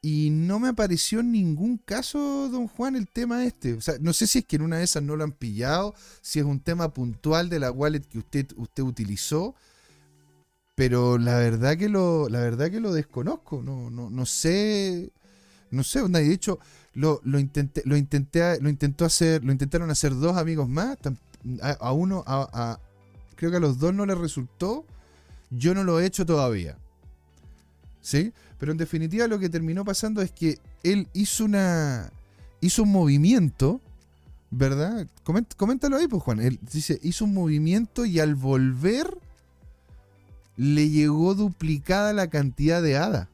y 0.01 0.31
no 0.31 0.59
me 0.59 0.69
apareció 0.69 1.21
en 1.21 1.33
ningún 1.33 1.79
caso, 1.79 2.49
don 2.49 2.69
Juan, 2.69 2.97
el 2.97 3.09
tema 3.09 3.45
este. 3.45 3.75
O 3.75 3.81
sea, 3.81 3.97
no 4.01 4.13
sé 4.13 4.27
si 4.27 4.39
es 4.39 4.45
que 4.47 4.57
en 4.57 4.63
una 4.63 4.79
de 4.79 4.85
esas 4.85 5.03
no 5.03 5.17
lo 5.17 5.25
han 5.25 5.33
pillado, 5.33 5.95
si 6.23 6.39
es 6.39 6.45
un 6.45 6.61
tema 6.61 6.95
puntual 6.95 7.49
de 7.49 7.59
la 7.59 7.71
wallet 7.71 8.03
que 8.03 8.19
usted, 8.19 8.47
usted 8.57 8.83
utilizó, 8.83 9.55
pero 10.75 11.19
la 11.19 11.39
verdad 11.39 11.77
que 11.77 11.89
lo, 11.89 12.29
la 12.29 12.41
verdad 12.41 12.71
que 12.71 12.81
lo 12.81 12.93
desconozco. 12.93 13.63
No, 13.63 13.91
no, 13.91 14.09
no 14.11 14.27
sé. 14.27 15.11
No 15.71 15.83
sé, 15.83 16.01
de 16.07 16.33
hecho, 16.33 16.61
lo, 16.95 17.21
lo, 17.25 17.39
intenté, 17.41 17.83
lo 17.85 17.97
intenté, 17.97 18.61
lo 18.61 18.69
intentó 18.69 19.05
hacer, 19.05 19.45
lo 19.45 19.53
intentaron 19.53 19.91
hacer 19.91 20.15
dos 20.15 20.37
amigos 20.37 20.69
más. 20.69 20.97
A, 21.61 21.93
uno, 21.93 22.23
a, 22.27 22.79
creo 23.35 23.51
que 23.51 23.57
a 23.57 23.61
los 23.61 23.79
dos 23.79 23.93
no 23.93 24.07
les 24.07 24.17
resultó 24.17 24.87
yo 25.51 25.75
no 25.75 25.85
lo 25.85 26.01
he 26.01 26.07
hecho 26.07 26.27
todavía. 26.27 26.79
¿Sí? 28.01 28.33
Pero 28.59 28.73
en 28.73 28.79
definitiva 28.79 29.27
lo 29.27 29.39
que 29.39 29.49
terminó 29.49 29.85
pasando 29.85 30.23
es 30.23 30.31
que 30.31 30.59
él 30.83 31.09
hizo 31.13 31.45
una. 31.45 32.11
hizo 32.61 32.83
un 32.83 32.93
movimiento. 32.93 33.81
¿Verdad? 34.49 35.09
coméntalo 35.57 35.97
ahí, 35.97 36.07
pues 36.07 36.23
Juan. 36.23 36.41
Él 36.41 36.61
dice, 36.73 37.01
hizo 37.03 37.25
un 37.25 37.35
movimiento 37.35 38.07
y 38.07 38.21
al 38.21 38.37
volver 38.37 39.19
le 40.57 40.89
llegó 40.89 41.35
duplicada 41.35 42.13
la 42.13 42.29
cantidad 42.29 42.81
de 42.81 42.97
hada. 42.97 43.29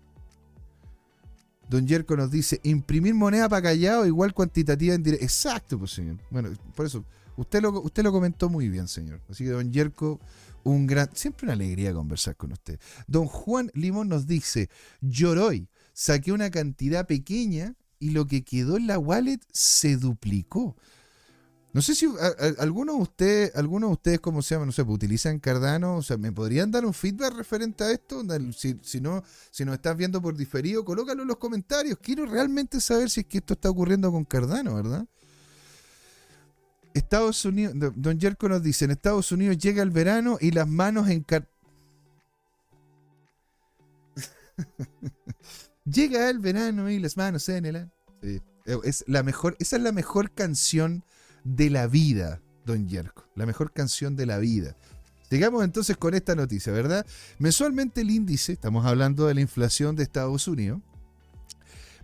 Don 1.69 1.87
Yerko 1.87 2.17
nos 2.17 2.31
dice, 2.31 2.61
imprimir 2.65 3.15
moneda 3.15 3.49
para 3.49 3.63
callado 3.63 4.07
igual 4.07 4.35
cuantitativa 4.35 4.95
en 4.95 5.03
directo. 5.03 5.25
Exacto, 5.25 5.79
pues 5.79 5.93
señor. 5.93 6.19
Bueno, 6.31 6.51
por 6.75 6.87
eso, 6.87 7.05
usted 7.37 7.63
lo, 7.63 7.81
usted 7.81 8.03
lo 8.03 8.13
comentó 8.13 8.51
muy 8.51 8.69
bien, 8.69 8.89
señor. 8.89 9.21
Así 9.31 9.45
que 9.45 9.51
don 9.51 9.73
Yerko, 9.73 10.21
un 10.65 10.87
gran, 10.87 11.11
siempre 11.15 11.47
una 11.47 11.55
alegría 11.55 11.93
conversar 11.93 12.37
con 12.37 12.53
usted. 12.53 12.79
Don 13.07 13.27
Juan 13.27 13.71
Limón 13.75 14.09
nos 14.09 14.27
dice, 14.27 14.71
Yoroi 15.01 15.69
saqué 15.93 16.33
una 16.33 16.51
cantidad 16.51 17.07
pequeña 17.07 17.75
y 17.99 18.11
lo 18.11 18.27
que 18.27 18.45
quedó 18.45 18.77
en 18.77 18.87
la 18.87 18.99
wallet 18.99 19.41
se 19.53 19.97
duplicó. 19.97 20.77
No 21.73 21.81
sé 21.81 21.95
si 21.95 22.07
algunos 22.59 22.97
de 22.97 23.03
ustedes, 23.03 23.57
algunos 23.57 23.91
de 23.91 23.93
ustedes, 23.95 24.21
¿cómo 24.21 24.43
se 24.43 24.55
llama? 24.55 24.67
No 24.67 24.73
sé, 24.73 24.85
pues, 24.85 24.97
utilizan 24.97 25.39
Cardano. 25.39 25.97
O 25.97 26.03
sea, 26.03 26.19
¿me 26.19 26.31
podrían 26.31 26.71
dar 26.71 26.85
un 26.85 26.93
feedback 26.93 27.35
referente 27.35 27.83
a 27.83 27.93
esto? 27.93 28.23
Si, 28.55 28.79
si, 28.83 29.01
no, 29.01 29.23
si 29.51 29.65
nos 29.65 29.77
estás 29.77 29.97
viendo 29.97 30.21
por 30.21 30.37
diferido, 30.37 30.85
colócalo 30.85 31.23
en 31.23 31.29
los 31.29 31.39
comentarios. 31.39 31.99
Quiero 32.03 32.27
realmente 32.27 32.79
saber 32.79 33.09
si 33.09 33.21
es 33.21 33.27
que 33.27 33.39
esto 33.39 33.55
está 33.55 33.71
ocurriendo 33.71 34.13
con 34.13 34.25
Cardano, 34.27 34.75
¿verdad? 34.75 35.07
Estados 36.95 37.45
Unidos, 37.45 37.75
Don 37.97 38.21
Jerko 38.21 38.49
nos 38.49 38.63
dice, 38.63 38.85
en 38.85 38.93
Estados 38.93 39.33
Unidos 39.33 39.59
llega 39.59 39.83
el 39.83 39.91
verano 39.91 40.39
y 40.41 40.51
las 40.51 40.69
manos 40.69 41.09
en... 41.09 41.25
llega 45.85 46.31
el 46.31 46.39
verano 46.39 46.91
y 46.91 46.99
las 46.99 47.17
manos 47.17 47.49
en 47.49 47.67
el... 47.67 47.91
es 48.85 49.05
la 49.07 49.23
mejor, 49.23 49.57
esa 49.59 49.77
es 49.77 49.83
la 49.83 49.93
mejor 49.93 50.33
canción 50.33 51.05
de 51.45 51.71
la 51.71 51.87
vida, 51.87 52.41
don 52.65 52.89
Yerko. 52.89 53.29
La 53.35 53.47
mejor 53.47 53.73
canción 53.73 54.17
de 54.17 54.27
la 54.27 54.39
vida. 54.39 54.77
Sigamos 55.31 55.65
entonces 55.65 55.97
con 55.97 56.15
esta 56.15 56.35
noticia, 56.35 56.73
¿verdad? 56.73 57.07
Mensualmente 57.39 58.03
el 58.03 58.11
índice, 58.11 58.53
estamos 58.53 58.85
hablando 58.85 59.27
de 59.27 59.35
la 59.35 59.41
inflación 59.41 59.97
de 59.97 60.03
Estados 60.03 60.47
Unidos, 60.47 60.83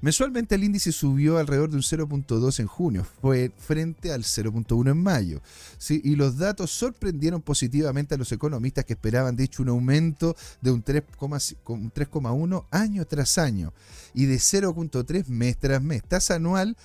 mensualmente 0.01 0.55
el 0.55 0.64
índice 0.64 0.92
subió 0.92 1.38
alrededor 1.38 1.70
de 1.70 1.76
un 1.76 1.82
0.2 1.82 2.61
en 2.61 2.66
junio, 2.66 3.07
fue 3.20 3.53
frente 3.57 4.12
al 4.12 4.22
0.1 4.22 4.90
en 4.90 5.03
mayo. 5.03 5.40
Y 5.88 6.16
los 6.16 6.38
datos 6.38 6.70
sorprendieron 6.70 7.42
positivamente 7.42 8.14
a 8.14 8.18
los 8.18 8.32
economistas 8.32 8.84
que 8.84 8.94
esperaban, 8.94 9.36
de 9.36 9.44
hecho, 9.44 9.62
un 9.62 9.70
aumento 9.70 10.36
de 10.61 10.70
un 10.70 10.84
3,1 10.84 12.64
año 12.70 13.05
tras 13.07 13.38
año 13.38 13.72
y 14.14 14.26
de 14.26 14.36
0.3 14.36 15.26
mes 15.28 15.59
tras 15.59 15.82
mes. 15.82 16.03
Anual 16.30 16.76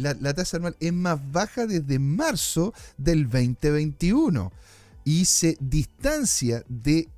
la, 0.00 0.34
tasa 0.34 0.56
anual 0.56 0.76
es 0.80 0.92
más 0.92 1.20
baja 1.30 1.66
desde 1.66 1.98
marzo 1.98 2.72
del 2.96 3.24
2021 3.24 4.52
y 5.04 5.24
se 5.26 5.56
distancia 5.60 6.64
de, 6.68 7.08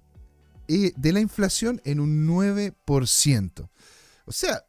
eh, 0.68 0.92
de 0.96 1.12
la 1.12 1.20
inflación 1.20 1.80
en 1.84 2.00
un 2.00 2.26
9%. 2.26 3.68
O 4.24 4.32
sea, 4.32 4.64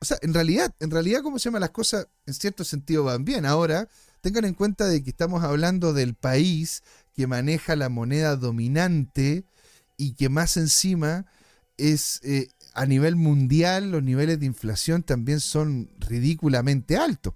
o 0.00 0.04
sea, 0.04 0.18
en 0.22 0.32
realidad, 0.32 0.74
en 0.78 0.90
realidad, 0.90 1.22
¿cómo 1.22 1.38
se 1.38 1.46
llama? 1.46 1.60
Las 1.60 1.70
cosas 1.70 2.06
en 2.26 2.34
cierto 2.34 2.64
sentido 2.64 3.04
van 3.04 3.24
bien. 3.24 3.44
Ahora, 3.46 3.88
tengan 4.20 4.44
en 4.44 4.54
cuenta 4.54 4.86
de 4.86 5.02
que 5.02 5.10
estamos 5.10 5.42
hablando 5.42 5.92
del 5.92 6.14
país 6.14 6.82
que 7.14 7.26
maneja 7.26 7.74
la 7.74 7.88
moneda 7.88 8.36
dominante 8.36 9.44
y 9.96 10.14
que 10.14 10.28
más 10.28 10.56
encima 10.56 11.26
es, 11.76 12.20
eh, 12.22 12.48
a 12.74 12.86
nivel 12.86 13.16
mundial 13.16 13.90
los 13.90 14.02
niveles 14.02 14.38
de 14.38 14.46
inflación 14.46 15.02
también 15.02 15.40
son 15.40 15.90
ridículamente 15.98 16.96
altos. 16.96 17.34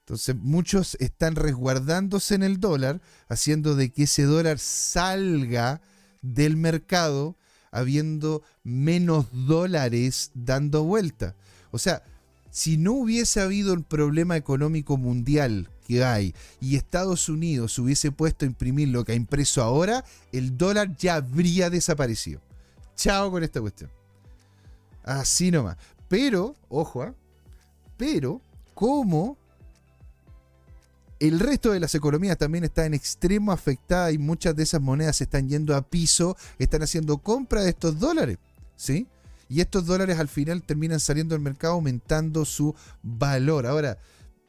Entonces 0.00 0.34
muchos 0.36 0.96
están 0.98 1.36
resguardándose 1.36 2.34
en 2.34 2.42
el 2.42 2.58
dólar, 2.58 3.00
haciendo 3.28 3.76
de 3.76 3.92
que 3.92 4.04
ese 4.04 4.22
dólar 4.22 4.58
salga 4.58 5.82
del 6.22 6.56
mercado 6.56 7.36
habiendo 7.70 8.42
menos 8.62 9.26
dólares 9.32 10.30
dando 10.34 10.84
vuelta. 10.84 11.36
O 11.70 11.78
sea, 11.78 12.02
si 12.50 12.76
no 12.76 12.92
hubiese 12.92 13.40
habido 13.40 13.74
el 13.74 13.84
problema 13.84 14.36
económico 14.36 14.96
mundial 14.96 15.70
que 15.86 16.04
hay 16.04 16.34
y 16.60 16.76
Estados 16.76 17.28
Unidos 17.28 17.78
hubiese 17.78 18.12
puesto 18.12 18.44
a 18.44 18.48
imprimir 18.48 18.88
lo 18.88 19.04
que 19.04 19.12
ha 19.12 19.16
impreso 19.16 19.62
ahora, 19.62 20.04
el 20.32 20.58
dólar 20.58 20.96
ya 20.96 21.16
habría 21.16 21.70
desaparecido. 21.70 22.40
Chao 22.96 23.30
con 23.30 23.42
esta 23.42 23.60
cuestión. 23.60 23.90
Así 25.04 25.50
nomás. 25.50 25.76
Pero, 26.08 26.56
ojo, 26.68 27.02
¿ah? 27.02 27.14
pero 27.96 28.40
como 28.74 29.38
el 31.20 31.38
resto 31.38 31.70
de 31.70 31.80
las 31.80 31.94
economías 31.94 32.38
también 32.38 32.64
está 32.64 32.86
en 32.86 32.94
extremo 32.94 33.52
afectada 33.52 34.10
y 34.10 34.18
muchas 34.18 34.56
de 34.56 34.62
esas 34.62 34.80
monedas 34.80 35.20
están 35.20 35.48
yendo 35.48 35.76
a 35.76 35.82
piso, 35.82 36.36
están 36.58 36.82
haciendo 36.82 37.18
compra 37.18 37.62
de 37.62 37.70
estos 37.70 37.98
dólares, 37.98 38.38
¿sí? 38.74 39.06
Y 39.50 39.60
estos 39.60 39.84
dólares 39.84 40.18
al 40.18 40.28
final 40.28 40.62
terminan 40.62 41.00
saliendo 41.00 41.34
al 41.34 41.42
mercado 41.42 41.74
aumentando 41.74 42.46
su 42.46 42.74
valor. 43.02 43.66
Ahora, 43.66 43.98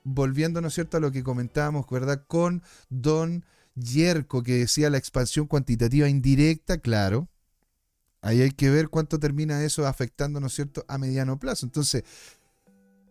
volviendo, 0.05 0.61
¿no 0.61 0.69
es 0.69 0.73
cierto?, 0.75 0.95
a 0.95 1.01
lo 1.01 1.11
que 1.11 1.23
comentábamos, 1.23 1.85
¿verdad?, 1.89 2.23
con 2.25 2.63
Don 2.89 3.43
Yerko, 3.75 4.43
que 4.43 4.59
decía 4.59 4.89
la 4.89 4.97
expansión 4.97 5.47
cuantitativa 5.47 6.07
indirecta, 6.07 6.77
claro, 6.77 7.27
Ahí 8.21 8.41
hay 8.41 8.51
que 8.51 8.69
ver 8.69 8.89
cuánto 8.89 9.19
termina 9.19 9.63
eso 9.63 9.87
afectando, 9.87 10.39
¿no 10.39 10.47
es 10.47 10.53
cierto?, 10.53 10.85
a 10.87 10.97
mediano 10.97 11.39
plazo. 11.39 11.65
Entonces, 11.65 12.03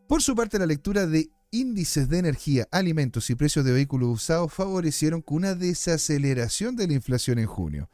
por 0.07 0.23
su 0.23 0.37
parte, 0.37 0.59
la 0.59 0.67
lectura 0.67 1.07
de 1.07 1.31
índices 1.51 2.09
de 2.09 2.19
energía, 2.19 2.69
alimentos 2.71 3.29
y 3.29 3.35
precios 3.35 3.65
de 3.65 3.73
vehículos 3.73 4.09
usados 4.09 4.53
favorecieron 4.53 5.21
con 5.21 5.39
una 5.39 5.57
desaceleración 5.57 6.77
de 6.77 6.87
la 6.87 6.95
inflación 6.95 7.41
en 7.41 7.47
junio. 7.47 7.91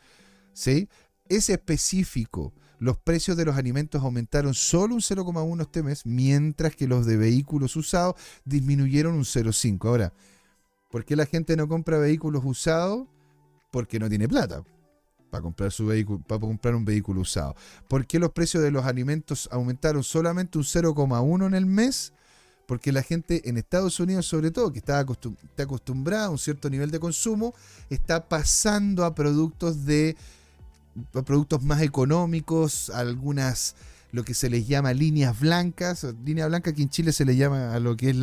¿Sí? 0.53 0.88
Es 1.28 1.49
específico. 1.49 2.53
Los 2.79 2.99
precios 2.99 3.37
de 3.37 3.45
los 3.45 3.57
alimentos 3.57 4.03
aumentaron 4.03 4.55
solo 4.55 4.95
un 4.95 5.01
0,1 5.01 5.62
este 5.62 5.83
mes, 5.83 6.05
mientras 6.05 6.77
que 6.77 6.87
los 6.87 7.07
de 7.07 7.16
vehículos 7.16 7.77
usados 7.77 8.16
disminuyeron 8.45 9.14
un 9.14 9.24
0,5. 9.24 9.89
Ahora, 9.89 10.12
¿por 10.91 11.05
qué 11.05 11.16
la 11.16 11.27
gente 11.27 11.57
no 11.57 11.68
compra 11.68 11.99
vehículos 11.99 12.43
usados? 12.45 13.07
Porque 13.70 13.99
no 13.99 14.09
tiene 14.09 14.29
plata 14.29 14.62
para 15.31 16.41
comprar 16.41 16.74
un 16.74 16.85
vehículo 16.85 17.20
usado. 17.20 17.55
¿Por 17.89 18.07
qué 18.07 18.18
los 18.18 18.33
precios 18.33 18.62
de 18.62 18.70
los 18.70 18.85
alimentos 18.85 19.49
aumentaron 19.53 20.03
solamente 20.03 20.59
un 20.59 20.64
0,1 20.64 21.47
en 21.47 21.55
el 21.55 21.66
mes? 21.66 22.12
Porque 22.66 22.91
la 22.91 23.03
gente 23.03 23.49
en 23.49 23.59
Estados 23.59 24.01
Unidos, 24.01 24.27
sobre 24.27 24.51
todo, 24.51 24.72
que 24.72 24.79
está, 24.79 24.99
acostumbrada 24.99 26.27
a 26.27 26.31
un 26.31 26.39
cierto 26.39 26.68
nivel 26.68 26.91
de 26.91 26.99
consumo, 26.99 27.55
está 27.91 28.29
pasando 28.29 29.05
a 29.05 29.14
productos 29.14 29.85
de 29.85 30.16
productos 31.24 31.62
más 31.62 31.82
económicos, 31.82 32.90
algunas 32.90 33.74
lo 34.12 34.24
que 34.24 34.34
se 34.34 34.49
les 34.49 34.66
llama 34.66 34.94
líneas 34.94 35.38
blancas, 35.38 36.07
línea 36.24 36.47
blanca 36.47 36.72
que 36.72 36.82
en 36.82 36.88
Chile 36.88 37.12
se 37.12 37.24
le 37.24 37.36
llama 37.36 37.74
a 37.74 37.80
lo 37.80 37.97
que 37.97 38.11
es 38.11 38.16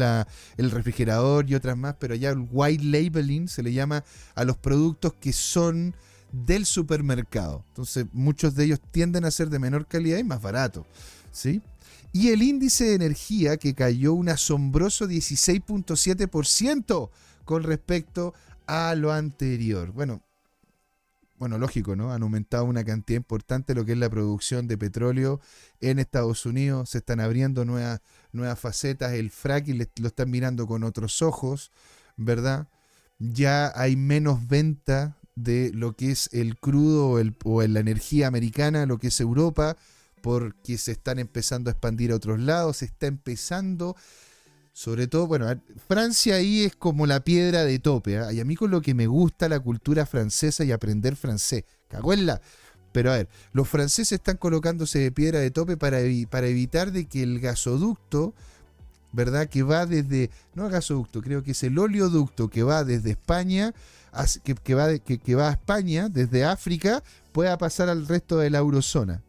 el 0.57 0.71
refrigerador 0.71 1.49
y 1.49 1.55
otras 1.55 1.77
más, 1.77 1.95
pero 1.99 2.15
allá 2.15 2.31
el 2.31 2.47
white 2.51 2.83
labeling 2.83 3.47
se 3.47 3.61
le 3.61 3.73
llama 3.73 4.03
a 4.33 4.43
los 4.43 4.57
productos 4.57 5.13
que 5.13 5.33
son 5.33 5.93
del 6.31 6.65
supermercado. 6.65 7.63
Entonces, 7.69 8.05
muchos 8.11 8.55
de 8.55 8.65
ellos 8.65 8.79
tienden 8.91 9.23
a 9.23 9.31
ser 9.31 9.49
de 9.49 9.59
menor 9.59 9.85
calidad 9.85 10.17
y 10.17 10.23
más 10.23 10.41
barato. 10.41 10.85
¿sí? 11.31 11.61
Y 12.11 12.29
el 12.29 12.41
índice 12.41 12.85
de 12.85 12.95
energía 12.95 13.57
que 13.57 13.73
cayó 13.73 14.13
un 14.13 14.29
asombroso 14.29 15.07
16.7% 15.07 17.09
con 17.45 17.63
respecto 17.63 18.33
a 18.65 18.95
lo 18.95 19.11
anterior. 19.11 19.91
Bueno, 19.91 20.21
bueno, 21.43 21.57
lógico, 21.57 21.97
¿no? 21.97 22.13
Han 22.13 22.23
aumentado 22.23 22.63
una 22.63 22.85
cantidad 22.85 23.17
importante 23.17 23.75
lo 23.75 23.83
que 23.83 23.91
es 23.91 23.97
la 23.97 24.09
producción 24.09 24.65
de 24.65 24.77
petróleo 24.77 25.41
en 25.81 25.99
Estados 25.99 26.45
Unidos. 26.45 26.91
Se 26.91 26.99
están 26.99 27.19
abriendo 27.19 27.65
nuevas, 27.65 27.99
nuevas 28.31 28.57
facetas. 28.57 29.11
El 29.11 29.29
fracking 29.29 29.85
lo 29.97 30.07
están 30.07 30.31
mirando 30.31 30.67
con 30.67 30.85
otros 30.85 31.21
ojos, 31.21 31.69
¿verdad? 32.15 32.69
Ya 33.19 33.73
hay 33.75 33.97
menos 33.97 34.47
venta 34.47 35.17
de 35.35 35.71
lo 35.73 35.97
que 35.97 36.11
es 36.11 36.29
el 36.31 36.57
crudo 36.57 37.09
o, 37.09 37.19
el, 37.19 37.35
o 37.43 37.61
la 37.61 37.81
energía 37.81 38.27
americana, 38.27 38.85
lo 38.85 38.97
que 38.97 39.07
es 39.07 39.19
Europa, 39.19 39.75
porque 40.21 40.77
se 40.77 40.93
están 40.93 41.19
empezando 41.19 41.69
a 41.69 41.73
expandir 41.73 42.13
a 42.13 42.15
otros 42.15 42.39
lados, 42.39 42.77
se 42.77 42.85
está 42.85 43.07
empezando, 43.07 43.97
sobre 44.73 45.07
todo, 45.07 45.27
bueno, 45.27 45.47
Francia 45.87 46.35
ahí 46.35 46.63
es 46.63 46.75
como 46.75 47.05
la 47.05 47.23
piedra 47.23 47.63
de 47.63 47.77
tope, 47.77 48.17
¿ah? 48.17 48.33
y 48.33 48.39
a 48.39 48.45
mí 48.45 48.55
con 48.55 48.71
lo 48.71 48.81
que 48.81 48.95
me 48.95 49.05
gusta 49.05 49.47
la 49.47 49.59
cultura 49.59 50.07
francesa 50.07 50.63
y 50.63 50.71
aprender 50.71 51.15
francés, 51.15 51.63
cagó 51.87 52.13
en 52.13 52.25
la... 52.25 52.41
Pero 52.91 53.11
a 53.11 53.17
ver, 53.17 53.29
los 53.53 53.67
franceses 53.67 54.11
están 54.11 54.37
colocándose 54.37 54.99
de 54.99 55.11
piedra 55.11 55.39
de 55.39 55.49
tope 55.49 55.77
para, 55.77 55.97
para 56.29 56.47
evitar 56.47 56.91
de 56.91 57.05
que 57.05 57.23
el 57.23 57.39
gasoducto, 57.39 58.35
¿verdad? 59.11 59.47
Que 59.47 59.63
va 59.63 59.87
desde, 59.87 60.29
no 60.53 60.65
el 60.65 60.71
gasoducto, 60.71 61.21
creo 61.21 61.41
que 61.41 61.51
es 61.51 61.63
el 61.63 61.77
oleoducto 61.79 62.49
que 62.49 62.61
va 62.61 62.83
desde 62.83 63.11
España 63.11 63.73
que, 64.63 64.75
va, 64.75 64.97
que, 64.99 65.35
va 65.35 65.49
a 65.49 65.51
España 65.53 66.09
desde 66.09 66.45
África 66.45 67.03
pueda 67.31 67.57
pasar 67.57 67.89
al 67.89 68.07
resto 68.07 68.37
de 68.37 68.49
la 68.49 68.59
eurozona. 68.59 69.23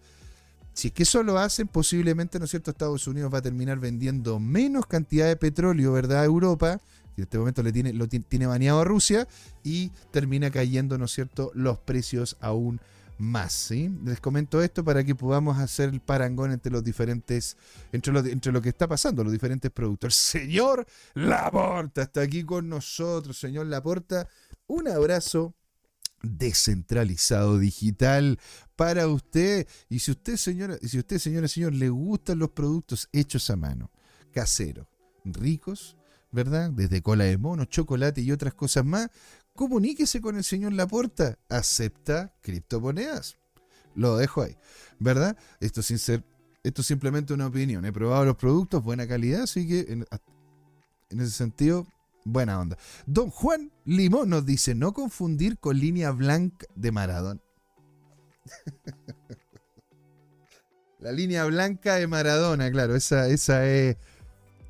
Si 0.74 0.88
es 0.88 0.94
que 0.94 1.04
eso 1.04 1.22
lo 1.22 1.38
hacen, 1.38 1.68
posiblemente, 1.68 2.38
¿no 2.38 2.44
es 2.44 2.50
cierto?, 2.50 2.72
Estados 2.72 3.06
Unidos 3.06 3.32
va 3.32 3.38
a 3.38 3.42
terminar 3.42 3.78
vendiendo 3.78 4.38
menos 4.40 4.86
cantidad 4.86 5.26
de 5.26 5.36
petróleo, 5.36 5.92
¿verdad?, 5.92 6.22
a 6.22 6.24
Europa, 6.24 6.80
que 7.14 7.22
en 7.22 7.24
este 7.24 7.38
momento 7.38 7.62
le 7.62 7.72
tiene, 7.72 7.92
lo 7.92 8.08
tiene 8.08 8.46
baneado 8.46 8.80
a 8.80 8.84
Rusia, 8.84 9.28
y 9.62 9.90
termina 10.10 10.50
cayendo, 10.50 10.98
¿no 10.98 11.04
es 11.04 11.12
cierto?, 11.12 11.52
los 11.54 11.78
precios 11.78 12.36
aún 12.40 12.80
más, 13.18 13.52
¿sí? 13.52 13.90
Les 14.04 14.20
comento 14.20 14.60
esto 14.62 14.84
para 14.84 15.04
que 15.04 15.14
podamos 15.14 15.58
hacer 15.58 15.90
el 15.90 16.00
parangón 16.00 16.50
entre 16.50 16.72
los 16.72 16.82
diferentes, 16.82 17.56
entre 17.92 18.12
lo, 18.12 18.18
entre 18.20 18.50
lo 18.50 18.60
que 18.60 18.70
está 18.70 18.88
pasando, 18.88 19.22
los 19.22 19.32
diferentes 19.32 19.70
productos. 19.70 20.14
Señor 20.34 20.84
Laporta 21.14 22.02
está 22.02 22.22
aquí 22.22 22.44
con 22.44 22.68
nosotros, 22.68 23.38
señor 23.38 23.66
Laporta 23.66 24.28
un 24.66 24.88
abrazo 24.88 25.54
descentralizado 26.26 27.58
digital 27.58 28.38
para 28.76 29.08
usted. 29.08 29.66
Y 29.88 30.00
si 30.00 30.10
usted, 30.10 30.36
señora, 30.36 30.78
si 30.82 30.98
usted, 30.98 31.18
señora, 31.18 31.48
señor, 31.48 31.74
le 31.74 31.88
gustan 31.88 32.38
los 32.38 32.50
productos 32.50 33.08
hechos 33.12 33.50
a 33.50 33.56
mano, 33.56 33.90
caseros, 34.32 34.86
ricos, 35.24 35.96
¿verdad? 36.30 36.70
Desde 36.70 37.02
cola 37.02 37.24
de 37.24 37.38
mono, 37.38 37.64
chocolate 37.64 38.20
y 38.20 38.32
otras 38.32 38.54
cosas 38.54 38.84
más, 38.84 39.08
comuníquese 39.54 40.20
con 40.20 40.36
el 40.36 40.44
señor 40.44 40.72
Laporta. 40.72 41.38
Acepta 41.48 42.34
criptomonedas. 42.40 43.36
Lo 43.94 44.16
dejo 44.16 44.42
ahí, 44.42 44.56
¿verdad? 44.98 45.36
Esto 45.60 45.80
sin 45.82 45.98
ser, 45.98 46.24
esto 46.64 46.80
es 46.80 46.86
simplemente 46.86 47.32
una 47.32 47.46
opinión. 47.46 47.84
He 47.84 47.92
probado 47.92 48.24
los 48.24 48.36
productos, 48.36 48.82
buena 48.82 49.06
calidad, 49.06 49.42
así 49.42 49.68
que 49.68 49.80
en, 49.92 50.04
en 51.10 51.20
ese 51.20 51.30
sentido, 51.30 51.86
buena 52.24 52.60
onda. 52.60 52.76
Don 53.06 53.30
Juan 53.30 53.72
Limón 53.84 54.30
nos 54.30 54.44
dice, 54.44 54.74
no 54.74 54.92
confundir 54.92 55.58
con 55.58 55.78
línea 55.78 56.10
blanca 56.10 56.66
de 56.74 56.92
Maradona. 56.92 57.40
La 60.98 61.12
línea 61.12 61.44
blanca 61.44 61.96
de 61.96 62.06
Maradona, 62.06 62.70
claro, 62.70 62.96
esa, 62.96 63.28
esa 63.28 63.66
es... 63.66 63.96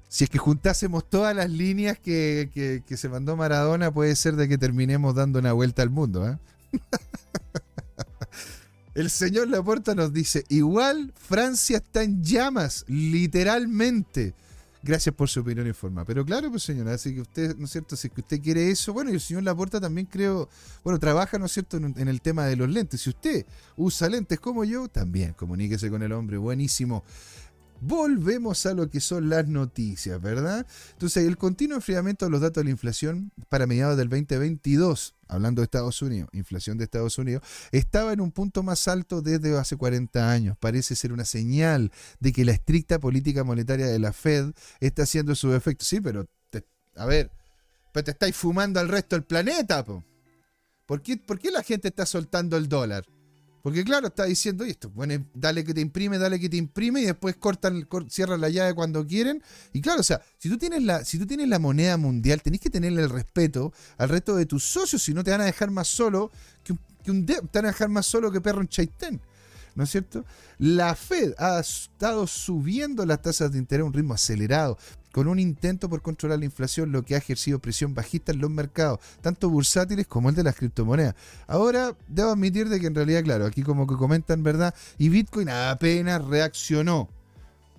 Si 0.08 0.24
es 0.24 0.30
que 0.30 0.38
juntásemos 0.38 1.08
todas 1.08 1.34
las 1.34 1.50
líneas 1.50 1.98
que, 1.98 2.82
se 2.86 3.08
mandó 3.08 3.36
Maradona, 3.36 3.92
puede 3.92 4.14
ser 4.14 4.36
de 4.36 4.48
que 4.48 4.58
terminemos 4.58 5.14
dando 5.14 5.40
una 5.40 5.52
vuelta 5.52 5.82
al 5.82 5.90
mundo. 5.90 6.28
¿eh? 6.28 6.38
El 8.94 9.10
señor 9.10 9.48
Laporta 9.48 9.96
nos 9.96 10.12
dice, 10.12 10.44
igual 10.48 11.12
Francia 11.16 11.78
está 11.78 12.04
en 12.04 12.22
llamas, 12.22 12.84
literalmente. 12.86 14.34
Gracias 14.84 15.14
por 15.14 15.30
su 15.30 15.40
opinión 15.40 15.66
y 15.66 15.72
forma. 15.72 16.04
Pero 16.04 16.26
claro, 16.26 16.50
pues 16.50 16.62
señora, 16.62 16.92
así 16.92 17.14
que 17.14 17.22
usted, 17.22 17.56
¿no 17.56 17.64
es 17.64 17.70
cierto? 17.70 17.96
Si 17.96 18.10
que 18.10 18.20
usted 18.20 18.38
quiere 18.42 18.70
eso, 18.70 18.92
bueno, 18.92 19.10
y 19.10 19.14
el 19.14 19.20
señor 19.20 19.42
Laporta 19.42 19.80
también 19.80 20.06
creo, 20.06 20.50
bueno, 20.82 20.98
trabaja, 20.98 21.38
¿no 21.38 21.46
es 21.46 21.52
cierto?, 21.52 21.78
en, 21.78 22.06
el 22.06 22.20
tema 22.20 22.44
de 22.44 22.56
los 22.56 22.68
lentes. 22.68 23.00
Si 23.00 23.08
usted 23.08 23.46
usa 23.76 24.10
lentes 24.10 24.38
como 24.38 24.62
yo, 24.62 24.88
también 24.88 25.32
comuníquese 25.32 25.88
con 25.88 26.02
el 26.02 26.12
hombre, 26.12 26.36
buenísimo 26.36 27.02
volvemos 27.86 28.64
a 28.66 28.74
lo 28.74 28.88
que 28.88 29.00
son 29.00 29.28
las 29.28 29.46
noticias, 29.46 30.20
¿verdad? 30.20 30.66
Entonces, 30.92 31.26
el 31.26 31.36
continuo 31.36 31.76
enfriamiento 31.76 32.24
de 32.24 32.30
los 32.30 32.40
datos 32.40 32.62
de 32.62 32.64
la 32.64 32.70
inflación 32.70 33.30
para 33.48 33.66
mediados 33.66 33.96
del 33.96 34.08
2022, 34.08 35.14
hablando 35.28 35.60
de 35.60 35.64
Estados 35.64 36.00
Unidos, 36.00 36.30
inflación 36.32 36.78
de 36.78 36.84
Estados 36.84 37.18
Unidos, 37.18 37.42
estaba 37.72 38.12
en 38.12 38.20
un 38.20 38.32
punto 38.32 38.62
más 38.62 38.88
alto 38.88 39.20
desde 39.20 39.56
hace 39.58 39.76
40 39.76 40.30
años. 40.30 40.56
Parece 40.58 40.96
ser 40.96 41.12
una 41.12 41.24
señal 41.24 41.92
de 42.20 42.32
que 42.32 42.44
la 42.44 42.52
estricta 42.52 42.98
política 42.98 43.44
monetaria 43.44 43.86
de 43.86 43.98
la 43.98 44.12
Fed 44.12 44.52
está 44.80 45.02
haciendo 45.02 45.34
su 45.34 45.52
efecto. 45.54 45.84
Sí, 45.84 46.00
pero, 46.00 46.26
a 46.96 47.06
ver, 47.06 47.30
pero 47.92 48.04
te 48.04 48.12
estáis 48.12 48.34
fumando 48.34 48.80
al 48.80 48.88
resto 48.88 49.14
del 49.16 49.24
planeta, 49.24 49.84
po. 49.84 50.02
¿Por 50.86 51.02
qué, 51.02 51.16
¿Por 51.16 51.38
qué 51.38 51.50
la 51.50 51.62
gente 51.62 51.88
está 51.88 52.04
soltando 52.04 52.56
el 52.56 52.68
dólar? 52.68 53.06
Porque 53.64 53.82
claro, 53.82 54.08
está 54.08 54.24
diciendo 54.24 54.62
esto, 54.62 54.90
bueno, 54.90 55.24
dale 55.32 55.64
que 55.64 55.72
te 55.72 55.80
imprime, 55.80 56.18
dale 56.18 56.38
que 56.38 56.50
te 56.50 56.58
imprime 56.58 57.00
y 57.00 57.06
después 57.06 57.36
cortan, 57.36 57.88
cierran 58.10 58.42
la 58.42 58.50
llave 58.50 58.74
cuando 58.74 59.06
quieren. 59.06 59.42
Y 59.72 59.80
claro, 59.80 60.00
o 60.00 60.02
sea, 60.02 60.20
si 60.36 60.50
tú 60.50 60.58
tienes 60.58 60.82
la, 60.82 61.02
si 61.02 61.18
tú 61.18 61.24
tienes 61.24 61.48
la 61.48 61.58
moneda 61.58 61.96
mundial, 61.96 62.42
tenés 62.42 62.60
que 62.60 62.68
tenerle 62.68 63.00
el 63.00 63.08
respeto 63.08 63.72
al 63.96 64.10
resto 64.10 64.36
de 64.36 64.44
tus 64.44 64.64
socios, 64.64 65.02
si 65.02 65.14
no 65.14 65.24
te 65.24 65.30
van 65.30 65.40
a 65.40 65.44
dejar 65.44 65.70
más 65.70 65.88
solo 65.88 66.30
que 66.62 67.10
un, 67.10 67.24
te 67.24 67.40
van 67.54 67.64
a 67.64 67.68
dejar 67.68 67.88
más 67.88 68.04
solo 68.04 68.30
que 68.30 68.42
perro 68.42 68.60
en 68.60 68.68
chaitén. 68.68 69.18
¿no 69.74 69.84
es 69.84 69.90
cierto? 69.90 70.26
La 70.58 70.94
Fed 70.94 71.32
ha 71.38 71.58
estado 71.58 72.26
subiendo 72.26 73.06
las 73.06 73.22
tasas 73.22 73.50
de 73.50 73.58
interés 73.58 73.82
a 73.82 73.86
un 73.86 73.94
ritmo 73.94 74.12
acelerado, 74.12 74.76
con 75.14 75.28
un 75.28 75.38
intento 75.38 75.88
por 75.88 76.02
controlar 76.02 76.40
la 76.40 76.44
inflación, 76.44 76.90
lo 76.90 77.04
que 77.04 77.14
ha 77.14 77.18
ejercido 77.18 77.60
presión 77.60 77.94
bajista 77.94 78.32
en 78.32 78.40
los 78.40 78.50
mercados, 78.50 78.98
tanto 79.20 79.48
bursátiles 79.48 80.08
como 80.08 80.28
el 80.28 80.34
de 80.34 80.42
las 80.42 80.56
criptomonedas. 80.56 81.14
Ahora, 81.46 81.96
debo 82.08 82.32
admitir 82.32 82.68
de 82.68 82.80
que 82.80 82.88
en 82.88 82.96
realidad, 82.96 83.22
claro, 83.22 83.46
aquí 83.46 83.62
como 83.62 83.86
que 83.86 83.94
comentan, 83.94 84.42
¿verdad? 84.42 84.74
Y 84.98 85.10
Bitcoin 85.10 85.50
apenas 85.50 86.24
reaccionó. 86.24 87.08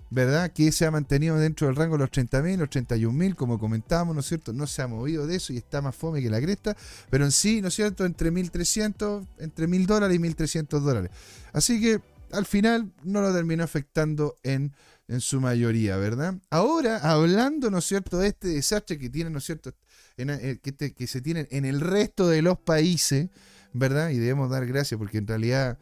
¿verdad? 0.08 0.52
Que 0.52 0.70
se 0.70 0.86
ha 0.86 0.90
mantenido 0.92 1.36
dentro 1.36 1.66
del 1.66 1.74
rango 1.74 1.96
de 1.96 2.04
los 2.04 2.10
30.000, 2.12 2.56
los 2.58 2.70
31.000, 2.70 3.34
como 3.34 3.58
comentábamos, 3.58 4.14
¿no 4.14 4.20
es 4.20 4.26
cierto? 4.26 4.52
No 4.52 4.68
se 4.68 4.80
ha 4.80 4.86
movido 4.86 5.26
de 5.26 5.34
eso 5.34 5.52
y 5.52 5.56
está 5.56 5.82
más 5.82 5.96
fome 5.96 6.22
que 6.22 6.30
la 6.30 6.40
cresta, 6.40 6.76
pero 7.10 7.24
en 7.24 7.32
sí, 7.32 7.60
¿no 7.60 7.68
es 7.68 7.74
cierto? 7.74 8.06
Entre 8.06 8.32
1.300, 8.32 9.26
entre 9.40 9.66
1.000 9.66 9.86
dólares 9.86 10.16
y 10.16 10.20
1.300 10.20 10.78
dólares. 10.78 11.10
Así 11.52 11.80
que 11.80 12.00
al 12.32 12.46
final 12.46 12.92
no 13.02 13.20
lo 13.20 13.32
terminó 13.32 13.64
afectando 13.64 14.36
en 14.44 14.72
en 15.08 15.20
su 15.20 15.40
mayoría, 15.40 15.96
¿verdad? 15.96 16.34
Ahora, 16.50 16.98
hablando, 16.98 17.70
¿no 17.70 17.78
es 17.78 17.84
cierto?, 17.84 18.18
de 18.18 18.28
este 18.28 18.48
desastre 18.48 18.98
que 18.98 19.08
tienen, 19.08 19.32
¿no 19.32 19.38
es 19.38 19.44
cierto?, 19.44 19.72
eh, 20.16 20.58
que, 20.62 21.06
se 21.06 21.20
tienen 21.20 21.46
en 21.50 21.64
el 21.64 21.80
resto 21.80 22.28
de 22.28 22.42
los 22.42 22.58
países, 22.58 23.28
¿verdad? 23.72 24.10
Y 24.10 24.18
debemos 24.18 24.50
dar 24.50 24.66
gracias 24.66 24.98
porque 24.98 25.18
en 25.18 25.26
realidad 25.26 25.78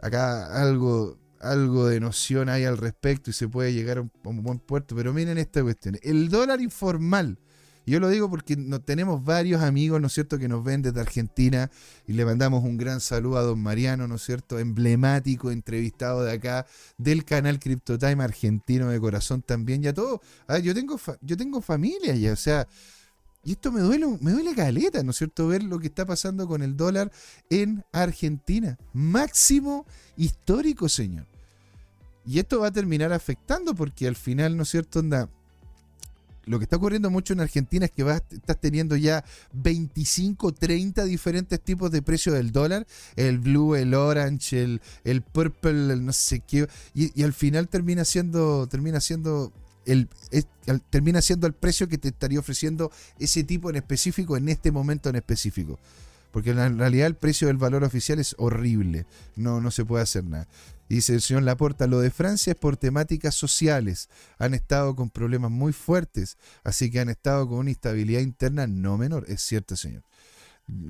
acá 0.00 0.60
algo, 0.62 1.18
algo 1.40 1.86
de 1.86 2.00
noción 2.00 2.48
hay 2.48 2.64
al 2.64 2.76
respecto 2.76 3.30
y 3.30 3.32
se 3.32 3.48
puede 3.48 3.72
llegar 3.72 3.98
a 3.98 4.00
un 4.02 4.42
buen 4.42 4.58
puerto, 4.58 4.94
pero 4.94 5.12
miren 5.12 5.38
esta 5.38 5.62
cuestión, 5.62 5.98
el 6.02 6.28
dólar 6.28 6.60
informal 6.60 7.38
yo 7.86 8.00
lo 8.00 8.08
digo 8.08 8.28
porque 8.28 8.56
no, 8.56 8.80
tenemos 8.80 9.24
varios 9.24 9.62
amigos, 9.62 10.00
¿no 10.00 10.08
es 10.08 10.12
cierto?, 10.12 10.38
que 10.38 10.48
nos 10.48 10.64
ven 10.64 10.82
desde 10.82 11.00
Argentina 11.00 11.70
y 12.06 12.14
le 12.14 12.24
mandamos 12.24 12.64
un 12.64 12.76
gran 12.76 13.00
saludo 13.00 13.38
a 13.38 13.42
don 13.42 13.60
Mariano, 13.62 14.08
¿no 14.08 14.16
es 14.16 14.22
cierto?, 14.22 14.58
emblemático 14.58 15.50
entrevistado 15.50 16.24
de 16.24 16.32
acá 16.32 16.66
del 16.98 17.24
canal 17.24 17.60
CryptoTime 17.60 18.22
argentino 18.24 18.88
de 18.88 19.00
corazón 19.00 19.42
también. 19.42 19.82
Ya 19.82 19.92
todo, 19.92 20.20
yo 20.62 20.74
tengo, 20.74 21.00
yo 21.20 21.36
tengo 21.36 21.60
familia 21.60 22.14
ya, 22.16 22.32
o 22.32 22.36
sea, 22.36 22.66
y 23.44 23.52
esto 23.52 23.70
me 23.70 23.80
duele, 23.80 24.18
me 24.20 24.32
duele 24.32 24.56
caleta, 24.56 25.04
¿no 25.04 25.12
es 25.12 25.18
cierto?, 25.18 25.46
ver 25.46 25.62
lo 25.62 25.78
que 25.78 25.86
está 25.86 26.04
pasando 26.04 26.48
con 26.48 26.62
el 26.62 26.76
dólar 26.76 27.12
en 27.48 27.84
Argentina. 27.92 28.76
Máximo 28.92 29.86
histórico, 30.16 30.88
señor. 30.88 31.26
Y 32.24 32.40
esto 32.40 32.58
va 32.58 32.66
a 32.66 32.72
terminar 32.72 33.12
afectando 33.12 33.72
porque 33.72 34.08
al 34.08 34.16
final, 34.16 34.56
¿no 34.56 34.64
es 34.64 34.70
cierto?, 34.70 35.00
lo 36.46 36.58
que 36.58 36.64
está 36.64 36.76
ocurriendo 36.76 37.10
mucho 37.10 37.32
en 37.32 37.40
Argentina 37.40 37.86
es 37.86 37.90
que 37.90 38.04
vas, 38.04 38.22
estás 38.30 38.58
teniendo 38.60 38.96
ya 38.96 39.24
25, 39.52 40.52
30 40.52 41.04
diferentes 41.04 41.60
tipos 41.60 41.90
de 41.90 42.02
precio 42.02 42.32
del 42.32 42.52
dólar. 42.52 42.86
El 43.16 43.40
blue, 43.40 43.74
el 43.74 43.94
orange, 43.94 44.62
el, 44.62 44.80
el 45.04 45.22
purple, 45.22 45.92
el 45.92 46.04
no 46.04 46.12
sé 46.12 46.40
qué. 46.40 46.68
Y, 46.94 47.22
al 47.22 47.32
final 47.32 47.68
termina 47.68 48.04
siendo, 48.04 48.68
termina 48.68 49.00
siendo 49.00 49.52
el, 49.84 50.08
termina 50.90 51.20
siendo 51.20 51.46
el 51.46 51.52
precio 51.52 51.88
que 51.88 51.98
te 51.98 52.08
estaría 52.08 52.38
ofreciendo 52.38 52.90
ese 53.18 53.44
tipo 53.44 53.70
en 53.70 53.76
específico 53.76 54.36
en 54.36 54.48
este 54.48 54.70
momento 54.70 55.10
en 55.10 55.16
específico. 55.16 55.78
Porque 56.36 56.50
en 56.50 56.78
realidad 56.78 57.06
el 57.06 57.16
precio 57.16 57.48
del 57.48 57.56
valor 57.56 57.82
oficial 57.82 58.18
es 58.18 58.34
horrible. 58.36 59.06
No, 59.36 59.62
no 59.62 59.70
se 59.70 59.86
puede 59.86 60.02
hacer 60.02 60.24
nada. 60.24 60.46
Dice 60.86 61.14
el 61.14 61.22
señor 61.22 61.44
Laporta, 61.44 61.86
lo 61.86 61.98
de 62.00 62.10
Francia 62.10 62.50
es 62.50 62.58
por 62.58 62.76
temáticas 62.76 63.34
sociales. 63.34 64.10
Han 64.36 64.52
estado 64.52 64.94
con 64.94 65.08
problemas 65.08 65.50
muy 65.50 65.72
fuertes, 65.72 66.36
así 66.62 66.90
que 66.90 67.00
han 67.00 67.08
estado 67.08 67.48
con 67.48 67.60
una 67.60 67.70
instabilidad 67.70 68.20
interna 68.20 68.66
no 68.66 68.98
menor. 68.98 69.24
Es 69.28 69.40
cierto, 69.40 69.76
señor. 69.76 70.02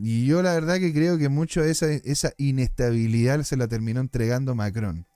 Y 0.03 0.27
yo 0.27 0.43
la 0.43 0.53
verdad 0.53 0.81
que 0.81 0.93
creo 0.93 1.17
que 1.17 1.29
mucho 1.29 1.63
de 1.63 1.71
esa, 1.71 1.93
esa 1.93 2.33
inestabilidad 2.39 3.41
se 3.45 3.57
la 3.57 3.69
terminó 3.69 4.01
entregando 4.01 4.57
Macron. 4.57 5.07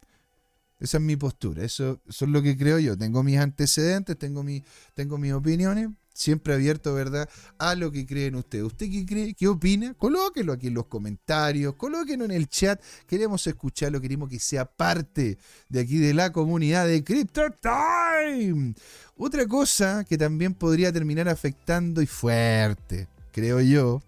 Esa 0.79 0.99
es 0.99 1.03
mi 1.03 1.17
postura, 1.17 1.65
eso, 1.65 2.01
eso, 2.09 2.25
es 2.25 2.31
lo 2.31 2.41
que 2.41 2.57
creo 2.57 2.79
yo. 2.79 2.97
Tengo 2.97 3.25
mis 3.25 3.39
antecedentes, 3.39 4.17
tengo, 4.17 4.45
mi, 4.45 4.63
tengo 4.95 5.19
mis 5.19 5.33
opiniones, 5.33 5.89
siempre 6.21 6.55
abierto, 6.55 6.93
¿verdad?, 6.95 7.29
a 7.59 7.75
lo 7.75 7.91
que 7.91 8.07
creen 8.07 8.35
ustedes. 8.35 8.65
¿Usted 8.65 8.91
qué 8.91 9.07
cree? 9.07 9.35
¿Qué 9.35 9.49
opina? 9.49 9.95
Colóquelo 9.95 10.53
aquí 10.53 10.67
en 10.67 10.75
los 10.75 10.87
comentarios, 10.87 11.75
colóquenlo 11.75 12.27
en 12.27 12.31
el 12.33 12.49
chat. 12.49 12.81
Queremos 13.07 13.47
escucharlo, 13.47 14.01
queremos 14.01 14.29
que 14.29 14.39
sea 14.39 14.67
parte 14.67 15.39
de 15.69 15.81
aquí 15.81 15.99
de 15.99 16.15
la 16.15 16.31
comunidad 16.31 16.87
de 16.87 17.03
Crypto 17.03 17.43
Time. 17.61 18.75
Otra 19.17 19.47
cosa 19.47 20.05
que 20.05 20.19
también 20.19 20.55
podría 20.55 20.93
terminar 20.93 21.29
afectando 21.29 22.03
y 22.03 22.07
fuerte, 22.07 23.09
creo 23.33 23.61
yo, 23.61 24.03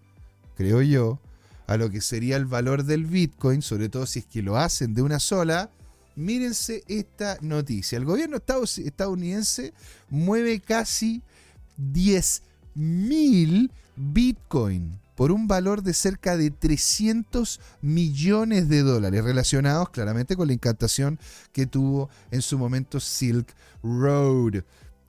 creo 0.57 0.83
yo, 0.83 1.19
a 1.67 1.77
lo 1.77 1.91
que 1.91 2.01
sería 2.01 2.37
el 2.37 2.45
valor 2.45 2.85
del 2.85 3.07
Bitcoin, 3.07 3.63
sobre 3.63 3.89
todo 3.89 4.05
si 4.07 4.21
es 4.21 4.27
que 4.27 4.43
lo 4.43 4.59
hacen 4.59 4.95
de 4.95 5.03
una 5.03 5.19
sola, 5.19 5.71
mírense 6.17 6.85
esta 6.89 7.39
noticia. 7.41 7.97
El 7.97 8.05
gobierno 8.05 8.37
estadounidense 8.37 9.73
mueve 10.11 10.61
casi 10.61 11.23
10.000 11.93 13.71
Bitcoin 13.97 15.03
por 15.15 15.31
un 15.31 15.47
valor 15.47 15.83
de 15.83 15.95
cerca 15.95 16.37
de 16.37 16.51
300 16.51 17.61
millones 17.81 18.69
de 18.69 18.83
dólares, 18.83 19.23
relacionados 19.23 19.91
claramente 19.91 20.35
con 20.37 20.49
la 20.49 20.55
incantación 20.55 21.21
que 21.53 21.67
tuvo 21.67 22.11
en 22.31 22.43
su 22.43 22.59
momento 22.59 22.99
Silk 23.01 23.55
Road. 23.83 24.65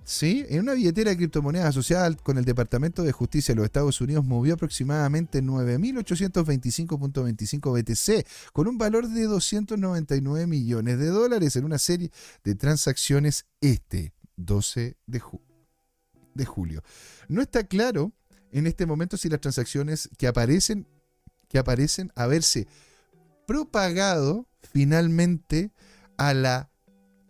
¿Sí? 0.05 0.45
En 0.49 0.59
una 0.59 0.73
billetera 0.73 1.11
de 1.11 1.17
criptomonedas 1.17 1.69
asociada 1.69 2.13
con 2.17 2.37
el 2.37 2.43
Departamento 2.43 3.03
de 3.03 3.13
Justicia 3.13 3.53
de 3.53 3.55
los 3.55 3.63
Estados 3.65 4.01
Unidos 4.01 4.25
movió 4.25 4.55
aproximadamente 4.55 5.41
9.825.25 5.41 7.71
BTC 7.71 8.27
con 8.51 8.67
un 8.67 8.77
valor 8.77 9.07
de 9.07 9.23
299 9.23 10.45
millones 10.45 10.99
de 10.99 11.07
dólares 11.07 11.55
en 11.55 11.63
una 11.63 11.77
serie 11.77 12.11
de 12.43 12.55
transacciones 12.55 13.45
este 13.61 14.11
12 14.35 14.97
de 15.07 15.19
julio 15.21 15.52
de 16.33 16.45
julio. 16.45 16.83
No 17.27 17.41
está 17.41 17.63
claro 17.63 18.11
en 18.51 18.67
este 18.67 18.85
momento 18.85 19.17
si 19.17 19.29
las 19.29 19.41
transacciones 19.41 20.09
que 20.17 20.27
aparecen 20.27 20.87
que 21.49 21.59
aparecen 21.59 22.11
haberse 22.15 22.67
propagado 23.45 24.47
finalmente 24.71 25.71
a 26.17 26.33
la 26.33 26.69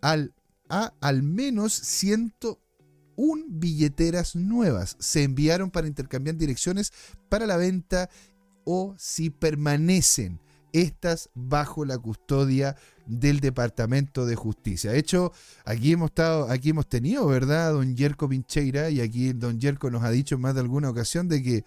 al, 0.01 0.33
a 0.69 0.93
al 1.01 1.23
menos 1.23 1.73
101 1.73 3.45
billeteras 3.49 4.35
nuevas. 4.35 4.95
Se 4.99 5.23
enviaron 5.23 5.71
para 5.71 5.87
intercambiar 5.87 6.37
direcciones 6.37 6.93
para 7.29 7.45
la 7.45 7.57
venta 7.57 8.09
o 8.63 8.95
si 8.97 9.29
permanecen 9.29 10.39
estas 10.73 11.29
bajo 11.33 11.85
la 11.85 11.97
custodia 11.97 12.75
del 13.05 13.39
Departamento 13.39 14.25
de 14.25 14.35
Justicia. 14.35 14.91
De 14.91 14.99
hecho, 14.99 15.31
aquí 15.65 15.93
hemos 15.93 16.09
estado, 16.09 16.49
aquí 16.49 16.71
hemos 16.71 16.89
tenido, 16.89 17.25
¿verdad? 17.27 17.73
Don 17.73 17.95
Yerko 17.95 18.27
Pincheira, 18.27 18.89
y 18.89 18.99
aquí 18.99 19.33
don 19.33 19.59
Yerko 19.59 19.89
nos 19.89 20.03
ha 20.03 20.09
dicho 20.09 20.35
en 20.35 20.41
más 20.41 20.55
de 20.55 20.61
alguna 20.61 20.89
ocasión 20.89 21.29
de 21.29 21.41
que 21.41 21.63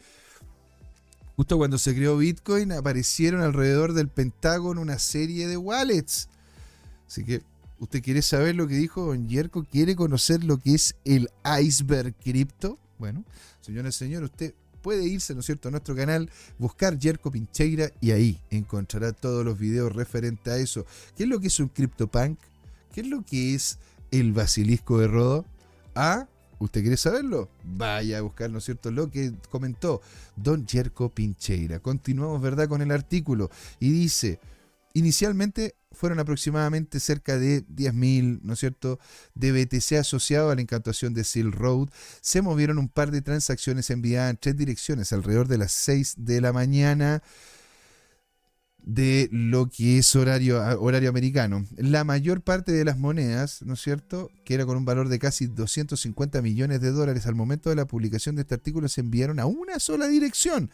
justo 1.36 1.56
cuando 1.56 1.78
se 1.78 1.94
creó 1.94 2.16
Bitcoin 2.16 2.72
aparecieron 2.72 3.42
alrededor 3.42 3.92
del 3.92 4.08
Pentágono 4.08 4.80
una 4.80 4.98
serie 4.98 5.46
de 5.46 5.56
wallets. 5.56 6.28
Así 7.06 7.24
que 7.24 7.42
usted 7.78 8.02
quiere 8.02 8.22
saber 8.22 8.54
lo 8.54 8.66
que 8.66 8.74
dijo 8.74 9.06
don 9.06 9.28
Yerko, 9.28 9.64
quiere 9.64 9.94
conocer 9.94 10.42
lo 10.42 10.58
que 10.58 10.74
es 10.74 10.96
el 11.04 11.28
iceberg 11.60 12.14
cripto. 12.16 12.78
Bueno, 12.98 13.24
señores 13.60 13.94
y 13.96 13.98
señores, 13.98 14.30
usted 14.30 14.54
puede 14.86 15.04
irse, 15.04 15.34
¿no 15.34 15.40
es 15.40 15.46
cierto?, 15.46 15.66
a 15.66 15.72
nuestro 15.72 15.96
canal, 15.96 16.30
buscar 16.60 16.96
Jerko 16.96 17.32
Pincheira 17.32 17.90
y 18.00 18.12
ahí 18.12 18.40
encontrará 18.50 19.10
todos 19.10 19.44
los 19.44 19.58
videos 19.58 19.92
referentes 19.92 20.52
a 20.52 20.58
eso. 20.58 20.86
¿Qué 21.16 21.24
es 21.24 21.28
lo 21.28 21.40
que 21.40 21.48
es 21.48 21.58
un 21.58 21.70
CryptoPunk? 21.70 22.38
¿Qué 22.94 23.00
es 23.00 23.08
lo 23.08 23.24
que 23.24 23.56
es 23.56 23.80
el 24.12 24.32
basilisco 24.32 25.00
de 25.00 25.08
Rodo? 25.08 25.44
¿Ah? 25.96 26.28
¿Usted 26.60 26.82
quiere 26.82 26.96
saberlo? 26.96 27.48
Vaya 27.64 28.18
a 28.18 28.20
buscar, 28.20 28.48
¿no 28.48 28.58
es 28.58 28.64
cierto?, 28.64 28.92
lo 28.92 29.10
que 29.10 29.32
comentó 29.50 30.02
Don 30.36 30.68
Jerko 30.68 31.08
Pincheira. 31.08 31.80
Continuamos, 31.80 32.40
¿verdad?, 32.40 32.68
con 32.68 32.80
el 32.80 32.92
artículo. 32.92 33.50
Y 33.80 33.90
dice, 33.90 34.38
inicialmente 34.96 35.76
fueron 35.92 36.18
aproximadamente 36.20 37.00
cerca 37.00 37.38
de 37.38 37.66
10.000, 37.66 38.40
¿no 38.42 38.54
es 38.54 38.58
cierto?, 38.58 38.98
de 39.34 39.52
BTC 39.52 39.92
asociado 39.92 40.50
a 40.50 40.54
la 40.54 40.62
incantación 40.62 41.12
de 41.12 41.24
Silk 41.24 41.54
Road. 41.54 41.88
Se 42.22 42.40
movieron 42.40 42.78
un 42.78 42.88
par 42.88 43.10
de 43.10 43.20
transacciones 43.20 43.90
enviadas 43.90 44.30
en 44.30 44.38
tres 44.38 44.56
direcciones 44.56 45.12
alrededor 45.12 45.48
de 45.48 45.58
las 45.58 45.72
6 45.72 46.14
de 46.18 46.40
la 46.40 46.52
mañana 46.52 47.22
de 48.78 49.28
lo 49.32 49.68
que 49.68 49.98
es 49.98 50.14
horario, 50.14 50.62
horario 50.80 51.10
americano. 51.10 51.66
La 51.76 52.04
mayor 52.04 52.40
parte 52.42 52.72
de 52.72 52.84
las 52.84 52.96
monedas, 52.96 53.60
¿no 53.62 53.74
es 53.74 53.80
cierto?, 53.80 54.30
que 54.44 54.54
era 54.54 54.64
con 54.64 54.78
un 54.78 54.84
valor 54.84 55.08
de 55.08 55.18
casi 55.18 55.46
250 55.46 56.40
millones 56.40 56.80
de 56.80 56.92
dólares 56.92 57.26
al 57.26 57.34
momento 57.34 57.68
de 57.68 57.76
la 57.76 57.86
publicación 57.86 58.36
de 58.36 58.42
este 58.42 58.54
artículo, 58.54 58.88
se 58.88 59.00
enviaron 59.02 59.40
a 59.40 59.46
una 59.46 59.78
sola 59.80 60.06
dirección, 60.06 60.70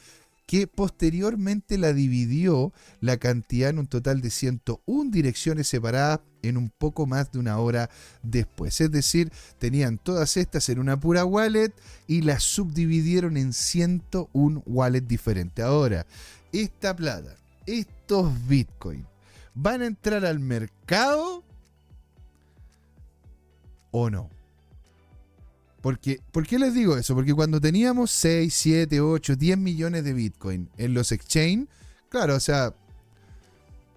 que 0.46 0.66
posteriormente 0.66 1.78
la 1.78 1.92
dividió 1.92 2.72
la 3.00 3.16
cantidad 3.16 3.70
en 3.70 3.78
un 3.78 3.86
total 3.86 4.20
de 4.20 4.30
101 4.30 5.10
direcciones 5.10 5.68
separadas 5.68 6.20
en 6.42 6.56
un 6.56 6.70
poco 6.70 7.06
más 7.06 7.30
de 7.32 7.38
una 7.38 7.58
hora 7.58 7.88
después. 8.22 8.80
Es 8.80 8.90
decir, 8.90 9.32
tenían 9.58 9.98
todas 9.98 10.36
estas 10.36 10.68
en 10.68 10.78
una 10.78 10.98
pura 10.98 11.24
wallet 11.24 11.72
y 12.06 12.22
las 12.22 12.42
subdividieron 12.42 13.36
en 13.36 13.52
101 13.52 14.62
wallets 14.66 15.08
diferentes. 15.08 15.64
Ahora, 15.64 16.06
esta 16.52 16.94
plata, 16.94 17.36
estos 17.66 18.30
bitcoins, 18.46 19.06
¿van 19.54 19.82
a 19.82 19.86
entrar 19.86 20.24
al 20.24 20.40
mercado 20.40 21.44
o 23.90 24.10
no? 24.10 24.28
Porque, 25.82 26.20
¿Por 26.30 26.46
qué 26.46 26.58
les 26.60 26.74
digo 26.74 26.96
eso? 26.96 27.14
Porque 27.14 27.34
cuando 27.34 27.60
teníamos 27.60 28.12
6, 28.12 28.54
7, 28.54 29.00
8, 29.00 29.36
10 29.36 29.58
millones 29.58 30.04
de 30.04 30.12
Bitcoin 30.12 30.70
en 30.78 30.94
los 30.94 31.10
exchange, 31.10 31.66
claro, 32.08 32.36
o 32.36 32.40
sea, 32.40 32.72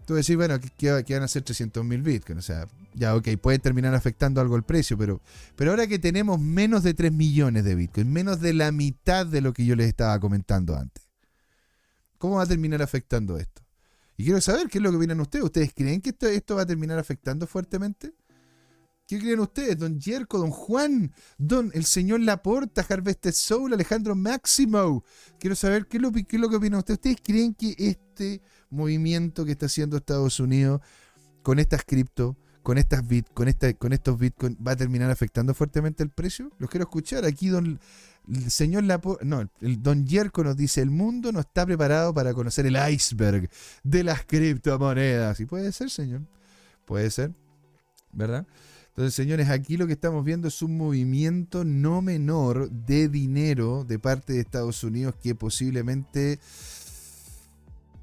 tú 0.05 0.15
decís, 0.15 0.35
bueno, 0.35 0.59
que, 0.59 0.91
van 0.91 1.23
a 1.23 1.27
ser 1.27 1.43
300 1.43 1.85
mil 1.85 2.01
Bitcoin, 2.01 2.39
o 2.39 2.41
sea, 2.41 2.67
ya, 2.95 3.15
ok, 3.15 3.29
puede 3.39 3.59
terminar 3.59 3.93
afectando 3.93 4.41
algo 4.41 4.55
el 4.55 4.63
precio, 4.63 4.97
pero, 4.97 5.21
pero 5.55 5.71
ahora 5.71 5.85
que 5.85 5.99
tenemos 5.99 6.39
menos 6.39 6.81
de 6.81 6.95
3 6.95 7.11
millones 7.11 7.63
de 7.63 7.75
Bitcoin, 7.75 8.11
menos 8.11 8.41
de 8.41 8.53
la 8.53 8.71
mitad 8.71 9.27
de 9.27 9.41
lo 9.41 9.53
que 9.53 9.63
yo 9.63 9.75
les 9.75 9.87
estaba 9.87 10.19
comentando 10.19 10.75
antes, 10.75 11.07
¿cómo 12.17 12.37
va 12.37 12.43
a 12.43 12.47
terminar 12.47 12.81
afectando 12.81 13.37
esto? 13.37 13.61
Y 14.17 14.23
quiero 14.23 14.41
saber 14.41 14.69
qué 14.69 14.79
es 14.79 14.81
lo 14.81 14.91
que 14.91 14.97
opinan 14.97 15.19
ustedes. 15.19 15.43
¿Ustedes 15.43 15.73
creen 15.75 15.99
que 16.01 16.11
esto, 16.11 16.27
esto 16.27 16.55
va 16.55 16.61
a 16.61 16.65
terminar 16.65 16.97
afectando 16.97 17.47
fuertemente? 17.47 18.13
¿Qué 19.07 19.19
creen 19.19 19.39
ustedes? 19.39 19.77
Don 19.77 20.01
Jerko, 20.01 20.39
Don 20.39 20.49
Juan, 20.49 21.13
Don 21.37 21.69
el 21.75 21.85
señor 21.85 22.21
Laporta, 22.21 22.83
Harvested 22.87 23.33
Soul, 23.33 23.73
Alejandro 23.73 24.15
Máximo. 24.15 25.03
Quiero 25.39 25.55
saber 25.55 25.85
qué 25.85 25.97
es, 25.97 26.03
lo, 26.03 26.11
qué 26.11 26.25
es 26.27 26.39
lo 26.39 26.49
que 26.49 26.55
opinan 26.55 26.79
ustedes. 26.79 26.97
¿Ustedes 26.97 27.17
creen 27.23 27.53
que 27.53 27.75
este 27.77 28.41
movimiento 28.71 29.45
que 29.45 29.51
está 29.51 29.67
haciendo 29.67 29.97
Estados 29.97 30.39
Unidos 30.39 30.81
con 31.43 31.59
estas 31.59 31.83
cripto, 31.83 32.35
con 32.63 32.79
estas 32.79 33.07
bit, 33.07 33.27
con 33.31 33.47
esta, 33.47 33.71
con 33.75 33.93
estos 33.93 34.17
bitcoin 34.17 34.57
va 34.65 34.71
a 34.71 34.75
terminar 34.75 35.11
afectando 35.11 35.53
fuertemente 35.53 36.01
el 36.01 36.09
precio? 36.09 36.51
Los 36.57 36.71
quiero 36.71 36.85
escuchar. 36.85 37.25
Aquí 37.25 37.49
don 37.49 37.79
el 38.27 38.49
señor 38.49 38.85
Laporta, 38.85 39.23
no, 39.23 39.47
el 39.61 39.83
don 39.83 40.07
Jerko 40.07 40.43
nos 40.43 40.57
dice, 40.57 40.81
el 40.81 40.89
mundo 40.89 41.31
no 41.31 41.41
está 41.41 41.63
preparado 41.63 42.11
para 42.11 42.33
conocer 42.33 42.65
el 42.65 42.75
iceberg 42.91 43.51
de 43.83 44.03
las 44.03 44.25
criptomonedas. 44.25 45.39
Y 45.41 45.45
puede 45.45 45.71
ser, 45.71 45.91
señor. 45.91 46.21
Puede 46.85 47.11
ser. 47.11 47.33
¿Verdad? 48.11 48.47
Entonces, 48.95 49.13
señores, 49.13 49.49
aquí 49.49 49.75
lo 49.75 49.87
que 49.87 49.93
estamos 49.93 50.23
viendo 50.23 50.47
es 50.47 50.61
un 50.61 50.77
movimiento 50.77 51.65
no 51.65 52.01
menor 52.01 52.71
de 52.71 53.09
dinero 53.09 53.83
de 53.83 53.99
parte 53.99 54.31
de 54.31 54.39
Estados 54.39 54.85
Unidos 54.85 55.15
que 55.21 55.35
posiblemente 55.35 56.39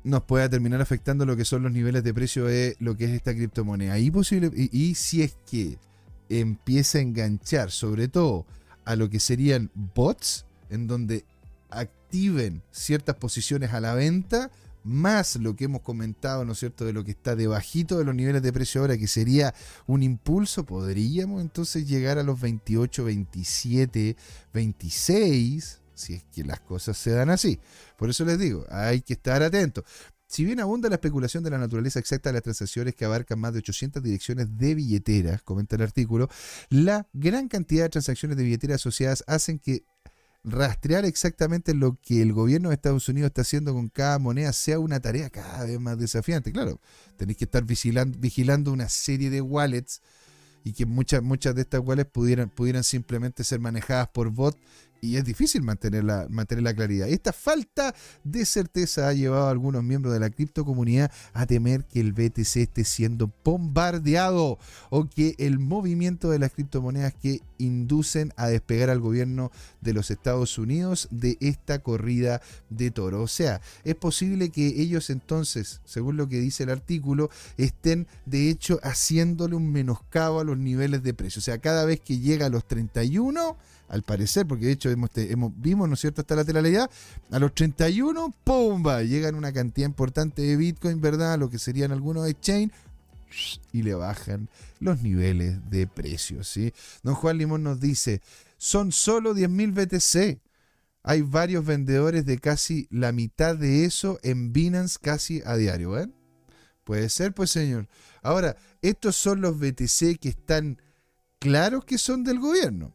nos 0.04 0.22
pueda 0.24 0.50
terminar 0.50 0.82
afectando 0.82 1.24
lo 1.24 1.34
que 1.34 1.46
son 1.46 1.62
los 1.62 1.72
niveles 1.72 2.04
de 2.04 2.12
precio 2.12 2.44
de 2.44 2.76
lo 2.78 2.94
que 2.94 3.06
es 3.06 3.12
esta 3.12 3.34
criptomoneda. 3.34 3.98
Y, 3.98 4.10
posible, 4.10 4.50
y, 4.54 4.94
si 4.94 5.22
es 5.22 5.34
que 5.50 5.78
empieza 6.28 6.98
a 6.98 7.00
enganchar 7.00 7.70
sobre 7.70 8.08
todo 8.08 8.44
a 8.84 8.94
lo 8.94 9.08
que 9.08 9.18
serían 9.18 9.70
bots, 9.94 10.44
en 10.68 10.88
donde 10.88 11.24
activen 11.70 12.62
ciertas 12.70 13.16
posiciones 13.16 13.72
a 13.72 13.80
la 13.80 13.94
venta, 13.94 14.50
más 14.84 15.36
lo 15.36 15.56
que 15.56 15.64
hemos 15.64 15.82
comentado, 15.82 16.44
¿no 16.44 16.52
es 16.52 16.58
cierto?, 16.58 16.84
de 16.84 16.92
lo 16.92 17.04
que 17.04 17.12
está 17.12 17.36
debajito 17.36 17.98
de 17.98 18.04
los 18.04 18.14
niveles 18.14 18.42
de 18.42 18.52
precio 18.52 18.80
ahora, 18.80 18.96
que 18.96 19.06
sería 19.06 19.54
un 19.86 20.02
impulso, 20.02 20.64
podríamos 20.64 21.40
entonces 21.42 21.88
llegar 21.88 22.18
a 22.18 22.22
los 22.22 22.40
28, 22.40 23.04
27, 23.04 24.16
26, 24.52 25.80
si 25.94 26.14
es 26.14 26.24
que 26.24 26.44
las 26.44 26.60
cosas 26.60 26.96
se 26.96 27.10
dan 27.10 27.30
así. 27.30 27.60
Por 27.96 28.10
eso 28.10 28.24
les 28.24 28.38
digo, 28.38 28.66
hay 28.70 29.02
que 29.02 29.14
estar 29.14 29.42
atentos. 29.42 29.84
Si 30.26 30.46
bien 30.46 30.60
abunda 30.60 30.88
la 30.88 30.94
especulación 30.94 31.44
de 31.44 31.50
la 31.50 31.58
naturaleza 31.58 31.98
exacta 31.98 32.30
de 32.30 32.32
las 32.32 32.42
transacciones 32.42 32.94
que 32.94 33.04
abarcan 33.04 33.38
más 33.38 33.52
de 33.52 33.58
800 33.58 34.02
direcciones 34.02 34.56
de 34.56 34.74
billeteras, 34.74 35.42
comenta 35.42 35.76
el 35.76 35.82
artículo, 35.82 36.30
la 36.70 37.06
gran 37.12 37.48
cantidad 37.48 37.84
de 37.84 37.90
transacciones 37.90 38.38
de 38.38 38.44
billeteras 38.44 38.76
asociadas 38.76 39.24
hacen 39.26 39.58
que 39.58 39.84
rastrear 40.44 41.04
exactamente 41.04 41.74
lo 41.74 41.98
que 42.02 42.22
el 42.22 42.32
gobierno 42.32 42.68
de 42.68 42.74
Estados 42.74 43.08
Unidos 43.08 43.28
está 43.28 43.42
haciendo 43.42 43.72
con 43.72 43.88
cada 43.88 44.18
moneda 44.18 44.52
sea 44.52 44.78
una 44.78 45.00
tarea 45.00 45.30
cada 45.30 45.64
vez 45.64 45.78
más 45.78 45.98
desafiante. 45.98 46.52
Claro, 46.52 46.80
tenéis 47.16 47.38
que 47.38 47.44
estar 47.44 47.64
vigilando, 47.64 48.72
una 48.72 48.88
serie 48.88 49.30
de 49.30 49.40
wallets 49.40 50.02
y 50.64 50.72
que 50.72 50.86
muchas, 50.86 51.22
muchas 51.22 51.54
de 51.54 51.62
estas 51.62 51.80
wallets 51.84 52.10
pudieran, 52.10 52.48
pudieran 52.48 52.84
simplemente 52.84 53.44
ser 53.44 53.60
manejadas 53.60 54.08
por 54.08 54.30
bot 54.30 54.56
y 55.02 55.16
es 55.16 55.24
difícil 55.24 55.62
mantener 55.62 56.04
la, 56.04 56.28
mantener 56.30 56.62
la 56.62 56.74
claridad. 56.74 57.08
Esta 57.08 57.32
falta 57.32 57.92
de 58.22 58.46
certeza 58.46 59.08
ha 59.08 59.12
llevado 59.12 59.48
a 59.48 59.50
algunos 59.50 59.82
miembros 59.82 60.14
de 60.14 60.20
la 60.20 60.30
criptocomunidad 60.30 61.10
a 61.32 61.44
temer 61.44 61.84
que 61.84 61.98
el 61.98 62.12
BTC 62.12 62.56
esté 62.58 62.84
siendo 62.84 63.30
bombardeado 63.44 64.60
o 64.90 65.08
que 65.08 65.34
el 65.38 65.58
movimiento 65.58 66.30
de 66.30 66.38
las 66.38 66.52
criptomonedas 66.52 67.14
que 67.14 67.40
inducen 67.58 68.32
a 68.36 68.46
despegar 68.46 68.90
al 68.90 69.00
gobierno 69.00 69.50
de 69.80 69.92
los 69.92 70.12
Estados 70.12 70.56
Unidos 70.56 71.08
de 71.10 71.36
esta 71.40 71.80
corrida 71.80 72.40
de 72.70 72.92
toro. 72.92 73.22
O 73.22 73.28
sea, 73.28 73.60
es 73.82 73.96
posible 73.96 74.50
que 74.50 74.68
ellos 74.80 75.10
entonces, 75.10 75.80
según 75.84 76.16
lo 76.16 76.28
que 76.28 76.38
dice 76.38 76.62
el 76.62 76.70
artículo, 76.70 77.28
estén 77.56 78.06
de 78.24 78.50
hecho 78.50 78.78
haciéndole 78.84 79.56
un 79.56 79.72
menoscabo 79.72 80.38
a 80.38 80.44
los 80.44 80.58
niveles 80.58 81.02
de 81.02 81.12
precio. 81.12 81.40
O 81.40 81.42
sea, 81.42 81.58
cada 81.58 81.84
vez 81.84 82.00
que 82.00 82.20
llega 82.20 82.46
a 82.46 82.50
los 82.50 82.64
31, 82.68 83.56
al 83.92 84.02
parecer, 84.02 84.46
porque 84.46 84.66
de 84.66 84.72
hecho 84.72 84.90
hemos, 84.90 85.10
vimos, 85.56 85.86
¿no 85.86 85.94
es 85.94 86.00
cierto?, 86.00 86.22
hasta 86.22 86.34
la 86.34 86.40
lateralidad, 86.42 86.90
a 87.30 87.38
los 87.38 87.54
31, 87.54 88.34
¡pumba! 88.42 89.02
Llegan 89.02 89.34
una 89.34 89.52
cantidad 89.52 89.86
importante 89.86 90.40
de 90.40 90.56
Bitcoin, 90.56 91.02
¿verdad? 91.02 91.38
Lo 91.38 91.50
que 91.50 91.58
serían 91.58 91.92
algunos 91.92 92.26
exchange 92.26 92.72
y 93.70 93.82
le 93.82 93.92
bajan 93.92 94.48
los 94.80 95.02
niveles 95.02 95.58
de 95.70 95.86
precios, 95.86 96.48
¿sí? 96.48 96.72
Don 97.02 97.14
Juan 97.14 97.36
Limón 97.36 97.62
nos 97.62 97.80
dice, 97.80 98.22
son 98.56 98.92
solo 98.92 99.34
10.000 99.34 99.74
BTC. 99.74 100.40
Hay 101.02 101.20
varios 101.20 101.66
vendedores 101.66 102.24
de 102.24 102.38
casi 102.38 102.88
la 102.90 103.12
mitad 103.12 103.56
de 103.56 103.84
eso 103.84 104.18
en 104.22 104.54
Binance 104.54 104.98
casi 105.02 105.42
a 105.44 105.56
diario, 105.56 105.90
¿ven? 105.90 106.14
Puede 106.84 107.10
ser, 107.10 107.34
pues 107.34 107.50
señor. 107.50 107.88
Ahora, 108.22 108.56
estos 108.80 109.16
son 109.16 109.42
los 109.42 109.58
BTC 109.58 110.18
que 110.18 110.30
están 110.30 110.80
claros 111.38 111.84
que 111.84 111.98
son 111.98 112.24
del 112.24 112.38
gobierno. 112.38 112.94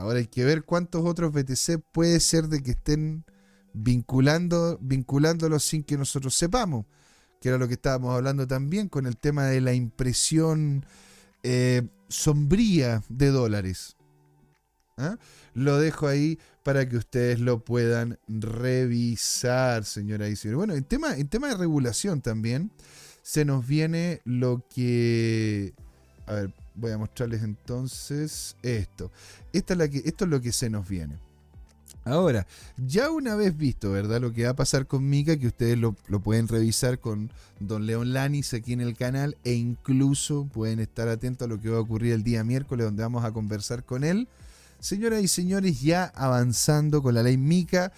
Ahora 0.00 0.18
hay 0.18 0.26
que 0.26 0.44
ver 0.44 0.64
cuántos 0.64 1.04
otros 1.04 1.32
BTC 1.32 1.80
puede 1.92 2.20
ser 2.20 2.48
de 2.48 2.62
que 2.62 2.72
estén 2.72 3.24
vinculando, 3.72 4.78
vinculándolo 4.80 5.58
sin 5.58 5.84
que 5.84 5.96
nosotros 5.96 6.34
sepamos, 6.34 6.86
que 7.40 7.50
era 7.50 7.58
lo 7.58 7.68
que 7.68 7.74
estábamos 7.74 8.14
hablando 8.14 8.46
también 8.46 8.88
con 8.88 9.06
el 9.06 9.16
tema 9.16 9.44
de 9.46 9.60
la 9.60 9.74
impresión 9.74 10.84
eh, 11.42 11.82
sombría 12.08 13.02
de 13.08 13.28
dólares. 13.28 13.96
¿Ah? 14.96 15.16
Lo 15.54 15.78
dejo 15.78 16.08
ahí 16.08 16.38
para 16.62 16.88
que 16.88 16.96
ustedes 16.96 17.40
lo 17.40 17.64
puedan 17.64 18.18
revisar, 18.28 19.84
señora 19.84 20.28
y 20.28 20.36
señores. 20.36 20.56
Bueno, 20.56 20.74
en 20.74 20.84
tema, 20.84 21.16
en 21.16 21.28
tema 21.28 21.48
de 21.48 21.56
regulación 21.56 22.20
también 22.20 22.70
se 23.22 23.44
nos 23.44 23.66
viene 23.66 24.20
lo 24.24 24.64
que... 24.68 25.74
A 26.26 26.34
ver, 26.34 26.54
voy 26.74 26.92
a 26.92 26.98
mostrarles 26.98 27.42
entonces 27.42 28.56
esto. 28.62 29.10
Esta 29.52 29.74
es 29.74 29.78
la 29.78 29.88
que, 29.88 30.02
esto 30.04 30.24
es 30.24 30.30
lo 30.30 30.40
que 30.40 30.52
se 30.52 30.70
nos 30.70 30.88
viene. 30.88 31.18
Ahora, 32.04 32.46
ya 32.78 33.10
una 33.10 33.34
vez 33.34 33.56
visto, 33.56 33.92
¿verdad? 33.92 34.20
Lo 34.20 34.32
que 34.32 34.44
va 34.44 34.50
a 34.50 34.56
pasar 34.56 34.86
con 34.86 35.08
Mika, 35.08 35.36
que 35.36 35.48
ustedes 35.48 35.76
lo, 35.76 35.94
lo, 36.08 36.20
pueden 36.20 36.48
revisar 36.48 36.98
con 36.98 37.30
Don 37.58 37.84
León 37.84 38.14
Lanis 38.14 38.54
aquí 38.54 38.72
en 38.72 38.80
el 38.80 38.96
canal 38.96 39.36
e 39.44 39.52
incluso 39.52 40.46
pueden 40.46 40.80
estar 40.80 41.08
atentos 41.08 41.44
a 41.44 41.48
lo 41.48 41.60
que 41.60 41.68
va 41.68 41.76
a 41.76 41.80
ocurrir 41.80 42.14
el 42.14 42.22
día 42.22 42.42
miércoles 42.42 42.86
donde 42.86 43.02
vamos 43.02 43.24
a 43.24 43.32
conversar 43.32 43.84
con 43.84 44.04
él. 44.04 44.28
Señoras 44.78 45.22
y 45.22 45.28
señores, 45.28 45.82
ya 45.82 46.06
avanzando 46.14 47.02
con 47.02 47.14
la 47.14 47.22
ley 47.22 47.36
Mica, 47.36 47.92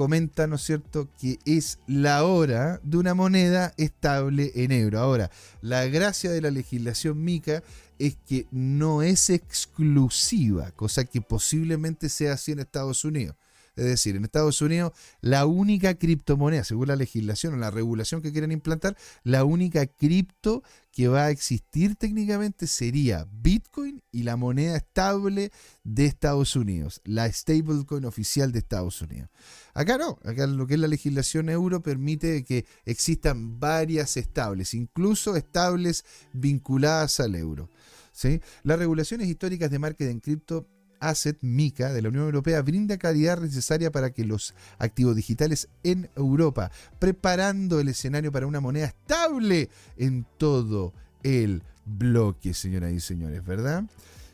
comenta, 0.00 0.46
¿no 0.46 0.56
es 0.56 0.62
cierto?, 0.62 1.10
que 1.20 1.38
es 1.44 1.78
la 1.86 2.24
hora 2.24 2.80
de 2.82 2.96
una 2.96 3.12
moneda 3.12 3.74
estable 3.76 4.50
en 4.54 4.72
euro. 4.72 4.98
Ahora, 4.98 5.30
la 5.60 5.84
gracia 5.88 6.30
de 6.30 6.40
la 6.40 6.50
legislación 6.50 7.22
Mica 7.22 7.62
es 7.98 8.16
que 8.26 8.46
no 8.50 9.02
es 9.02 9.28
exclusiva, 9.28 10.70
cosa 10.70 11.04
que 11.04 11.20
posiblemente 11.20 12.08
sea 12.08 12.32
así 12.32 12.52
en 12.52 12.60
Estados 12.60 13.04
Unidos. 13.04 13.36
Es 13.80 13.86
decir, 13.86 14.14
en 14.14 14.24
Estados 14.24 14.60
Unidos 14.60 14.92
la 15.22 15.46
única 15.46 15.94
criptomoneda, 15.94 16.64
según 16.64 16.88
la 16.88 16.96
legislación 16.96 17.54
o 17.54 17.56
la 17.56 17.70
regulación 17.70 18.20
que 18.20 18.30
quieren 18.30 18.52
implantar, 18.52 18.94
la 19.24 19.44
única 19.44 19.86
cripto 19.86 20.62
que 20.92 21.08
va 21.08 21.24
a 21.24 21.30
existir 21.30 21.96
técnicamente 21.96 22.66
sería 22.66 23.26
Bitcoin 23.32 24.02
y 24.12 24.24
la 24.24 24.36
moneda 24.36 24.76
estable 24.76 25.50
de 25.82 26.04
Estados 26.04 26.56
Unidos, 26.56 27.00
la 27.04 27.32
stablecoin 27.32 28.04
oficial 28.04 28.52
de 28.52 28.58
Estados 28.58 29.00
Unidos. 29.00 29.30
Acá 29.72 29.96
no, 29.96 30.18
acá 30.24 30.46
lo 30.46 30.66
que 30.66 30.74
es 30.74 30.80
la 30.80 30.86
legislación 30.86 31.48
euro 31.48 31.80
permite 31.80 32.44
que 32.44 32.66
existan 32.84 33.58
varias 33.60 34.18
estables, 34.18 34.74
incluso 34.74 35.36
estables 35.36 36.04
vinculadas 36.34 37.18
al 37.20 37.34
euro. 37.34 37.70
¿sí? 38.12 38.42
Las 38.62 38.78
regulaciones 38.78 39.26
históricas 39.26 39.70
de 39.70 39.78
marketing 39.78 40.20
cripto 40.20 40.68
Asset 41.00 41.38
MICA 41.40 41.92
de 41.92 42.02
la 42.02 42.08
Unión 42.10 42.24
Europea 42.24 42.62
brinda 42.62 42.98
calidad 42.98 43.40
necesaria 43.40 43.90
para 43.90 44.10
que 44.10 44.24
los 44.24 44.54
activos 44.78 45.16
digitales 45.16 45.68
en 45.82 46.08
Europa, 46.16 46.70
preparando 46.98 47.80
el 47.80 47.88
escenario 47.88 48.30
para 48.30 48.46
una 48.46 48.60
moneda 48.60 48.86
estable 48.86 49.70
en 49.96 50.26
todo 50.38 50.92
el 51.22 51.62
bloque, 51.84 52.54
señoras 52.54 52.92
y 52.92 53.00
señores, 53.00 53.44
¿verdad? 53.44 53.84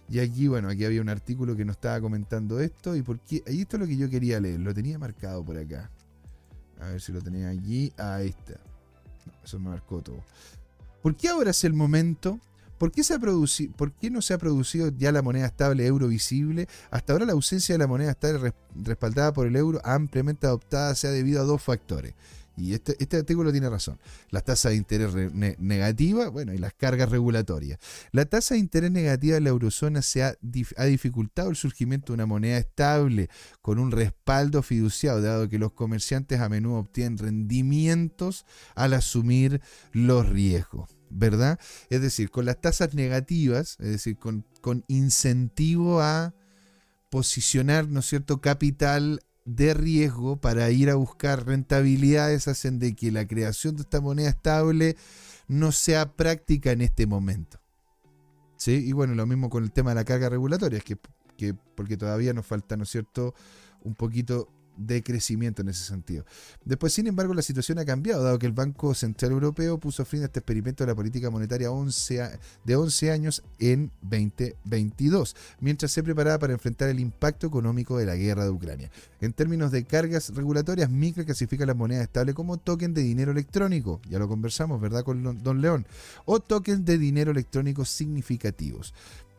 Y 0.09 0.21
aquí, 0.21 0.47
bueno, 0.47 0.69
aquí 0.69 0.85
había 0.85 1.01
un 1.01 1.09
artículo 1.09 1.57
que 1.57 1.65
nos 1.65 1.77
estaba 1.77 2.01
comentando 2.01 2.61
esto 2.61 2.95
y 2.95 3.03
por 3.03 3.19
qué, 3.21 3.43
y 3.47 3.63
esto 3.63 3.77
es 3.77 3.81
lo 3.81 3.87
que 3.87 3.97
yo 3.97 4.09
quería 4.09 4.39
leer, 4.41 4.61
lo 4.61 4.73
tenía 4.75 4.99
marcado 4.99 5.45
por 5.45 5.57
acá. 5.57 5.91
A 6.81 6.89
ver 6.89 7.01
si 7.01 7.13
lo 7.13 7.21
tenía 7.23 7.49
allí. 7.49 7.93
Ahí 7.97 8.29
está. 8.29 8.61
No, 9.25 9.33
eso 9.45 9.59
me 9.59 9.71
marcó 9.71 10.03
todo. 10.03 10.23
¿Por 11.03 11.17
qué 11.17 11.29
ahora 11.29 11.51
es 11.51 11.65
el 11.65 11.73
momento 11.73 12.39
¿Por 12.79 12.93
qué, 12.93 13.03
se 13.05 13.15
ha 13.15 13.19
¿Por 13.19 13.93
qué 13.93 14.11
no 14.11 14.23
se 14.23 14.35
ha 14.35 14.39
producido 14.39 14.91
ya 14.97 15.13
la 15.13 15.23
moneda 15.23 15.47
estable 15.47 15.87
euro 15.87 16.09
visible? 16.09 16.69
Hasta 16.91 17.13
ahora 17.13 17.27
la 17.27 17.33
ausencia 17.33 17.75
de 17.75 17.79
la 17.79 17.87
moneda 17.87 18.11
estable 18.11 18.53
respaldada 18.75 19.33
por 19.33 19.47
el 19.47 19.57
euro 19.57 19.81
ampliamente 19.85 20.47
adoptada 20.47 20.95
se 20.95 21.09
ha 21.09 21.11
debido 21.11 21.41
a 21.41 21.45
dos 21.45 21.63
factores. 21.63 22.15
Y 22.57 22.73
este, 22.73 22.97
este 22.99 23.19
artículo 23.19 23.53
tiene 23.53 23.69
razón. 23.69 23.99
La 24.31 24.41
tasa 24.41 24.71
de 24.71 24.77
interés 24.77 25.15
negativa, 25.59 26.29
bueno, 26.29 26.55
y 26.55 26.59
las 26.59 26.73
cargas 26.73 27.11
regulatorias. 27.11 27.79
La 28.13 28.25
tasa 28.25 28.55
de 28.55 28.61
interés 28.61 28.91
negativa 28.91 29.35
de 29.35 29.43
la 29.43 29.51
eurozona 29.51 30.01
se 30.01 30.23
ha, 30.23 30.37
ha, 30.77 30.85
dificultado 30.85 31.51
el 31.51 31.57
surgimiento 31.57 32.13
de 32.13 32.15
una 32.15 32.27
moneda 32.27 32.57
estable 32.57 33.29
con 33.61 33.79
un 33.79 33.91
respaldo 33.91 34.63
fiduciado, 34.63 35.21
dado 35.21 35.49
que 35.51 35.59
los 35.59 35.73
comerciantes 35.73 36.41
a 36.41 36.49
menudo 36.49 36.79
obtienen 36.79 37.19
rendimientos 37.19 38.47
al 38.75 38.95
asumir 38.95 39.61
los 39.93 40.27
riesgos. 40.27 40.96
¿Verdad? 41.11 41.59
Es 41.91 42.01
decir, 42.01 42.31
con 42.31 42.45
las 42.45 42.61
tasas 42.61 42.95
negativas, 42.95 43.77
es 43.81 43.89
decir, 43.89 44.19
con, 44.19 44.45
con 44.61 44.85
incentivo 44.89 46.01
a 46.01 46.35
posicionar, 47.11 47.89
¿no 47.89 48.01
es 48.01 48.07
cierto?, 48.07 48.41
capital 48.41 49.21
de 49.45 49.75
riesgo 49.75 50.41
para 50.41 50.71
ir 50.71 50.91
a 50.91 50.97
buscar 50.97 51.47
rentabilidades 51.47 52.49
hacen 52.49 52.79
de 52.79 52.95
que 52.97 53.13
la 53.13 53.27
creación 53.27 53.77
de 53.77 53.83
esta 53.83 54.01
moneda 54.01 54.29
estable 54.29 54.97
no 55.47 55.71
sea 55.71 56.17
práctica 56.17 56.73
en 56.73 56.81
este 56.81 57.07
momento. 57.07 57.61
¿Sí? 58.57 58.73
Y 58.73 58.93
bueno, 58.93 59.15
lo 59.15 59.27
mismo 59.27 59.49
con 59.51 59.63
el 59.63 59.73
tema 59.73 59.91
de 59.91 59.97
la 59.97 60.05
carga 60.05 60.29
regulatoria, 60.29 60.79
es 60.79 60.85
que, 60.85 60.99
que 61.37 61.55
porque 61.55 61.97
todavía 61.97 62.33
nos 62.33 62.47
falta, 62.47 62.77
¿no 62.77 62.83
es 62.83 62.91
cierto?, 62.91 63.35
un 63.83 63.95
poquito 63.95 64.49
de 64.77 65.03
crecimiento 65.03 65.63
en 65.63 65.69
ese 65.69 65.85
sentido. 65.85 66.25
Después, 66.65 66.93
sin 66.93 67.07
embargo, 67.07 67.35
la 67.35 67.43
situación 67.43 67.79
ha 67.79 67.85
cambiado, 67.85 68.23
dado 68.23 68.39
que 68.39 68.47
el 68.47 68.53
Banco 68.53 68.95
Central 68.95 69.33
Europeo 69.33 69.79
puso 69.79 70.05
fin 70.05 70.23
a 70.23 70.27
este 70.27 70.41
experimento 70.41 70.85
de 70.85 70.89
la 70.89 70.95
política 70.95 71.31
monetaria 71.31 71.71
11 71.71 72.39
de 72.65 72.77
11 72.77 73.11
años 73.11 73.43
en 73.59 73.91
2022, 74.03 75.37
mientras 75.61 75.93
se 75.93 76.03
preparaba 76.03 76.39
para 76.39 76.53
enfrentar 76.53 76.89
el 76.89 77.01
impacto 77.01 77.47
económico 77.47 77.99
de 77.99 78.07
la 78.07 78.17
guerra 78.17 78.45
de 78.45 78.51
Ucrania. 78.51 78.91
En 79.21 79.33
términos 79.33 79.71
de 79.73 79.85
cargas 79.85 80.35
regulatorias, 80.35 80.91
Micro 80.91 81.25
clasifica 81.25 81.67
la 81.67 81.75
moneda 81.75 82.03
estable 82.03 82.35
como 82.35 82.59
token 82.59 82.95
de 82.95 83.03
dinero 83.03 83.33
electrónico, 83.33 84.01
ya 84.09 84.19
lo 84.19 84.29
conversamos, 84.29 84.81
¿verdad?, 84.81 85.05
con 85.05 85.43
Don 85.43 85.61
León, 85.61 85.87
o 86.25 86.41
tokens 86.41 86.85
de 86.85 86.99
dinero 86.99 87.31
electrónico 87.31 87.85
significativos 87.85 88.95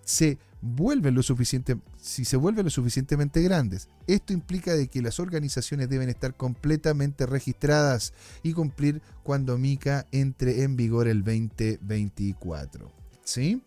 se 0.07 0.37
vuelven 0.61 1.15
lo 1.15 1.21
suficiente, 1.21 1.77
si 2.01 2.23
se 2.23 2.37
vuelven 2.37 2.63
lo 2.63 2.69
suficientemente 2.69 3.41
grandes. 3.41 3.89
Esto 4.07 4.31
implica 4.31 4.73
de 4.73 4.87
que 4.87 5.01
las 5.01 5.19
organizaciones 5.19 5.89
deben 5.89 6.07
estar 6.07 6.33
completamente 6.35 7.25
registradas 7.25 8.13
y 8.41 8.53
cumplir 8.53 9.01
cuando 9.23 9.57
MICA 9.57 10.05
entre 10.13 10.63
en 10.63 10.77
vigor 10.77 11.09
el 11.09 11.25
2024. 11.25 12.89
¿Sí? 13.25 13.61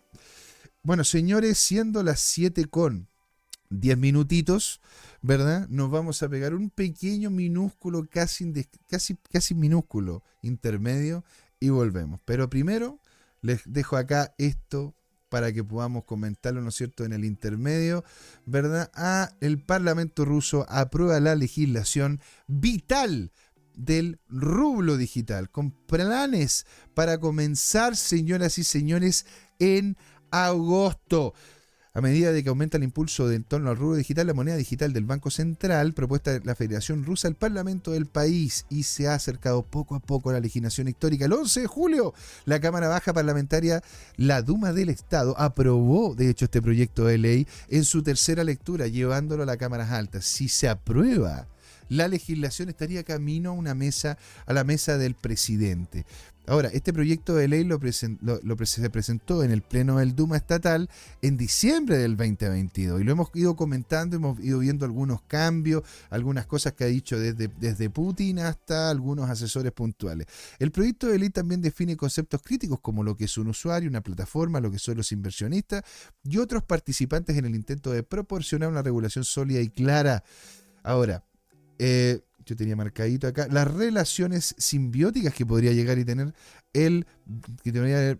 Bueno, 0.81 1.03
señores, 1.03 1.59
siendo 1.59 2.01
las 2.01 2.19
7 2.21 2.65
con 2.65 3.07
10 3.69 3.99
minutitos, 3.99 4.81
¿verdad? 5.21 5.67
Nos 5.69 5.91
vamos 5.91 6.23
a 6.23 6.29
pegar 6.29 6.55
un 6.55 6.71
pequeño 6.71 7.29
minúsculo, 7.29 8.07
casi, 8.09 8.51
casi, 8.89 9.15
casi 9.31 9.53
minúsculo 9.53 10.23
intermedio 10.41 11.23
y 11.59 11.69
volvemos. 11.69 12.19
Pero 12.25 12.49
primero 12.49 12.99
les 13.41 13.61
dejo 13.65 13.95
acá 13.95 14.33
esto 14.39 14.95
para 15.31 15.53
que 15.53 15.63
podamos 15.63 16.03
comentarlo, 16.03 16.61
¿no 16.61 16.69
es 16.69 16.75
cierto?, 16.75 17.05
en 17.05 17.13
el 17.13 17.23
intermedio, 17.23 18.03
¿verdad? 18.45 18.91
Ah, 18.93 19.31
el 19.39 19.63
Parlamento 19.63 20.25
ruso 20.25 20.65
aprueba 20.67 21.21
la 21.21 21.35
legislación 21.35 22.19
vital 22.47 23.31
del 23.73 24.19
rublo 24.27 24.97
digital, 24.97 25.49
con 25.49 25.71
planes 25.71 26.65
para 26.93 27.17
comenzar, 27.17 27.95
señoras 27.95 28.57
y 28.57 28.65
señores, 28.65 29.25
en 29.57 29.95
agosto. 30.31 31.33
A 31.93 31.99
medida 31.99 32.31
de 32.31 32.41
que 32.41 32.47
aumenta 32.47 32.77
el 32.77 32.85
impulso 32.85 33.27
de 33.27 33.35
en 33.35 33.43
torno 33.43 33.69
al 33.69 33.75
rubro 33.75 33.97
digital, 33.97 34.25
la 34.25 34.33
moneda 34.33 34.55
digital 34.55 34.93
del 34.93 35.03
Banco 35.03 35.29
Central, 35.29 35.91
propuesta 35.93 36.31
de 36.31 36.39
la 36.45 36.55
Federación 36.55 37.03
Rusa, 37.03 37.27
el 37.27 37.35
Parlamento 37.35 37.91
del 37.91 38.05
país 38.05 38.65
y 38.69 38.83
se 38.83 39.09
ha 39.09 39.13
acercado 39.13 39.61
poco 39.63 39.95
a 39.95 39.99
poco 39.99 40.29
a 40.29 40.33
la 40.33 40.39
legislación 40.39 40.87
histórica. 40.87 41.25
El 41.25 41.33
11 41.33 41.59
de 41.59 41.67
julio, 41.67 42.13
la 42.45 42.61
Cámara 42.61 42.87
Baja 42.87 43.11
Parlamentaria, 43.11 43.83
la 44.15 44.41
Duma 44.41 44.71
del 44.71 44.87
Estado, 44.87 45.37
aprobó, 45.37 46.15
de 46.15 46.29
hecho, 46.29 46.45
este 46.45 46.61
proyecto 46.61 47.03
de 47.03 47.17
ley 47.17 47.47
en 47.67 47.83
su 47.83 48.03
tercera 48.03 48.45
lectura, 48.45 48.87
llevándolo 48.87 49.43
a 49.43 49.45
la 49.45 49.57
Cámara 49.57 49.97
Alta. 49.97 50.21
Si 50.21 50.47
se 50.47 50.69
aprueba, 50.69 51.49
la 51.91 52.07
legislación 52.07 52.69
estaría 52.69 53.03
camino 53.03 53.49
a 53.49 53.53
una 53.53 53.75
mesa, 53.75 54.17
a 54.45 54.53
la 54.53 54.63
mesa 54.63 54.97
del 54.97 55.13
presidente. 55.13 56.05
Ahora, 56.47 56.69
este 56.69 56.93
proyecto 56.93 57.35
de 57.35 57.49
ley 57.49 57.65
lo, 57.65 57.79
se 58.65 58.89
presentó 58.89 59.43
en 59.43 59.51
el 59.51 59.61
Pleno 59.61 59.97
del 59.97 60.15
Duma 60.15 60.37
Estatal 60.37 60.89
en 61.21 61.35
diciembre 61.35 61.97
del 61.97 62.15
2022 62.15 63.01
y 63.01 63.03
lo 63.03 63.11
hemos 63.11 63.29
ido 63.35 63.57
comentando, 63.57 64.15
hemos 64.15 64.39
ido 64.39 64.59
viendo 64.59 64.85
algunos 64.85 65.21
cambios, 65.23 65.83
algunas 66.09 66.47
cosas 66.47 66.73
que 66.73 66.85
ha 66.85 66.87
dicho 66.87 67.19
desde, 67.19 67.49
desde 67.59 67.89
Putin 67.89 68.39
hasta 68.39 68.89
algunos 68.89 69.29
asesores 69.29 69.73
puntuales. 69.73 70.27
El 70.59 70.71
proyecto 70.71 71.07
de 71.07 71.19
ley 71.19 71.29
también 71.29 71.61
define 71.61 71.97
conceptos 71.97 72.41
críticos 72.41 72.79
como 72.79 73.03
lo 73.03 73.17
que 73.17 73.25
es 73.25 73.37
un 73.37 73.47
usuario, 73.47 73.89
una 73.89 74.01
plataforma, 74.01 74.61
lo 74.61 74.71
que 74.71 74.79
son 74.79 74.95
los 74.95 75.11
inversionistas 75.11 75.83
y 76.23 76.37
otros 76.37 76.63
participantes 76.63 77.37
en 77.37 77.45
el 77.45 77.53
intento 77.53 77.91
de 77.91 78.01
proporcionar 78.01 78.69
una 78.69 78.81
regulación 78.81 79.25
sólida 79.25 79.59
y 79.59 79.69
clara. 79.69 80.23
Ahora, 80.83 81.23
eh, 81.83 82.21
yo 82.45 82.55
tenía 82.55 82.75
marcadito 82.75 83.27
acá, 83.27 83.47
las 83.49 83.67
relaciones 83.67 84.53
simbióticas 84.59 85.33
que 85.33 85.47
podría 85.47 85.71
llegar 85.71 85.97
y 85.97 86.05
tener 86.05 86.31
el 86.73 87.05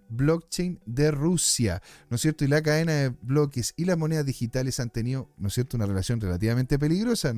blockchain 0.09 0.79
de 0.85 1.11
Rusia, 1.11 1.81
¿no 2.09 2.15
es 2.15 2.21
cierto? 2.21 2.45
Y 2.45 2.47
la 2.47 2.61
cadena 2.61 2.93
de 2.93 3.09
bloques 3.21 3.73
y 3.77 3.85
las 3.85 3.97
monedas 3.97 4.25
digitales 4.25 4.79
han 4.79 4.89
tenido, 4.89 5.29
¿no 5.37 5.47
es 5.47 5.53
cierto?, 5.53 5.77
una 5.77 5.85
relación 5.85 6.19
relativamente 6.19 6.77
peligrosa, 6.77 7.33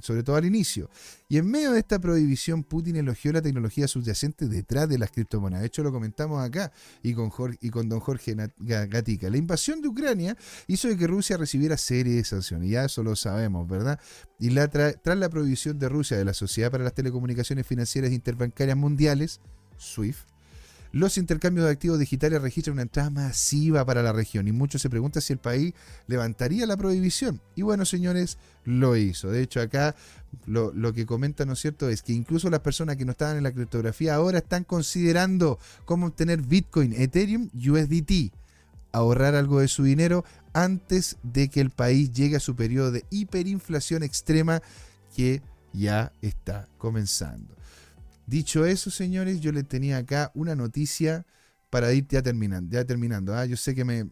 sobre 0.00 0.22
todo 0.22 0.36
al 0.36 0.44
inicio. 0.44 0.88
Y 1.28 1.38
en 1.38 1.50
medio 1.50 1.72
de 1.72 1.80
esta 1.80 1.98
prohibición, 1.98 2.62
Putin 2.62 2.96
elogió 2.96 3.32
la 3.32 3.42
tecnología 3.42 3.88
subyacente 3.88 4.46
detrás 4.48 4.88
de 4.88 4.98
las 4.98 5.10
criptomonedas. 5.10 5.62
De 5.62 5.66
hecho, 5.66 5.82
lo 5.82 5.92
comentamos 5.92 6.42
acá 6.44 6.72
y 7.02 7.12
con, 7.14 7.30
don 7.88 8.00
Jorge 8.00 8.36
Gatica. 8.58 9.30
La 9.30 9.36
invasión 9.36 9.80
de 9.80 9.88
Ucrania 9.88 10.36
hizo 10.66 10.88
que 10.96 11.06
Rusia 11.06 11.36
recibiera 11.36 11.76
series 11.76 12.16
de 12.16 12.24
sanciones, 12.24 12.70
ya 12.70 12.84
eso 12.84 13.02
lo 13.02 13.16
sabemos, 13.16 13.68
¿verdad? 13.68 13.98
Y 14.38 14.54
tras 14.54 15.18
la 15.18 15.28
prohibición 15.28 15.78
de 15.78 15.88
Rusia 15.88 16.16
de 16.16 16.24
la 16.24 16.34
Sociedad 16.34 16.70
para 16.70 16.84
las 16.84 16.94
Telecomunicaciones 16.94 17.66
Financieras 17.66 18.12
Interbancarias 18.12 18.76
Mundiales, 18.76 19.40
SWIFT, 19.78 20.31
los 20.92 21.16
intercambios 21.16 21.66
de 21.66 21.72
activos 21.72 21.98
digitales 21.98 22.42
registran 22.42 22.74
una 22.74 22.82
entrada 22.82 23.08
masiva 23.08 23.84
para 23.84 24.02
la 24.02 24.12
región 24.12 24.46
y 24.46 24.52
muchos 24.52 24.82
se 24.82 24.90
preguntan 24.90 25.22
si 25.22 25.32
el 25.32 25.38
país 25.38 25.72
levantaría 26.06 26.66
la 26.66 26.76
prohibición. 26.76 27.40
Y 27.56 27.62
bueno, 27.62 27.86
señores, 27.86 28.36
lo 28.64 28.94
hizo. 28.96 29.30
De 29.30 29.42
hecho, 29.42 29.62
acá 29.62 29.96
lo, 30.46 30.92
que 30.92 31.06
comentan, 31.06 31.48
¿no 31.48 31.54
es 31.54 31.60
cierto?, 31.60 31.88
es 31.88 32.02
que 32.02 32.12
incluso 32.12 32.50
las 32.50 32.60
personas 32.60 32.96
que 32.96 33.06
no 33.06 33.12
estaban 33.12 33.38
en 33.38 33.42
la 33.42 33.52
criptografía 33.52 34.14
ahora 34.14 34.38
están 34.38 34.64
considerando 34.64 35.58
cómo 35.86 36.06
obtener 36.06 36.42
Bitcoin, 36.42 36.92
Ethereum, 36.92 37.48
USDT, 37.54 38.32
ahorrar 38.92 39.34
algo 39.34 39.60
de 39.60 39.68
su 39.68 39.84
dinero 39.84 40.26
antes 40.52 41.16
de 41.22 41.48
que 41.48 41.62
el 41.62 41.70
país 41.70 42.12
llegue 42.12 42.36
a 42.36 42.40
su 42.40 42.54
periodo 42.54 42.92
de 42.92 43.06
hiperinflación 43.08 44.02
extrema 44.02 44.60
que 45.16 45.40
ya 45.72 46.12
está 46.20 46.68
comenzando. 46.76 47.56
Dicho 48.26 48.64
eso, 48.64 48.90
señores, 48.90 49.40
yo 49.40 49.52
le 49.52 49.62
tenía 49.62 49.98
acá 49.98 50.30
una 50.34 50.54
noticia 50.54 51.26
para 51.70 51.92
ir 51.92 52.06
ya 52.08 52.22
terminando. 52.22 52.72
Ya 52.72 52.84
terminando 52.84 53.34
¿ah? 53.34 53.46
Yo 53.46 53.56
sé 53.56 53.74
que 53.74 53.84
me, 53.84 54.10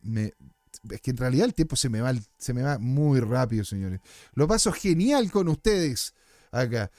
Es 0.90 1.00
que 1.00 1.10
en 1.10 1.16
realidad 1.16 1.46
el 1.46 1.54
tiempo 1.54 1.76
se 1.76 1.88
me, 1.88 2.00
va, 2.00 2.14
se 2.38 2.54
me 2.54 2.62
va 2.62 2.78
muy 2.78 3.20
rápido, 3.20 3.64
señores. 3.64 4.00
Lo 4.34 4.48
paso 4.48 4.72
genial 4.72 5.30
con 5.30 5.48
ustedes 5.48 6.14
acá. 6.50 6.90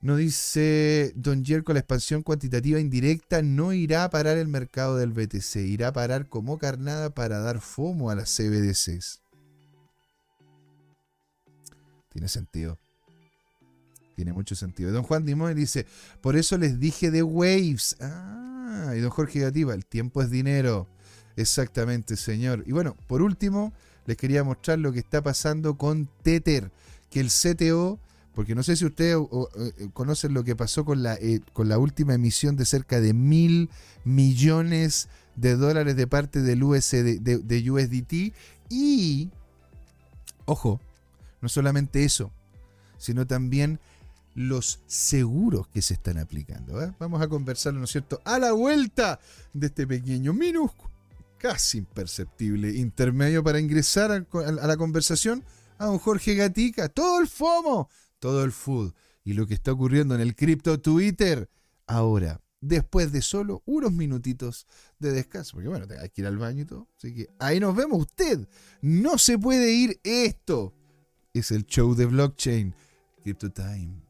Nos 0.00 0.16
dice 0.16 1.12
Don 1.14 1.44
Jerko, 1.44 1.74
la 1.74 1.80
expansión 1.80 2.22
cuantitativa 2.22 2.80
indirecta 2.80 3.42
no 3.42 3.74
irá 3.74 4.04
a 4.04 4.10
parar 4.10 4.38
el 4.38 4.48
mercado 4.48 4.96
del 4.96 5.12
BTC, 5.12 5.56
irá 5.56 5.88
a 5.88 5.92
parar 5.92 6.26
como 6.28 6.56
carnada 6.56 7.10
para 7.10 7.40
dar 7.40 7.60
FOMO 7.60 8.08
a 8.10 8.14
las 8.14 8.34
CBDCs. 8.34 9.20
Tiene 12.08 12.28
sentido. 12.28 12.78
Tiene 14.20 14.34
mucho 14.34 14.54
sentido. 14.54 14.92
Don 14.92 15.02
Juan 15.02 15.24
Dimón 15.24 15.54
dice, 15.54 15.86
por 16.20 16.36
eso 16.36 16.58
les 16.58 16.78
dije 16.78 17.10
de 17.10 17.22
Waves. 17.22 17.96
Ah, 18.02 18.92
y 18.94 19.00
don 19.00 19.08
Jorge 19.08 19.40
Gativa, 19.40 19.72
el 19.72 19.86
tiempo 19.86 20.20
es 20.20 20.28
dinero. 20.28 20.86
Exactamente, 21.36 22.16
señor. 22.16 22.62
Y 22.66 22.72
bueno, 22.72 22.98
por 23.06 23.22
último, 23.22 23.72
les 24.04 24.18
quería 24.18 24.44
mostrar 24.44 24.78
lo 24.78 24.92
que 24.92 24.98
está 24.98 25.22
pasando 25.22 25.78
con 25.78 26.06
Tether, 26.22 26.70
que 27.08 27.20
el 27.20 27.28
CTO, 27.28 27.98
porque 28.34 28.54
no 28.54 28.62
sé 28.62 28.76
si 28.76 28.84
ustedes 28.84 29.16
eh, 29.56 29.88
conocen 29.94 30.34
lo 30.34 30.44
que 30.44 30.54
pasó 30.54 30.84
con 30.84 31.02
la, 31.02 31.14
eh, 31.14 31.40
con 31.54 31.70
la 31.70 31.78
última 31.78 32.12
emisión 32.12 32.56
de 32.56 32.66
cerca 32.66 33.00
de 33.00 33.14
mil 33.14 33.70
millones 34.04 35.08
de 35.34 35.56
dólares 35.56 35.96
de 35.96 36.06
parte 36.06 36.42
del 36.42 36.62
USD, 36.62 37.20
de 37.22 37.70
USDT. 37.70 38.34
Y, 38.68 39.30
ojo, 40.44 40.78
no 41.40 41.48
solamente 41.48 42.04
eso, 42.04 42.30
sino 42.98 43.26
también 43.26 43.80
los 44.40 44.80
seguros 44.86 45.68
que 45.68 45.82
se 45.82 45.94
están 45.94 46.18
aplicando. 46.18 46.82
¿eh? 46.82 46.92
Vamos 46.98 47.20
a 47.20 47.28
conversarlo, 47.28 47.78
¿no 47.78 47.84
es 47.84 47.90
cierto?, 47.90 48.20
a 48.24 48.38
la 48.38 48.52
vuelta 48.52 49.20
de 49.52 49.66
este 49.66 49.86
pequeño, 49.86 50.32
minúsculo, 50.32 50.90
casi 51.36 51.78
imperceptible 51.78 52.70
intermedio 52.70 53.44
para 53.44 53.60
ingresar 53.60 54.10
a, 54.10 54.66
la 54.66 54.76
conversación 54.78 55.44
a 55.78 55.86
don 55.86 55.98
Jorge 55.98 56.34
Gatica. 56.34 56.88
Todo 56.88 57.20
el 57.20 57.28
FOMO, 57.28 57.90
todo 58.18 58.42
el 58.42 58.52
food 58.52 58.92
y 59.24 59.34
lo 59.34 59.46
que 59.46 59.54
está 59.54 59.72
ocurriendo 59.72 60.14
en 60.14 60.22
el 60.22 60.34
cripto 60.34 60.80
Twitter 60.80 61.48
ahora. 61.86 62.40
Después 62.62 63.10
de 63.10 63.22
solo 63.22 63.62
unos 63.64 63.92
minutitos 63.92 64.66
de 64.98 65.12
descanso, 65.12 65.52
porque 65.54 65.68
bueno, 65.68 65.86
hay 65.98 66.10
que 66.10 66.20
ir 66.20 66.26
al 66.26 66.36
baño 66.36 66.62
y 66.62 66.66
todo. 66.66 66.88
Así 66.96 67.14
que 67.14 67.30
ahí 67.38 67.58
nos 67.58 67.74
vemos. 67.74 68.00
Usted 68.00 68.46
no 68.82 69.16
se 69.16 69.38
puede 69.38 69.72
ir. 69.72 69.98
Esto 70.02 70.74
es 71.32 71.50
el 71.52 71.64
show 71.64 71.94
de 71.94 72.04
blockchain. 72.04 72.74
Crypto 73.22 73.50
Time 73.50 74.09